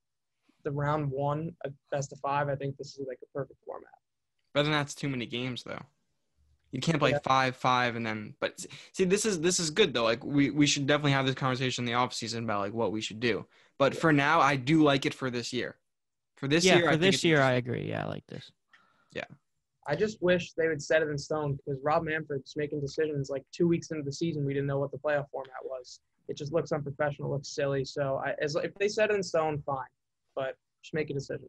the 0.64 0.72
round 0.72 1.10
one 1.10 1.52
a 1.64 1.70
best 1.90 2.12
of 2.12 2.18
five, 2.20 2.48
I 2.48 2.56
think 2.56 2.76
this 2.76 2.98
is 2.98 3.06
like 3.06 3.18
a 3.22 3.38
perfect 3.38 3.60
format. 3.64 3.90
But 4.54 4.64
then 4.64 4.72
that's 4.72 4.94
too 4.94 5.08
many 5.08 5.26
games 5.26 5.62
though. 5.62 5.82
You 6.72 6.80
can't 6.80 6.98
play 6.98 7.10
Yeah. 7.10 7.18
five, 7.24 7.56
five, 7.56 7.96
and 7.96 8.04
then. 8.04 8.34
But 8.40 8.64
see, 8.92 9.04
this 9.04 9.24
is 9.24 9.40
this 9.40 9.58
is 9.58 9.70
good 9.70 9.94
though. 9.94 10.04
Like 10.04 10.24
we 10.24 10.50
we 10.50 10.66
should 10.66 10.86
definitely 10.86 11.12
have 11.12 11.26
this 11.26 11.34
conversation 11.34 11.82
in 11.82 11.86
the 11.86 11.94
off 11.94 12.12
season 12.12 12.44
about 12.44 12.60
like 12.60 12.74
what 12.74 12.92
we 12.92 13.00
should 13.00 13.20
do. 13.20 13.46
But 13.78 13.96
for 13.96 14.12
now, 14.12 14.40
I 14.40 14.56
do 14.56 14.82
like 14.82 15.06
it 15.06 15.14
for 15.14 15.30
this 15.30 15.52
year. 15.52 15.76
For 16.36 16.46
this 16.48 16.64
yeah, 16.64 16.76
year, 16.76 16.84
I 16.88 16.92
for 16.92 16.98
think 16.98 17.00
this 17.00 17.14
it's 17.16 17.24
year, 17.24 17.40
I 17.40 17.52
agree. 17.52 17.88
Yeah, 17.88 18.04
I 18.04 18.08
like 18.08 18.26
this. 18.26 18.50
Yeah. 19.12 19.24
I 19.86 19.96
just 19.96 20.20
wish 20.20 20.52
they 20.52 20.68
would 20.68 20.82
set 20.82 21.00
it 21.00 21.08
in 21.08 21.16
stone 21.16 21.56
because 21.56 21.80
Rob 21.82 22.04
Manfred's 22.04 22.54
making 22.56 22.80
decisions 22.82 23.30
like 23.30 23.42
two 23.52 23.66
weeks 23.66 23.90
into 23.90 24.02
the 24.02 24.12
season. 24.12 24.44
We 24.44 24.52
didn't 24.52 24.66
know 24.66 24.78
what 24.78 24.90
the 24.90 24.98
playoff 24.98 25.30
format 25.32 25.64
was. 25.64 26.00
It 26.28 26.36
just 26.36 26.52
looks 26.52 26.72
unprofessional, 26.72 27.30
looks 27.30 27.48
silly. 27.48 27.86
So 27.86 28.20
I, 28.22 28.34
as 28.42 28.54
if 28.56 28.74
they 28.74 28.88
set 28.88 29.10
it 29.10 29.14
in 29.14 29.22
stone, 29.22 29.62
fine, 29.64 29.86
but 30.36 30.56
just 30.82 30.92
make 30.92 31.08
a 31.08 31.14
decision. 31.14 31.48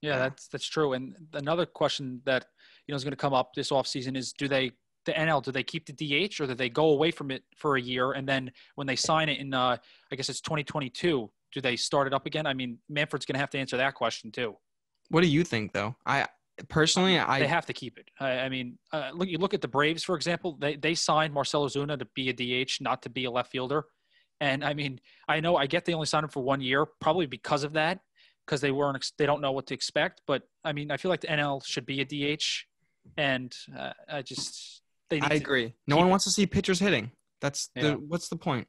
Yeah, 0.00 0.16
that's 0.16 0.48
that's 0.48 0.66
true. 0.66 0.94
And 0.94 1.14
another 1.34 1.66
question 1.66 2.22
that 2.24 2.46
you 2.90 2.92
know 2.92 2.96
is 2.96 3.04
going 3.04 3.12
to 3.12 3.16
come 3.16 3.32
up 3.32 3.54
this 3.54 3.70
offseason 3.70 4.16
is 4.16 4.32
do 4.32 4.48
they 4.48 4.72
the 5.06 5.12
NL 5.12 5.42
do 5.42 5.52
they 5.52 5.62
keep 5.62 5.86
the 5.86 5.92
DH 5.92 6.40
or 6.40 6.46
do 6.46 6.54
they 6.54 6.68
go 6.68 6.90
away 6.90 7.10
from 7.10 7.30
it 7.30 7.42
for 7.56 7.76
a 7.76 7.80
year 7.80 8.12
and 8.12 8.28
then 8.28 8.50
when 8.74 8.86
they 8.86 8.96
sign 8.96 9.28
it 9.28 9.38
in 9.38 9.54
uh 9.54 9.76
I 10.12 10.16
guess 10.16 10.28
it's 10.28 10.40
2022 10.40 11.30
do 11.52 11.60
they 11.60 11.76
start 11.76 12.06
it 12.06 12.14
up 12.14 12.26
again? 12.26 12.46
I 12.46 12.54
mean, 12.54 12.78
Manfred's 12.88 13.26
going 13.26 13.34
to 13.34 13.40
have 13.40 13.50
to 13.50 13.58
answer 13.58 13.76
that 13.76 13.94
question 13.94 14.30
too. 14.30 14.56
What 15.08 15.22
do 15.22 15.26
you 15.26 15.44
think 15.44 15.72
though? 15.72 15.96
I 16.06 16.26
personally, 16.68 17.18
I 17.18 17.40
they 17.40 17.46
have 17.46 17.66
to 17.66 17.72
keep 17.72 17.98
it. 17.98 18.10
I, 18.20 18.40
I 18.40 18.48
mean, 18.48 18.78
uh, 18.92 19.10
look 19.12 19.28
you 19.28 19.38
look 19.38 19.54
at 19.54 19.60
the 19.60 19.68
Braves 19.68 20.04
for 20.04 20.14
example. 20.14 20.56
They 20.60 20.76
they 20.76 20.94
signed 20.94 21.34
Marcell 21.34 21.66
Ozuna 21.66 21.98
to 21.98 22.06
be 22.14 22.28
a 22.28 22.32
DH, 22.64 22.80
not 22.80 23.02
to 23.02 23.10
be 23.10 23.24
a 23.24 23.30
left 23.30 23.50
fielder. 23.50 23.86
And 24.40 24.64
I 24.64 24.72
mean, 24.72 25.00
I 25.28 25.40
know 25.40 25.56
I 25.56 25.66
get 25.66 25.84
they 25.84 25.94
only 25.94 26.06
signed 26.06 26.24
him 26.24 26.30
for 26.30 26.42
one 26.42 26.60
year, 26.60 26.86
probably 27.00 27.26
because 27.26 27.64
of 27.64 27.72
that, 27.74 28.00
because 28.46 28.60
they 28.60 28.70
weren't 28.70 29.04
they 29.18 29.26
don't 29.26 29.40
know 29.40 29.52
what 29.52 29.66
to 29.66 29.74
expect. 29.74 30.22
But 30.26 30.42
I 30.64 30.72
mean, 30.72 30.90
I 30.90 30.96
feel 30.96 31.10
like 31.10 31.20
the 31.20 31.28
NL 31.28 31.64
should 31.64 31.86
be 31.86 32.00
a 32.00 32.04
DH, 32.04 32.66
and 33.16 33.54
uh, 33.76 33.92
I 34.08 34.22
just 34.22 34.82
they 35.08 35.20
need 35.20 35.32
I 35.32 35.34
agree. 35.36 35.74
No 35.86 35.96
one 35.96 36.06
it. 36.06 36.10
wants 36.10 36.24
to 36.24 36.30
see 36.30 36.46
pitchers 36.46 36.78
hitting. 36.78 37.10
That's 37.40 37.68
the 37.74 37.80
Yeah. 37.82 37.94
what's 37.94 38.28
the 38.28 38.36
point? 38.36 38.68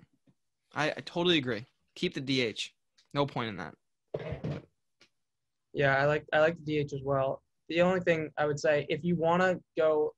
I, 0.73 0.89
I 0.91 1.01
totally 1.05 1.37
agree. 1.37 1.65
Keep 1.95 2.13
the 2.15 2.21
DH. 2.53 2.59
No 3.13 3.25
point 3.25 3.49
in 3.49 3.57
that. 3.57 3.73
Yeah, 5.73 5.95
I 5.97 6.05
like 6.05 6.25
I 6.33 6.39
like 6.39 6.57
the 6.63 6.83
DH 6.83 6.93
as 6.93 7.01
well. 7.03 7.41
The 7.69 7.81
only 7.81 8.01
thing 8.01 8.29
I 8.37 8.45
would 8.45 8.59
say, 8.59 8.85
if 8.89 9.03
you 9.03 9.15
want 9.15 9.41
to 9.41 9.59
go, 9.77 10.13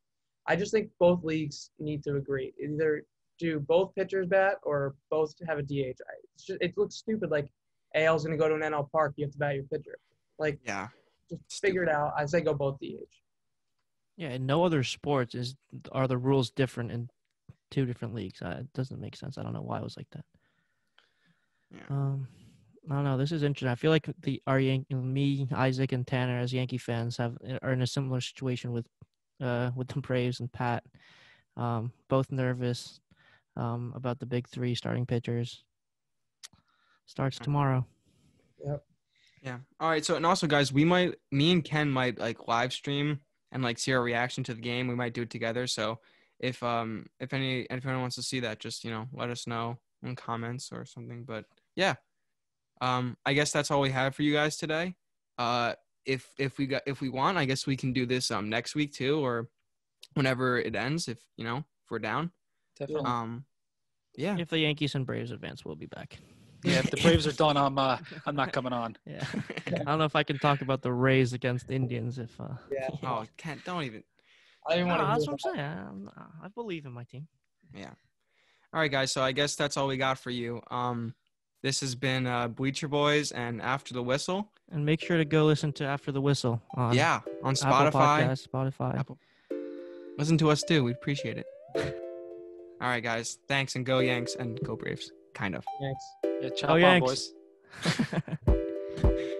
I 0.47 0.55
just 0.55 0.71
think 0.71 0.89
both 0.99 1.23
leagues 1.23 1.69
need 1.79 2.03
to 2.03 2.15
agree. 2.15 2.53
Either 2.63 3.03
do 3.39 3.59
both 3.59 3.93
pitchers 3.95 4.27
bat 4.27 4.55
or 4.63 4.95
both 5.11 5.33
have 5.47 5.59
a 5.59 5.63
DH. 5.63 5.99
It's 6.35 6.45
just, 6.45 6.61
it 6.61 6.73
looks 6.77 6.95
stupid. 6.95 7.29
Like 7.29 7.47
AL's 7.95 8.23
going 8.23 8.35
to 8.37 8.41
go 8.41 8.47
to 8.49 8.55
an 8.55 8.61
NL 8.61 8.89
park, 8.91 9.13
you 9.17 9.25
have 9.25 9.31
to 9.33 9.37
bat 9.37 9.55
your 9.55 9.63
pitcher. 9.65 9.97
Like 10.39 10.59
Yeah. 10.65 10.87
just 11.29 11.61
figure 11.61 11.83
it 11.83 11.89
out. 11.89 12.13
I 12.17 12.25
say 12.25 12.41
go 12.41 12.53
both 12.55 12.79
DH. 12.79 13.13
Yeah, 14.17 14.29
in 14.29 14.45
no 14.45 14.63
other 14.63 14.83
sports 14.83 15.33
is 15.33 15.55
are 15.91 16.07
the 16.07 16.17
rules 16.17 16.51
different 16.51 16.91
in 16.91 17.09
two 17.71 17.85
different 17.85 18.13
leagues. 18.13 18.41
Uh, 18.41 18.57
it 18.59 18.73
doesn't 18.73 19.01
make 19.01 19.15
sense. 19.15 19.37
I 19.37 19.43
don't 19.43 19.53
know 19.53 19.61
why 19.61 19.77
it 19.79 19.83
was 19.83 19.97
like 19.97 20.09
that. 20.11 20.25
Yeah. 21.71 21.81
Um, 21.89 22.27
I 22.89 22.95
don't 22.95 23.03
know. 23.05 23.17
This 23.17 23.31
is 23.31 23.43
interesting. 23.43 23.69
I 23.69 23.75
feel 23.75 23.91
like 23.91 24.09
the 24.21 24.41
our 24.45 24.59
Yan- 24.59 24.85
me, 24.91 25.47
Isaac, 25.53 25.91
and 25.93 26.05
Tanner 26.05 26.39
as 26.39 26.53
Yankee 26.53 26.77
fans 26.77 27.17
have 27.17 27.37
are 27.61 27.71
in 27.71 27.81
a 27.81 27.87
similar 27.87 28.21
situation 28.21 28.71
with 28.71 28.85
uh 29.41 29.71
with 29.75 29.87
the 29.87 29.99
Braves 30.01 30.39
and 30.39 30.51
Pat. 30.51 30.83
Um, 31.55 31.91
both 32.09 32.31
nervous 32.31 32.99
um 33.55 33.93
about 33.95 34.19
the 34.19 34.25
big 34.25 34.47
three 34.47 34.75
starting 34.75 35.05
pitchers. 35.05 35.63
Starts 37.05 37.37
tomorrow. 37.39 37.85
Yeah. 39.41 39.57
All 39.79 39.89
right. 39.89 40.05
So 40.05 40.15
and 40.15 40.25
also, 40.25 40.47
guys, 40.47 40.71
we 40.71 40.85
might, 40.85 41.15
me 41.31 41.51
and 41.51 41.63
Ken 41.63 41.89
might 41.89 42.17
like 42.17 42.47
live 42.47 42.71
stream 42.71 43.19
and 43.53 43.63
like 43.63 43.79
see 43.79 43.93
our 43.93 44.01
reaction 44.01 44.43
to 44.43 44.53
the 44.53 44.61
game. 44.61 44.87
We 44.87 44.95
might 44.95 45.13
do 45.13 45.21
it 45.21 45.29
together. 45.29 45.67
So 45.67 45.99
if 46.39 46.61
um 46.61 47.05
if 47.19 47.31
any 47.31 47.61
if 47.61 47.85
anyone 47.85 48.01
wants 48.01 48.17
to 48.17 48.23
see 48.23 48.41
that, 48.41 48.59
just 48.59 48.83
you 48.83 48.91
know 48.91 49.07
let 49.13 49.29
us 49.29 49.47
know 49.47 49.77
in 50.01 50.15
comments 50.15 50.71
or 50.73 50.83
something. 50.83 51.23
But 51.23 51.45
yeah, 51.75 51.95
um 52.81 53.15
I 53.25 53.33
guess 53.33 53.51
that's 53.51 53.71
all 53.71 53.79
we 53.79 53.91
have 53.91 54.15
for 54.15 54.23
you 54.23 54.33
guys 54.33 54.57
today. 54.57 54.95
Uh, 55.37 55.73
if 56.05 56.27
if 56.37 56.57
we 56.57 56.67
got 56.67 56.81
if 56.85 56.99
we 56.99 57.09
want, 57.09 57.37
I 57.37 57.45
guess 57.45 57.65
we 57.65 57.77
can 57.77 57.93
do 57.93 58.05
this 58.05 58.29
um 58.31 58.49
next 58.49 58.75
week 58.75 58.93
too, 58.93 59.23
or 59.23 59.47
whenever 60.15 60.59
it 60.59 60.75
ends. 60.75 61.07
If 61.07 61.19
you 61.37 61.45
know 61.45 61.57
if 61.57 61.91
we're 61.91 61.99
down. 61.99 62.31
Definitely. 62.77 63.05
Um, 63.05 63.45
yeah. 64.15 64.35
If 64.37 64.49
the 64.49 64.59
Yankees 64.59 64.95
and 64.95 65.05
Braves 65.05 65.31
advance, 65.31 65.63
we'll 65.63 65.75
be 65.75 65.85
back. 65.85 66.19
Yeah, 66.63 66.79
if 66.79 66.89
the 66.91 66.97
Braves 66.97 67.27
are 67.27 67.31
done, 67.33 67.57
I'm 67.57 67.77
uh, 67.77 67.97
I'm 68.25 68.35
not 68.35 68.51
coming 68.53 68.73
on. 68.73 68.95
Yeah. 69.05 69.25
I 69.67 69.83
don't 69.85 69.97
know 69.99 70.05
if 70.05 70.15
I 70.15 70.23
can 70.23 70.37
talk 70.39 70.61
about 70.61 70.81
the 70.81 70.91
Rays 70.93 71.33
against 71.33 71.67
the 71.67 71.73
Indians 71.73 72.19
if 72.19 72.39
uh 72.39 72.49
Yeah. 72.71 72.89
oh, 73.03 73.25
Ken, 73.37 73.61
don't 73.65 73.83
even. 73.83 74.03
I 74.67 74.73
didn't 74.75 74.87
No, 74.87 74.95
want 74.95 75.01
to. 75.01 75.07
that's 75.13 75.27
what 75.27 75.33
I'm 75.33 75.55
saying. 75.55 75.69
I'm- 75.69 76.11
I 76.43 76.47
believe 76.49 76.85
in 76.85 76.91
my 76.93 77.03
team. 77.03 77.27
Yeah. 77.75 77.91
All 78.73 78.79
right, 78.79 78.91
guys. 78.91 79.11
So 79.11 79.21
I 79.21 79.31
guess 79.31 79.55
that's 79.55 79.77
all 79.77 79.87
we 79.87 79.97
got 79.97 80.17
for 80.17 80.29
you. 80.31 80.61
Um, 80.71 81.13
this 81.61 81.79
has 81.81 81.95
been 81.95 82.25
uh, 82.27 82.47
Bleacher 82.49 82.87
Boys 82.87 83.31
and 83.31 83.61
After 83.61 83.93
the 83.93 84.03
Whistle. 84.03 84.51
And 84.71 84.85
make 84.85 85.01
sure 85.01 85.17
to 85.17 85.25
go 85.25 85.45
listen 85.45 85.71
to 85.73 85.85
After 85.85 86.11
the 86.11 86.21
Whistle 86.21 86.61
on 86.75 86.93
yeah, 86.95 87.21
on 87.43 87.55
Apple 87.63 87.91
Spotify. 87.91 88.47
Spotify. 88.47 88.97
Apple. 88.99 89.17
Listen 90.17 90.37
to 90.39 90.49
us 90.49 90.63
too. 90.63 90.83
We'd 90.83 90.95
appreciate 90.95 91.37
it. 91.37 91.45
All 92.81 92.89
right, 92.89 93.01
guys. 93.03 93.37
Thanks 93.47 93.75
and 93.75 93.85
go 93.85 93.99
Yanks 93.99 94.35
and 94.35 94.59
go 94.63 94.75
Braves. 94.75 95.11
Kind 95.33 95.55
of. 95.55 95.65
Thanks. 95.79 96.03
Yeah, 96.41 96.49
ciao, 96.49 96.69
Oh, 96.69 96.73
bye, 96.73 96.79
Yanks. 96.79 97.07
boys. 97.07 97.33